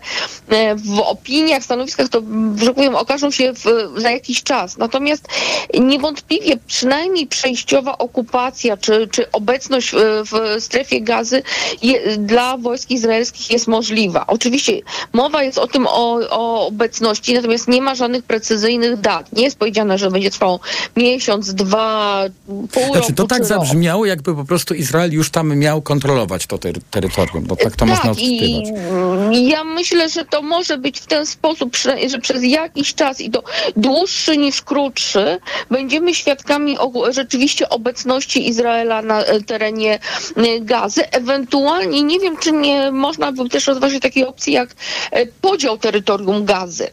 w 0.76 1.00
opiniach, 1.00 1.64
stanowiskach, 1.64 2.08
to, 2.08 2.22
że 2.56 2.66
tak 2.66 2.74
powiem, 2.74 2.94
okażą 2.94 3.30
się 3.30 3.52
w, 3.52 3.64
za 3.96 4.10
jakiś 4.10 4.42
czas. 4.42 4.78
Natomiast 4.78 5.28
niewątpliwie 5.74 6.56
przynajmniej 6.66 7.26
przejściowa 7.26 7.98
okupacja 7.98 8.76
czy, 8.76 9.08
czy 9.10 9.30
obecność 9.32 9.92
w 10.24 10.62
strefie 10.62 11.00
gazy 11.00 11.42
je, 11.82 12.16
dla 12.16 12.56
wojsk 12.56 12.90
izraelskich 12.90 13.50
jest 13.50 13.68
możliwa. 13.68 14.26
Oczywiście 14.26 14.72
mowa 15.12 15.42
jest 15.42 15.58
o 15.58 15.66
tym, 15.66 15.86
o, 15.86 16.20
o 16.30 16.66
obecności, 16.66 17.34
natomiast 17.34 17.68
nie 17.68 17.82
ma 17.82 17.94
żadnych 17.94 18.22
precyzyjnych 18.22 19.00
dat. 19.00 19.32
Nie 19.32 19.44
jest 19.44 19.58
powiedziane, 19.58 19.98
że 19.98 20.10
będzie 20.10 20.30
trwało 20.30 20.60
miesiąc, 20.96 21.54
dwa, 21.54 22.24
pół 22.46 22.84
Znaczy, 22.84 22.98
roku. 22.98 23.12
to 23.12 23.26
tak 23.26 23.44
zabrzmiało, 23.44 24.06
jakby 24.06 24.34
po 24.34 24.44
prostu 24.44 24.74
Izrael 24.74 25.12
już 25.12 25.30
tam 25.30 25.56
miał 25.56 25.82
kontrolować 25.82 26.46
to 26.46 26.58
ter- 26.58 26.80
terytorium. 26.90 27.46
No, 27.48 27.56
tak 27.56 27.76
to 27.76 27.86
można 27.86 28.08
i 28.10 28.12
odczytywać. 28.12 28.68
mm, 28.90 29.32
ja 29.32 29.64
myślę, 29.64 30.08
że 30.08 30.24
to 30.24 30.42
może 30.42 30.78
być 30.78 31.00
w 31.00 31.06
ten 31.06 31.26
sposób, 31.26 31.76
że 32.10 32.18
przez 32.18 32.44
jakiś 32.44 32.94
czas 32.94 33.20
i 33.20 33.30
to 33.30 33.42
dłuższy 33.76 34.36
niż 34.36 34.62
krótszy, 34.62 35.38
będziemy 35.70 36.14
świadkami 36.14 36.76
rzeczywiście 37.10 37.68
obecności 37.68 38.48
Izraela 38.48 39.02
na 39.02 39.24
e, 39.24 39.40
terenie 39.40 39.98
e, 40.36 40.60
gazy. 40.60 41.10
Ewentualnie 41.10 42.02
nie 42.02 42.20
wiem, 42.20 42.36
czy 42.36 42.52
nie 42.52 42.90
można 42.90 43.32
by 43.32 43.48
też 43.48 43.66
rozważyć 43.66 44.02
takiej 44.02 44.26
opcji 44.26 44.52
jak 44.52 44.68
e, 45.10 45.26
podział 45.26 45.78
terytorium 45.78 46.44
gazy. 46.44 46.88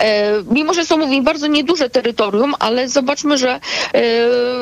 E, 0.00 0.32
mimo 0.50 0.74
że 0.74 0.84
są 0.84 0.96
mówię, 0.96 1.22
bardzo 1.22 1.46
nieduże 1.46 1.90
terytorium, 1.90 2.54
ale 2.58 2.88
zobaczmy, 2.88 3.38
że 3.38 3.50
e, 3.50 3.60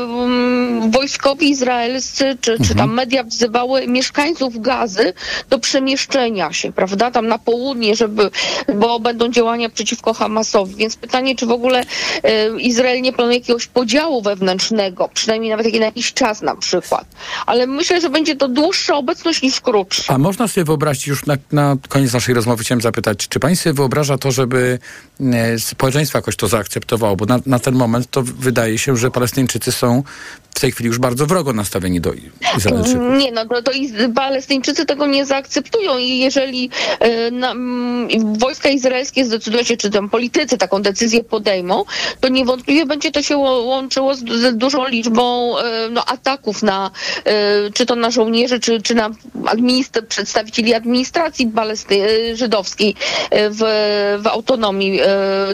mm, 0.02 0.90
wojskowi 0.90 1.50
izraelscy 1.50 2.38
czy, 2.40 2.56
czy 2.68 2.74
tam 2.74 2.94
media 2.94 3.24
wzywały 3.24 3.86
mieszkańców 3.86 4.60
Gazy 4.60 5.12
do 5.50 5.58
przemieszczenia 5.58 6.52
się, 6.52 6.72
prawda, 6.72 7.10
tam 7.10 7.26
na 7.28 7.38
południe, 7.38 7.96
żeby, 7.96 8.30
bo 8.74 9.00
będą 9.00 9.28
działania 9.28 9.68
przeciwko 9.68 10.14
Hamasowi. 10.14 10.74
Więc 10.74 10.96
pytanie, 10.96 11.36
czy 11.36 11.46
w 11.46 11.52
ogóle 11.52 11.84
e, 12.22 12.60
Izrael 12.60 13.02
nie 13.02 13.12
planuje 13.12 13.38
jakiegoś 13.38 13.66
podziału 13.66 14.22
wewnętrznego, 14.22 15.10
przynajmniej 15.14 15.50
nawet 15.50 15.74
na 15.74 15.86
jakiś 15.86 16.12
czas 16.12 16.42
na 16.42 16.56
przykład. 16.56 17.04
Ale 17.46 17.66
myślę, 17.66 18.00
że 18.00 18.10
będzie 18.10 18.36
to 18.36 18.48
dłuższa 18.48 18.96
obecność 18.96 19.42
niż 19.42 19.60
krótsza. 19.60 20.14
A 20.14 20.18
można 20.18 20.48
sobie 20.48 20.64
wyobrazić, 20.64 21.06
już 21.06 21.26
na, 21.26 21.36
na 21.52 21.76
koniec 21.88 22.12
naszej 22.12 22.34
rozmowy 22.34 22.64
chciałem 22.64 22.80
zapytać, 22.80 23.28
czy 23.28 23.40
pani 23.40 23.56
sobie 23.56 23.72
wyobraża 23.72 24.18
to, 24.18 24.30
żeby 24.30 24.78
społeczeństwo 25.58 26.18
jakoś 26.18 26.36
to 26.36 26.48
zaakceptowało? 26.48 27.16
Bo 27.16 27.26
na, 27.26 27.40
na 27.46 27.58
ten 27.58 27.74
moment 27.74 28.10
to 28.10 28.22
wydaje 28.22 28.78
się, 28.78 28.96
że 28.96 29.10
Palestyńczycy 29.10 29.72
są 29.72 30.02
w 30.54 30.60
tej 30.60 30.72
chwili 30.72 30.86
już 30.88 30.98
bardzo 30.98 31.26
wrogo 31.26 31.52
nastawieni 31.52 32.00
do 32.00 32.12
Izraelczyków. 32.58 33.18
Nie, 33.18 33.32
no 33.32 33.46
to, 33.46 33.62
to 33.62 33.72
Palestyńczycy 34.14 34.86
tego 34.86 35.06
nie 35.06 35.26
zaakceptują 35.26 35.98
i 35.98 36.18
jeżeli 36.18 36.70
e, 37.00 37.30
na, 37.30 37.54
wojska 38.38 38.68
izraelskie 38.68 39.24
zdecydują 39.24 39.62
się, 39.64 39.76
czy 39.76 39.90
tam 39.90 40.10
politycy 40.10 40.58
taką 40.58 40.82
decyzję 40.82 41.24
podejmą, 41.24 41.84
to 42.20 42.28
niewątpliwie 42.28 42.86
będzie 42.86 43.10
to 43.10 43.22
się 43.22 43.36
ło- 43.36 43.62
łączyło 43.62 44.14
z, 44.14 44.18
z 44.18 44.56
dużą 44.56 44.88
liczbą 44.88 45.58
e, 45.58 45.88
no, 45.90 46.04
ataków 46.04 46.62
na, 46.62 46.90
e, 47.24 47.70
czy 47.74 47.86
to 47.86 47.96
na 47.96 48.10
żołnierzy, 48.10 48.60
czy, 48.60 48.82
czy 48.82 48.94
na 48.94 49.10
administ- 49.44 50.02
przedstawicieli 50.02 50.74
administracji 50.74 51.46
palesty- 51.46 52.36
żydowskiej 52.36 52.94
w, 53.32 54.18
w 54.22 54.26
autonomii, 54.26 55.00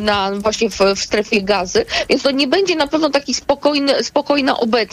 na, 0.00 0.30
właśnie 0.32 0.70
w, 0.70 0.78
w 0.96 0.98
strefie 0.98 1.42
gazy. 1.42 1.84
Więc 2.08 2.22
to 2.22 2.30
nie 2.30 2.46
będzie 2.46 2.76
na 2.76 2.86
pewno 2.86 3.10
taki 3.10 3.34
spokojny, 3.34 4.04
spokojna 4.04 4.60
obecność. 4.60 4.85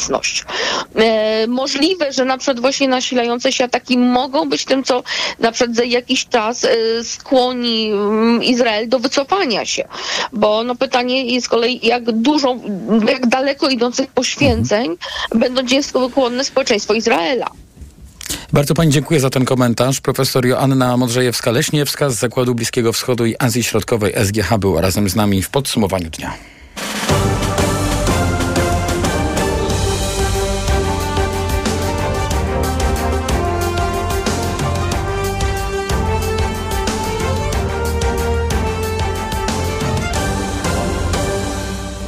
E, 0.95 1.47
możliwe, 1.47 2.13
że 2.13 2.25
na 2.25 2.37
przykład 2.37 2.59
właśnie 2.59 2.87
nasilające 2.87 3.51
się 3.51 3.63
ataki 3.63 3.97
mogą 3.97 4.49
być 4.49 4.65
tym, 4.65 4.83
co 4.83 5.03
na 5.39 5.51
przykład 5.51 5.75
za 5.75 5.83
jakiś 5.83 6.27
czas 6.27 6.63
e, 6.63 7.03
skłoni 7.03 7.91
mm, 7.91 8.43
Izrael 8.43 8.89
do 8.89 8.99
wycofania 8.99 9.65
się. 9.65 9.87
Bo 10.33 10.63
no 10.63 10.75
pytanie 10.75 11.25
jest 11.25 11.45
z 11.45 11.49
kolei, 11.49 11.79
jak 11.87 12.11
dużą, 12.11 12.61
jak 13.07 13.27
daleko 13.27 13.69
idących 13.69 14.07
poświęceń 14.07 14.97
będą 15.35 15.61
skłonne 15.81 16.43
społeczeństwo 16.43 16.93
Izraela. 16.93 17.49
Bardzo 18.53 18.73
pani 18.73 18.91
dziękuję 18.91 19.19
za 19.19 19.29
ten 19.29 19.45
komentarz. 19.45 20.01
Profesor 20.01 20.45
Joanna 20.45 20.97
Modrzejewska-Leśniewska 20.97 22.09
z 22.09 22.19
Zakładu 22.19 22.55
Bliskiego 22.55 22.93
Wschodu 22.93 23.25
i 23.25 23.35
Azji 23.39 23.63
Środkowej 23.63 24.13
SGH 24.25 24.57
była 24.57 24.81
razem 24.81 25.09
z 25.09 25.15
nami 25.15 25.41
w 25.41 25.49
podsumowaniu 25.49 26.09
dnia. 26.09 26.33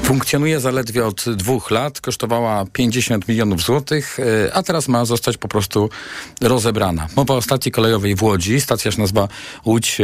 Funkcjonuje 0.05 0.59
zaledwie 0.59 1.05
od 1.05 1.25
dwóch 1.35 1.71
lat, 1.71 2.01
kosztowała 2.01 2.65
50 2.73 3.27
milionów 3.27 3.61
złotych, 3.61 4.17
e, 4.19 4.53
a 4.53 4.63
teraz 4.63 4.87
ma 4.87 5.05
zostać 5.05 5.37
po 5.37 5.47
prostu 5.47 5.89
rozebrana. 6.41 7.07
Mowa 7.15 7.33
o 7.33 7.41
stacji 7.41 7.71
kolejowej 7.71 8.15
w 8.15 8.23
Łodzi, 8.23 8.61
stacja 8.61 8.91
się 8.91 9.01
nazywa 9.01 9.27
Łódź 9.65 9.97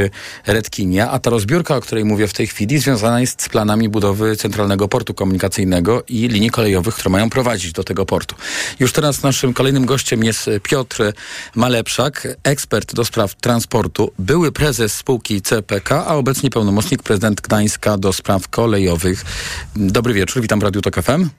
Redkinia, 0.47 1.11
a 1.11 1.19
ta 1.19 1.29
rozbiórka, 1.29 1.75
o 1.75 1.81
której 1.81 2.05
mówię 2.05 2.27
w 2.27 2.33
tej 2.33 2.47
chwili, 2.47 2.79
związana 2.79 3.21
jest 3.21 3.41
z 3.41 3.49
planami 3.49 3.89
budowy 3.89 4.35
centralnego 4.35 4.87
portu 4.87 5.13
komunikacyjnego 5.13 6.03
i 6.07 6.27
linii 6.27 6.49
kolejowych, 6.49 6.95
które 6.95 7.09
mają 7.09 7.29
prowadzić 7.29 7.71
do 7.71 7.83
tego 7.83 8.05
portu. 8.05 8.35
Już 8.79 8.91
teraz 8.91 9.23
naszym 9.23 9.53
kolejnym 9.53 9.85
gościem 9.85 10.23
jest 10.23 10.49
Piotr 10.63 11.13
Malepszak, 11.55 12.27
ekspert 12.43 12.95
do 12.95 13.05
spraw 13.05 13.35
transportu, 13.35 14.11
były 14.19 14.51
prezes 14.51 14.93
spółki 14.93 15.41
CPK, 15.41 16.05
a 16.05 16.15
obecnie 16.15 16.49
pełnomocnik 16.49 17.03
prezydent 17.03 17.41
Gdańska 17.41 17.97
do 17.97 18.13
spraw 18.13 18.47
kolejowych. 18.47 19.25
Dobry 19.91 20.13
wieczór, 20.13 20.41
witam 20.41 20.59
w 20.59 20.63
Radiu 20.63 20.81
Tok 20.81 20.95
FM. 20.95 21.29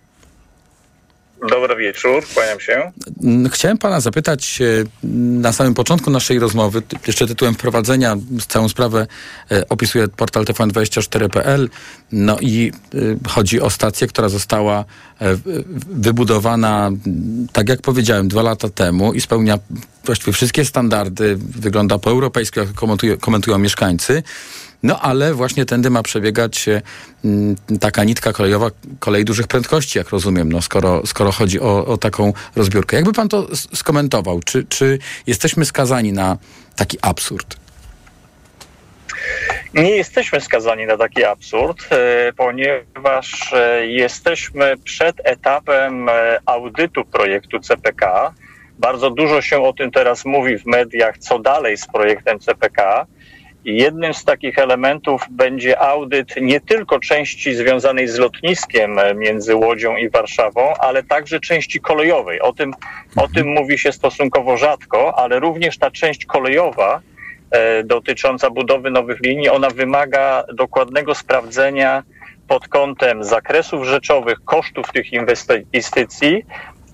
Dobry 1.50 1.76
wieczór, 1.76 2.24
kłaniam 2.34 2.60
się. 2.60 2.92
Chciałem 3.52 3.78
pana 3.78 4.00
zapytać 4.00 4.58
e, 4.62 4.84
na 5.42 5.52
samym 5.52 5.74
początku 5.74 6.10
naszej 6.10 6.38
rozmowy, 6.38 6.82
jeszcze 7.06 7.26
tytułem 7.26 7.54
wprowadzenia, 7.54 8.16
całą 8.48 8.68
sprawę 8.68 9.06
e, 9.50 9.68
opisuje 9.68 10.08
portal 10.08 10.44
TVN24.pl, 10.44 11.68
no 12.12 12.36
i 12.40 12.72
e, 12.94 12.98
chodzi 13.28 13.60
o 13.60 13.70
stację, 13.70 14.06
która 14.06 14.28
została 14.28 14.84
wybudowana, 15.90 16.90
tak 17.52 17.68
jak 17.68 17.82
powiedziałem, 17.82 18.28
dwa 18.28 18.42
lata 18.42 18.68
temu 18.68 19.12
i 19.12 19.20
spełnia 19.20 19.58
właściwie 20.04 20.32
wszystkie 20.32 20.64
standardy, 20.64 21.36
wygląda 21.36 21.98
po 21.98 22.10
europejsku, 22.10 22.60
jak 22.60 22.72
komentują, 22.72 23.18
komentują 23.18 23.58
mieszkańcy. 23.58 24.22
No 24.82 25.00
ale 25.00 25.34
właśnie 25.34 25.64
tędy 25.64 25.90
ma 25.90 26.02
przebiegać 26.02 26.68
e, 26.68 26.82
taka 27.80 28.04
nitka 28.04 28.32
kolejowa, 28.32 28.70
kolei 29.00 29.24
dużych 29.24 29.46
prędkości, 29.46 29.98
jak 29.98 30.10
rozumiem, 30.10 30.52
no, 30.52 30.62
skoro, 30.62 31.06
skoro 31.06 31.32
chodzi 31.32 31.60
o, 31.60 31.86
o 31.86 31.96
taką 31.96 32.32
rozbiórkę. 32.56 32.96
Jakby 32.96 33.12
pan 33.12 33.28
to 33.28 33.46
skomentował? 33.74 34.40
Czy, 34.40 34.64
czy 34.64 34.98
jesteśmy 35.26 35.64
skazani 35.64 36.12
na 36.12 36.38
taki 36.76 36.98
absurd? 37.02 37.56
Nie 39.74 39.90
jesteśmy 39.90 40.40
skazani 40.40 40.86
na 40.86 40.96
taki 40.96 41.24
absurd, 41.24 41.88
e, 41.90 42.32
ponieważ 42.36 43.52
e, 43.52 43.86
jesteśmy 43.86 44.74
przed 44.84 45.16
etapem 45.24 46.06
audytu 46.46 47.04
projektu 47.04 47.60
CPK. 47.60 48.32
Bardzo 48.78 49.10
dużo 49.10 49.42
się 49.42 49.62
o 49.62 49.72
tym 49.72 49.90
teraz 49.90 50.24
mówi 50.24 50.58
w 50.58 50.66
mediach, 50.66 51.18
co 51.18 51.38
dalej 51.38 51.76
z 51.76 51.86
projektem 51.86 52.38
CPK. 52.38 53.06
Jednym 53.64 54.14
z 54.14 54.24
takich 54.24 54.58
elementów 54.58 55.22
będzie 55.30 55.80
audyt 55.80 56.34
nie 56.40 56.60
tylko 56.60 57.00
części 57.00 57.54
związanej 57.54 58.08
z 58.08 58.18
lotniskiem 58.18 58.96
między 59.14 59.56
Łodzią 59.56 59.96
i 59.96 60.10
Warszawą, 60.10 60.74
ale 60.78 61.02
także 61.02 61.40
części 61.40 61.80
kolejowej. 61.80 62.40
O 62.40 62.52
tym, 62.52 62.74
o 63.16 63.28
tym 63.28 63.48
mówi 63.48 63.78
się 63.78 63.92
stosunkowo 63.92 64.56
rzadko, 64.56 65.18
ale 65.18 65.40
również 65.40 65.78
ta 65.78 65.90
część 65.90 66.26
kolejowa 66.26 67.00
e, 67.50 67.84
dotycząca 67.84 68.50
budowy 68.50 68.90
nowych 68.90 69.20
linii, 69.20 69.48
ona 69.48 69.70
wymaga 69.70 70.44
dokładnego 70.54 71.14
sprawdzenia 71.14 72.02
pod 72.48 72.68
kątem 72.68 73.24
zakresów 73.24 73.84
rzeczowych, 73.86 74.38
kosztów 74.44 74.92
tych 74.92 75.12
inwestycji, 75.12 76.44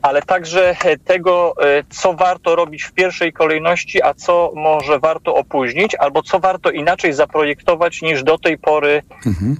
ale 0.02 0.22
także 0.22 0.76
e, 0.84 0.98
tego, 0.98 1.54
e, 1.62 1.84
co 1.90 2.14
warto 2.14 2.56
robić 2.56 2.82
w 2.82 2.92
pierwszej 2.92 3.32
kolejności, 3.32 4.02
a 4.02 4.14
co 4.14 4.52
może 4.54 4.98
warto 4.98 5.34
opóźnić, 5.34 5.94
albo 5.94 6.22
co 6.22 6.40
warto 6.40 6.70
inaczej 6.70 7.12
zaprojektować 7.12 8.02
niż 8.02 8.22
do 8.22 8.38
tej 8.38 8.58
pory 8.58 9.02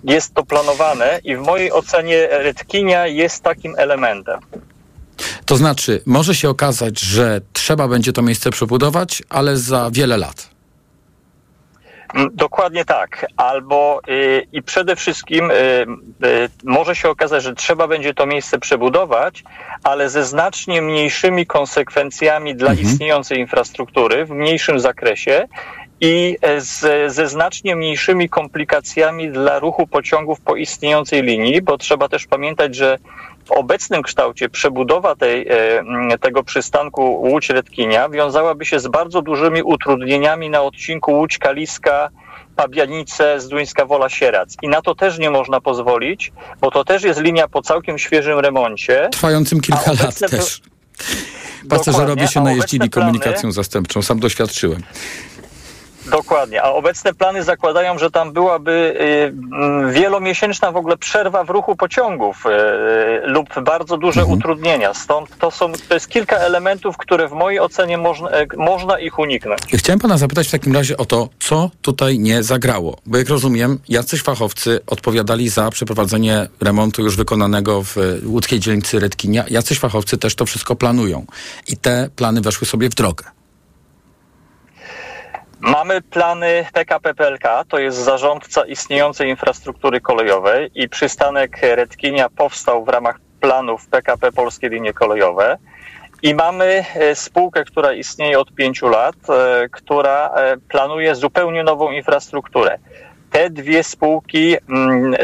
jest 0.05 0.35
to 0.35 0.45
planowane. 0.45 1.21
I 1.25 1.37
w 1.37 1.41
mojej 1.41 1.73
ocenie 1.73 2.29
Redkinia 2.31 3.07
jest 3.07 3.43
takim 3.43 3.75
elementem. 3.77 4.41
To 5.47 5.57
znaczy, 5.57 6.03
może 6.07 6.35
się 6.35 6.49
okazać, 6.49 7.01
że 7.01 7.41
trzeba 7.53 7.89
będzie 7.89 8.13
to 8.13 8.23
miejsce 8.23 8.51
przebudować, 8.51 9.23
ale 9.29 9.57
za 9.57 9.91
wiele 9.93 10.17
lat. 10.17 10.58
Mm, 12.15 12.29
Dokładnie 12.33 12.85
tak. 12.85 13.27
Albo 13.37 14.01
y, 14.09 14.47
i 14.53 14.63
przede 14.63 14.97
wszystkim 14.97 15.51
y, 15.51 15.55
y, 15.55 16.49
może 16.65 16.97
się 16.97 17.11
okazać, 17.11 17.43
że 17.43 17.55
trzeba 17.55 17.89
będzie 17.89 18.15
to 18.15 18.27
miejsce 18.27 18.59
przebudować, 18.59 19.45
ale 19.83 20.09
ze 20.09 20.25
znacznie 20.25 20.83
mniejszymi 20.83 21.47
konsekwencjami 21.47 22.55
dla 22.55 22.75
istniejącej 22.75 23.39
infrastruktury 23.39 24.25
w 24.25 24.31
mniejszym 24.31 24.81
zakresie 24.81 25.49
i 26.01 26.37
e, 26.43 26.61
z, 26.61 27.13
ze 27.13 27.29
znacznie 27.29 27.77
mniejszymi 27.77 28.29
komplikacjami 28.29 29.31
dla 29.31 29.59
ruchu 29.59 29.87
pociągów 29.87 30.41
po 30.41 30.57
istniejącej 30.57 31.23
linii, 31.23 31.63
bo 31.63 31.79
trzeba 31.79 32.09
też 32.09 32.27
pamiętać, 32.27 32.75
że 32.75 32.99
w 33.49 33.53
obecnym 33.53 34.03
kształcie 34.03 34.49
przebudowa 34.49 35.17
tej, 35.17 35.47
e, 35.49 36.19
tego 36.21 36.43
przystanku 36.45 37.03
Łódź 37.03 37.51
Redkinia 37.51 38.09
wiązałaby 38.09 38.65
się 38.65 38.81
z 38.81 38.89
bardzo 38.89 39.23
dużymi 39.23 39.63
utrudnieniami 39.63 40.51
na 40.51 40.63
odcinku 40.63 41.13
Łódź 41.13 41.39
Kaliska, 41.39 42.11
Pabianice, 42.57 43.41
Zduńska 43.41 43.85
Wola 43.87 44.09
Sierac. 44.09 44.57
I 44.63 44.69
na 44.69 44.83
to 44.83 44.95
też 44.95 45.19
nie 45.19 45.31
można 45.31 45.61
pozwolić, 45.61 46.33
bo 46.61 46.71
to 46.71 46.85
też 46.85 47.03
jest 47.03 47.21
linia 47.21 47.49
po 47.49 47.63
całkiem 47.63 47.99
świeżym 47.99 48.39
remoncie. 48.39 49.09
Trwającym 49.13 49.61
kilka 49.61 49.93
lat 50.03 50.19
też. 50.31 50.61
Pasażerowie 51.69 52.29
się 52.29 52.41
najeździli 52.41 52.91
plany- 52.91 52.91
komunikacją 52.91 53.53
zastępczą, 53.53 54.03
sam 54.03 54.21
doświadczyłem. 54.21 54.83
Dokładnie, 56.11 56.63
a 56.63 56.71
obecne 56.73 57.15
plany 57.15 57.43
zakładają, 57.43 57.99
że 57.99 58.11
tam 58.11 58.33
byłaby 58.33 58.97
y, 59.89 59.93
wielomiesięczna 59.93 60.73
w 60.73 60.77
ogóle 60.77 60.97
przerwa 60.97 61.45
w 61.45 61.51
ruchu 61.51 61.77
pociągów 61.77 62.47
y, 62.47 62.51
lub 63.27 63.49
bardzo 63.61 63.97
duże 63.97 64.25
utrudnienia. 64.25 64.95
Stąd 64.95 65.39
to, 65.39 65.51
są, 65.51 65.73
to 65.89 65.95
jest 65.95 66.09
kilka 66.09 66.37
elementów, 66.37 66.97
które 66.97 67.29
w 67.29 67.33
mojej 67.33 67.61
ocenie 67.61 67.99
można, 67.99 68.31
e, 68.31 68.47
można 68.57 68.99
ich 68.99 69.19
uniknąć. 69.19 69.61
Chciałem 69.75 70.01
pana 70.01 70.19
zapytać 70.19 70.49
w 70.49 70.51
takim 70.51 70.75
razie 70.75 70.97
o 70.97 71.05
to, 71.05 71.29
co 71.41 71.71
tutaj 71.83 72.19
nie 72.19 72.43
zagrało. 72.43 72.97
Bo 73.07 73.19
jak 73.19 73.29
rozumiem, 73.29 73.79
jacyś 73.89 74.23
fachowcy 74.23 74.81
odpowiadali 74.87 75.49
za 75.49 75.71
przeprowadzenie 75.71 76.49
remontu 76.61 77.03
już 77.03 77.17
wykonanego 77.17 77.83
w 77.83 77.97
łódzkiej 78.27 78.61
dzielnicy 78.61 79.01
Redkinia. 79.01 79.45
Jacyś 79.51 79.79
fachowcy 79.79 80.19
też 80.19 80.35
to 80.35 80.47
wszystko 80.47 80.77
planują. 80.77 81.27
I 81.69 81.77
te 81.77 82.09
plany 82.17 82.41
weszły 82.41 82.67
sobie 82.67 82.89
w 82.91 82.95
drogę. 82.95 83.38
Mamy 85.61 86.01
plany 86.03 86.67
PKP 86.73 87.15
PLK, 87.15 87.65
to 87.69 87.79
jest 87.79 87.99
zarządca 87.99 88.67
istniejącej 88.67 89.29
infrastruktury 89.29 90.01
kolejowej 90.01 90.71
i 90.75 90.89
przystanek 90.89 91.59
Redkinia 91.63 92.29
powstał 92.29 92.85
w 92.85 92.89
ramach 92.89 93.21
planów 93.41 93.87
PKP 93.87 94.33
Polskie 94.33 94.69
Linie 94.69 94.93
Kolejowe. 94.93 95.59
I 96.23 96.35
mamy 96.35 96.85
e, 96.95 97.15
spółkę, 97.15 97.65
która 97.65 97.93
istnieje 97.93 98.39
od 98.39 98.55
pięciu 98.55 98.89
lat, 98.89 99.15
e, 99.29 99.69
która 99.69 100.29
e, 100.29 100.57
planuje 100.57 101.15
zupełnie 101.15 101.65
nową 101.65 101.91
infrastrukturę. 101.91 102.79
Te 103.31 103.51
dwie 103.51 103.85
spółki 103.85 104.57
mm, 104.69 105.15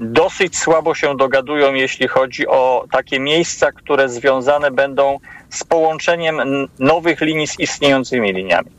dosyć 0.00 0.58
słabo 0.58 0.94
się 0.94 1.16
dogadują, 1.16 1.74
jeśli 1.74 2.08
chodzi 2.08 2.46
o 2.46 2.84
takie 2.92 3.20
miejsca, 3.20 3.72
które 3.72 4.08
związane 4.08 4.70
będą 4.70 5.18
z 5.50 5.64
połączeniem 5.64 6.68
nowych 6.78 7.20
linii 7.20 7.46
z 7.46 7.58
istniejącymi 7.58 8.32
liniami. 8.32 8.70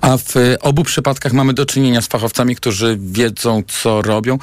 A 0.00 0.18
w 0.18 0.36
y, 0.36 0.58
obu 0.60 0.84
przypadkach 0.84 1.32
mamy 1.32 1.52
do 1.52 1.66
czynienia 1.66 2.02
z 2.02 2.06
fachowcami, 2.06 2.56
którzy 2.56 2.98
wiedzą, 3.00 3.62
co 3.68 4.02
robią. 4.02 4.38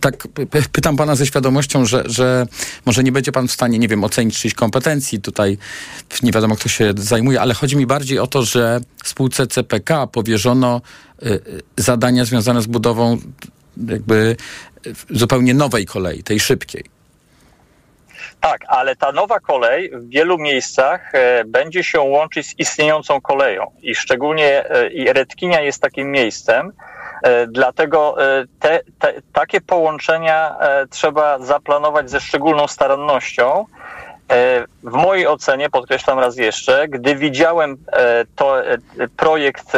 Tak 0.00 0.28
pytam 0.72 0.96
pana 0.96 1.16
ze 1.16 1.26
świadomością, 1.26 1.84
że, 1.84 2.02
że 2.06 2.46
może 2.86 3.04
nie 3.04 3.12
będzie 3.12 3.32
pan 3.32 3.48
w 3.48 3.52
stanie, 3.52 3.78
nie 3.78 3.88
wiem, 3.88 4.04
ocenić 4.04 4.38
czyjś 4.38 4.54
kompetencji. 4.54 5.20
Tutaj 5.20 5.58
nie 6.22 6.32
wiadomo, 6.32 6.56
kto 6.56 6.68
się 6.68 6.94
zajmuje, 6.96 7.40
ale 7.40 7.54
chodzi 7.54 7.76
mi 7.76 7.86
bardziej 7.86 8.18
o 8.18 8.26
to, 8.26 8.42
że 8.42 8.80
spółce 9.04 9.46
CPK 9.46 10.06
powierzono 10.06 10.80
y, 11.22 11.26
y, 11.26 11.62
zadania 11.76 12.24
związane 12.24 12.62
z 12.62 12.66
budową 12.66 13.18
jakby 13.88 14.36
zupełnie 15.10 15.54
nowej 15.54 15.86
kolei, 15.86 16.22
tej 16.22 16.40
szybkiej. 16.40 16.91
Tak, 18.42 18.60
ale 18.68 18.96
ta 18.96 19.12
nowa 19.12 19.40
kolej 19.40 19.90
w 19.90 20.08
wielu 20.08 20.38
miejscach 20.38 21.14
e, 21.14 21.44
będzie 21.44 21.84
się 21.84 22.00
łączyć 22.00 22.46
z 22.46 22.58
istniejącą 22.58 23.20
koleją 23.20 23.70
i 23.82 23.94
szczególnie 23.94 24.70
e, 24.70 24.88
i 24.88 25.12
Redkinia 25.12 25.60
jest 25.60 25.82
takim 25.82 26.10
miejscem, 26.10 26.72
e, 27.22 27.46
dlatego 27.46 28.16
te, 28.60 28.80
te, 28.98 29.14
takie 29.32 29.60
połączenia 29.60 30.56
trzeba 30.90 31.38
zaplanować 31.38 32.10
ze 32.10 32.20
szczególną 32.20 32.66
starannością. 32.66 33.66
W 34.82 34.92
mojej 34.92 35.26
ocenie, 35.26 35.70
podkreślam 35.70 36.18
raz 36.18 36.36
jeszcze, 36.36 36.88
gdy 36.88 37.16
widziałem 37.16 37.76
to 38.36 38.62
projekt 39.16 39.72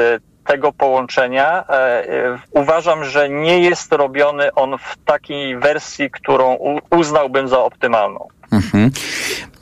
tego 0.46 0.72
połączenia, 0.72 1.64
e, 1.68 1.72
e, 1.72 2.38
uważam, 2.50 3.04
że 3.04 3.28
nie 3.28 3.58
jest 3.58 3.92
robiony 3.92 4.54
on 4.54 4.78
w 4.78 4.96
takiej 5.04 5.58
wersji, 5.58 6.10
którą 6.10 6.58
uznałbym 6.90 7.48
za 7.48 7.58
optymalną. 7.58 8.28
Mhm. 8.52 8.90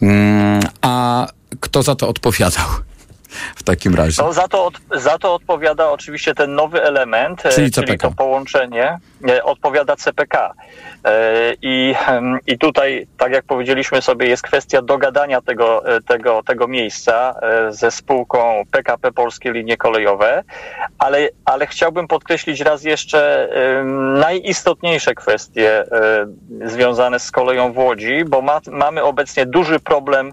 Mm, 0.02 0.60
a 0.82 1.26
kto 1.60 1.82
za 1.82 1.94
to 1.94 2.08
odpowiadał 2.08 2.66
w 3.56 3.62
takim 3.62 3.94
razie? 3.94 4.22
No, 4.22 4.32
za, 4.32 4.48
to 4.48 4.66
od, 4.66 4.74
za 4.94 5.18
to 5.18 5.34
odpowiada 5.34 5.90
oczywiście 5.90 6.34
ten 6.34 6.54
nowy 6.54 6.82
element, 6.82 7.46
e, 7.46 7.48
Czyli 7.48 7.70
czyli, 7.70 7.98
to 7.98 8.10
połączenie, 8.10 8.98
e, 9.28 9.44
odpowiada 9.44 9.96
CPK. 9.96 10.54
E, 11.04 11.54
I, 11.62 11.94
em, 12.08 12.38
I 12.46 12.58
tutaj, 12.58 13.06
tak 13.18 13.32
jak 13.32 13.44
powiedzieliśmy 13.44 14.02
sobie, 14.02 14.26
jest 14.26 14.42
kwestia 14.42 14.82
dogadania 14.82 15.40
tego, 15.40 15.82
tego, 16.06 16.42
tego 16.42 16.68
miejsca 16.68 17.34
ze 17.70 17.90
spółką 17.90 18.62
PKP 18.70 19.12
Polskie 19.12 19.52
Linie 19.52 19.76
Kolejowe, 19.76 20.44
ale, 20.98 21.28
ale 21.44 21.66
chciałbym 21.66 22.08
podkreślić 22.08 22.60
raz 22.60 22.84
jeszcze 22.84 23.48
najistotniejsze 24.14 25.14
kwestie 25.14 25.84
związane 26.64 27.18
z 27.18 27.30
koleją 27.30 27.72
w 27.72 27.78
Łodzi, 27.78 28.24
bo 28.24 28.42
ma, 28.42 28.60
mamy 28.70 29.02
obecnie 29.02 29.46
duży 29.46 29.80
problem 29.80 30.32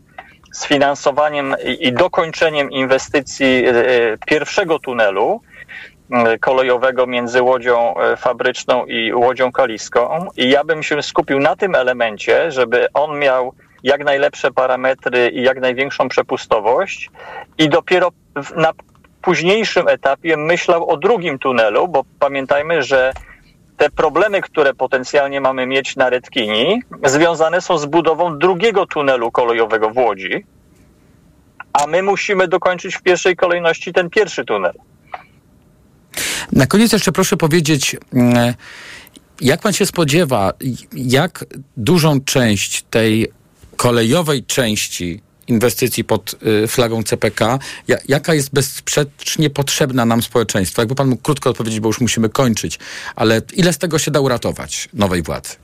z 0.52 0.66
finansowaniem 0.66 1.56
i, 1.80 1.94
dokończeniem 1.94 2.72
inwestycji 2.72 3.66
e, 3.66 3.74
pierwszego 4.28 4.80
tunelu 4.80 5.42
e, 6.12 6.38
kolejowego 6.38 7.08
między 7.08 7.42
Łodzią 7.42 7.98
e, 7.98 8.18
Fabryczną 8.18 8.86
i 8.86 9.14
Łodzią 9.14 9.52
Kaliską. 9.52 10.28
I 10.38 10.50
ja 10.50 10.64
bym 10.64 10.84
się 10.84 11.04
skupił 11.04 11.40
na 11.40 11.56
tym 11.56 11.76
elemencie, 11.76 12.52
żeby 12.52 12.88
on 12.94 13.20
miał 13.20 13.54
jak 13.84 14.04
najlepsze 14.04 14.52
parametry 14.52 15.30
i 15.30 15.42
jak 15.42 15.62
największą 15.62 16.10
przepustowość 16.10 17.10
i 17.58 17.70
dopiero 17.70 18.12
na 18.56 18.74
późniejszym 19.22 19.88
etapie 19.88 20.38
myślał 20.38 20.90
o 20.90 20.98
drugim 20.98 21.40
tunelu, 21.40 21.88
bo 21.88 22.04
pamiętajmy, 22.20 22.84
że 22.84 23.14
te 23.80 23.90
problemy, 23.90 24.42
które 24.42 24.74
potencjalnie 24.74 25.42
mamy 25.42 25.66
mieć 25.66 25.96
na 25.96 26.10
Redkini, 26.10 26.82
związane 27.06 27.62
są 27.62 27.78
z 27.78 27.86
budową 27.86 28.38
drugiego 28.38 28.86
tunelu 28.86 29.32
kolejowego 29.32 29.90
w 29.90 29.98
Łodzi, 29.98 30.46
a 31.74 31.88
my 31.88 32.04
musimy 32.04 32.48
dokończyć 32.48 32.96
w 32.96 33.02
pierwszej 33.02 33.36
kolejności 33.36 33.94
ten 33.94 34.10
pierwszy 34.10 34.46
tunel. 34.46 34.74
Na 36.52 36.68
koniec 36.68 36.94
jeszcze 36.94 37.12
proszę 37.12 37.38
powiedzieć, 37.38 37.96
mm, 38.14 38.54
jak 39.42 39.62
pan 39.62 39.74
się 39.74 39.86
spodziewa, 39.86 40.54
jak 40.92 41.46
dużą 41.78 42.22
część 42.22 42.84
tej 42.90 43.28
kolejowej 43.76 44.44
części 44.44 45.22
inwestycji 45.50 46.04
pod 46.04 46.36
y, 46.64 46.68
flagą 46.68 47.04
CPK, 47.04 47.60
ja, 47.88 47.98
jaka 48.08 48.34
jest 48.34 48.54
bezsprzecznie 48.54 49.50
potrzebna 49.50 50.06
nam 50.06 50.22
społeczeństwo? 50.22 50.82
Jakby 50.82 50.96
pan 50.96 51.08
mógł 51.08 51.22
krótko 51.22 51.50
odpowiedzieć, 51.50 51.80
bo 51.80 51.90
już 51.90 52.02
musimy 52.02 52.30
kończyć, 52.30 52.80
ale 53.16 53.42
ile 53.54 53.74
z 53.74 53.78
tego 53.78 54.00
się 54.00 54.12
da 54.12 54.20
uratować 54.20 54.90
nowej 54.94 55.22
władzy? 55.22 55.56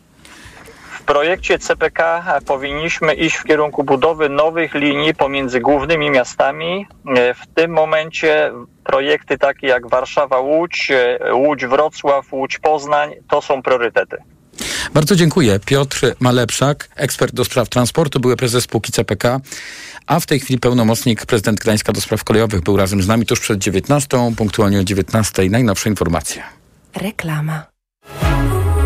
W 0.99 1.03
projekcie 1.07 1.59
CPK 1.59 2.23
powinniśmy 2.45 3.13
iść 3.13 3.35
w 3.35 3.43
kierunku 3.43 3.83
budowy 3.83 4.29
nowych 4.29 4.73
linii 4.73 5.15
pomiędzy 5.15 5.59
głównymi 5.59 6.11
miastami. 6.11 6.87
E, 7.17 7.33
W 7.33 7.47
tym 7.55 7.71
momencie 7.71 8.51
projekty 8.83 9.37
takie 9.37 9.67
jak 9.67 9.87
Warszawa-Łódź, 9.87 10.91
e, 10.91 11.33
Łódź-Wrocław, 11.33 12.31
Łódź-Poznań 12.31 13.13
to 13.29 13.41
są 13.41 13.61
priorytety. 13.61 14.17
Bardzo 14.93 15.15
dziękuję. 15.15 15.59
Piotr 15.65 16.15
Malepszak, 16.19 16.89
ekspert 16.95 17.35
do 17.35 17.45
spraw 17.45 17.69
transportu, 17.69 18.19
były 18.19 18.35
prezes 18.35 18.63
spółki 18.63 18.91
CPK, 18.91 19.39
a 20.07 20.19
w 20.19 20.25
tej 20.25 20.39
chwili 20.39 20.59
pełnomocnik 20.59 21.25
prezydent 21.25 21.59
Gdańska 21.59 21.93
do 21.93 22.01
spraw 22.01 22.23
kolejowych 22.23 22.61
był 22.61 22.77
razem 22.77 23.03
z 23.03 23.07
nami 23.07 23.25
tuż 23.25 23.39
przed 23.39 23.59
19, 23.59 24.35
punktualnie 24.37 24.79
o 24.79 24.83
19. 24.83 25.49
Najnowsze 25.49 25.89
informacje. 25.89 26.43
Reklama. 26.95 27.65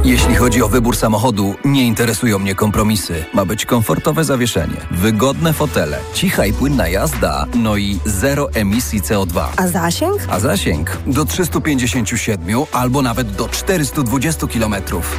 Jeśli 0.04 0.36
chodzi 0.36 0.62
o 0.64 0.68
wybór 0.70 0.96
samochodu, 0.98 1.56
nie 1.66 1.88
interesują 1.88 2.40
mnie 2.40 2.56
kompromisy. 2.56 3.26
Ma 3.34 3.46
być 3.46 3.66
komfortowe 3.66 4.24
zawieszenie, 4.24 4.76
wygodne 4.92 5.54
fotele, 5.54 6.00
cicha 6.14 6.46
i 6.46 6.54
płynna 6.54 6.88
jazda, 6.88 7.46
no 7.56 7.78
i 7.78 8.00
zero 8.06 8.50
emisji 8.54 9.02
CO2. 9.02 9.48
A 9.58 9.68
zasięg? 9.68 10.28
A 10.30 10.40
zasięg 10.40 10.98
do 11.08 11.26
357 11.26 12.64
albo 12.72 13.02
nawet 13.02 13.32
do 13.32 13.50
420 13.50 14.48
km 14.48 14.76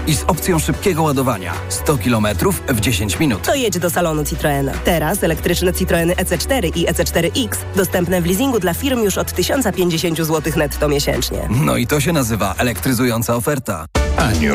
i 0.06 0.14
z 0.14 0.24
opcją 0.26 0.58
szybkiego 0.58 1.02
ładowania 1.02 1.52
100 1.68 1.98
km 1.98 2.26
w 2.68 2.80
10 2.80 3.18
minut. 3.18 3.42
To 3.42 3.54
jedź 3.54 3.78
do 3.78 3.90
salonu 3.90 4.24
Citroena. 4.24 4.72
Teraz 4.84 5.24
elektryczne 5.24 5.72
Citroeny 5.72 6.14
EC4 6.14 6.76
i 6.76 6.86
EC4X 6.86 7.48
dostępne 7.76 8.22
w 8.22 8.26
leasingu 8.26 8.60
dla 8.60 8.74
firm 8.74 9.02
już 9.02 9.18
od 9.18 9.32
1050 9.32 10.18
zł 10.18 10.52
netto 10.56 10.88
miesięcznie. 10.88 11.48
No 11.50 11.76
i 11.76 11.86
to 11.86 12.00
się 12.00 12.12
nazywa 12.12 12.54
elektryzująca 12.58 13.36
oferta. 13.36 13.86
Aniu, 14.16 14.54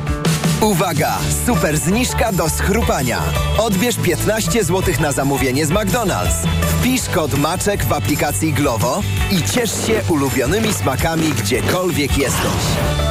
Uwaga! 0.61 1.17
Super 1.45 1.77
zniżka 1.77 2.31
do 2.31 2.49
schrupania. 2.49 3.21
Odbierz 3.57 3.95
15 3.97 4.63
zł 4.63 4.93
na 4.99 5.11
zamówienie 5.11 5.65
z 5.65 5.69
McDonald's. 5.69 6.47
Wpisz 6.61 7.09
kod 7.09 7.33
MACZEK 7.37 7.85
w 7.85 7.93
aplikacji 7.93 8.53
Glovo 8.53 9.01
i 9.31 9.43
ciesz 9.43 9.87
się 9.87 10.01
ulubionymi 10.09 10.73
smakami 10.73 11.29
gdziekolwiek 11.29 12.17
jesteś. 12.17 13.10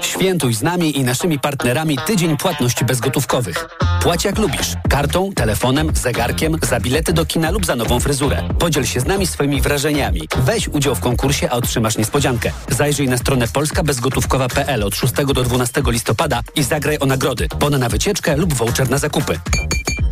Świętuj 0.00 0.54
z 0.54 0.62
nami 0.62 0.98
i 0.98 1.04
naszymi 1.04 1.38
partnerami 1.38 1.98
tydzień 2.06 2.36
płatności 2.36 2.84
bezgotówkowych. 2.84 3.68
Płać 4.02 4.24
jak 4.24 4.38
lubisz. 4.38 4.74
Kartą, 4.88 5.32
telefonem, 5.32 5.90
zegarkiem, 5.94 6.56
za 6.62 6.80
bilety 6.80 7.12
do 7.12 7.26
kina 7.26 7.50
lub 7.50 7.66
za 7.66 7.76
nową 7.76 8.00
fryzurę. 8.00 8.42
Podziel 8.58 8.84
się 8.84 9.00
z 9.00 9.06
nami 9.06 9.26
swoimi 9.26 9.60
wrażeniami. 9.60 10.28
Weź 10.36 10.68
udział 10.68 10.94
w 10.94 11.00
konkursie, 11.00 11.50
a 11.50 11.52
otrzymasz 11.52 11.98
niespodziankę. 11.98 12.52
Zajrzyj 12.68 13.08
na 13.08 13.18
stronę 13.18 13.48
polskabezgotówkowa.pl 13.48 14.82
od 14.82 14.94
6 14.94 15.14
do 15.14 15.42
12 15.42 15.82
listopada 15.86 16.40
i 16.54 16.62
zagraj 16.62 16.98
o 17.00 17.06
nagrody. 17.06 17.48
Bon 17.60 17.78
na 17.78 17.88
wycieczkę 17.88 18.36
lub 18.36 18.54
voucher 18.54 18.90
na 18.90 18.98
zakupy. 18.98 19.40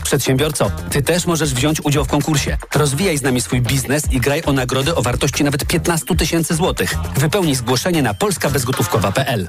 Przedsiębiorco, 0.05 0.71
ty 0.91 1.03
też 1.03 1.27
możesz 1.27 1.55
wziąć 1.55 1.81
udział 1.85 2.05
w 2.05 2.09
konkursie. 2.09 2.57
Rozwijaj 2.75 3.19
z 3.19 3.23
nami 3.23 3.41
swój 3.41 3.61
biznes 3.61 4.13
i 4.13 4.21
graj 4.21 4.43
o 4.47 4.53
nagrody 4.53 4.95
o 4.95 5.03
wartości 5.03 5.45
nawet 5.45 5.65
15 5.65 6.17
tysięcy 6.17 6.55
złotych. 6.55 6.95
Wypełnij 7.17 7.55
zgłoszenie 7.55 8.03
na 8.03 8.15
polskabezgotówkowa.pl. 8.15 9.49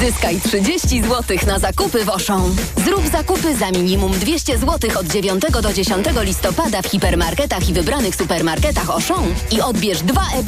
Zyskaj 0.00 0.40
30 0.40 1.02
zł 1.02 1.38
na 1.46 1.58
zakupy 1.58 2.04
w 2.04 2.08
Auchan. 2.08 2.56
Zrób 2.84 3.08
zakupy 3.12 3.56
za 3.56 3.70
minimum 3.70 4.12
200 4.12 4.58
zł 4.58 4.90
od 5.00 5.06
9 5.06 5.42
do 5.62 5.72
10 5.72 6.06
listopada 6.20 6.82
w 6.82 6.86
hipermarketach 6.86 7.68
i 7.68 7.72
wybranych 7.72 8.16
supermarketach 8.16 8.90
Auchan 8.90 9.34
i 9.50 9.60
odbierz 9.60 10.02
dwa 10.02 10.26
ebony 10.34 10.44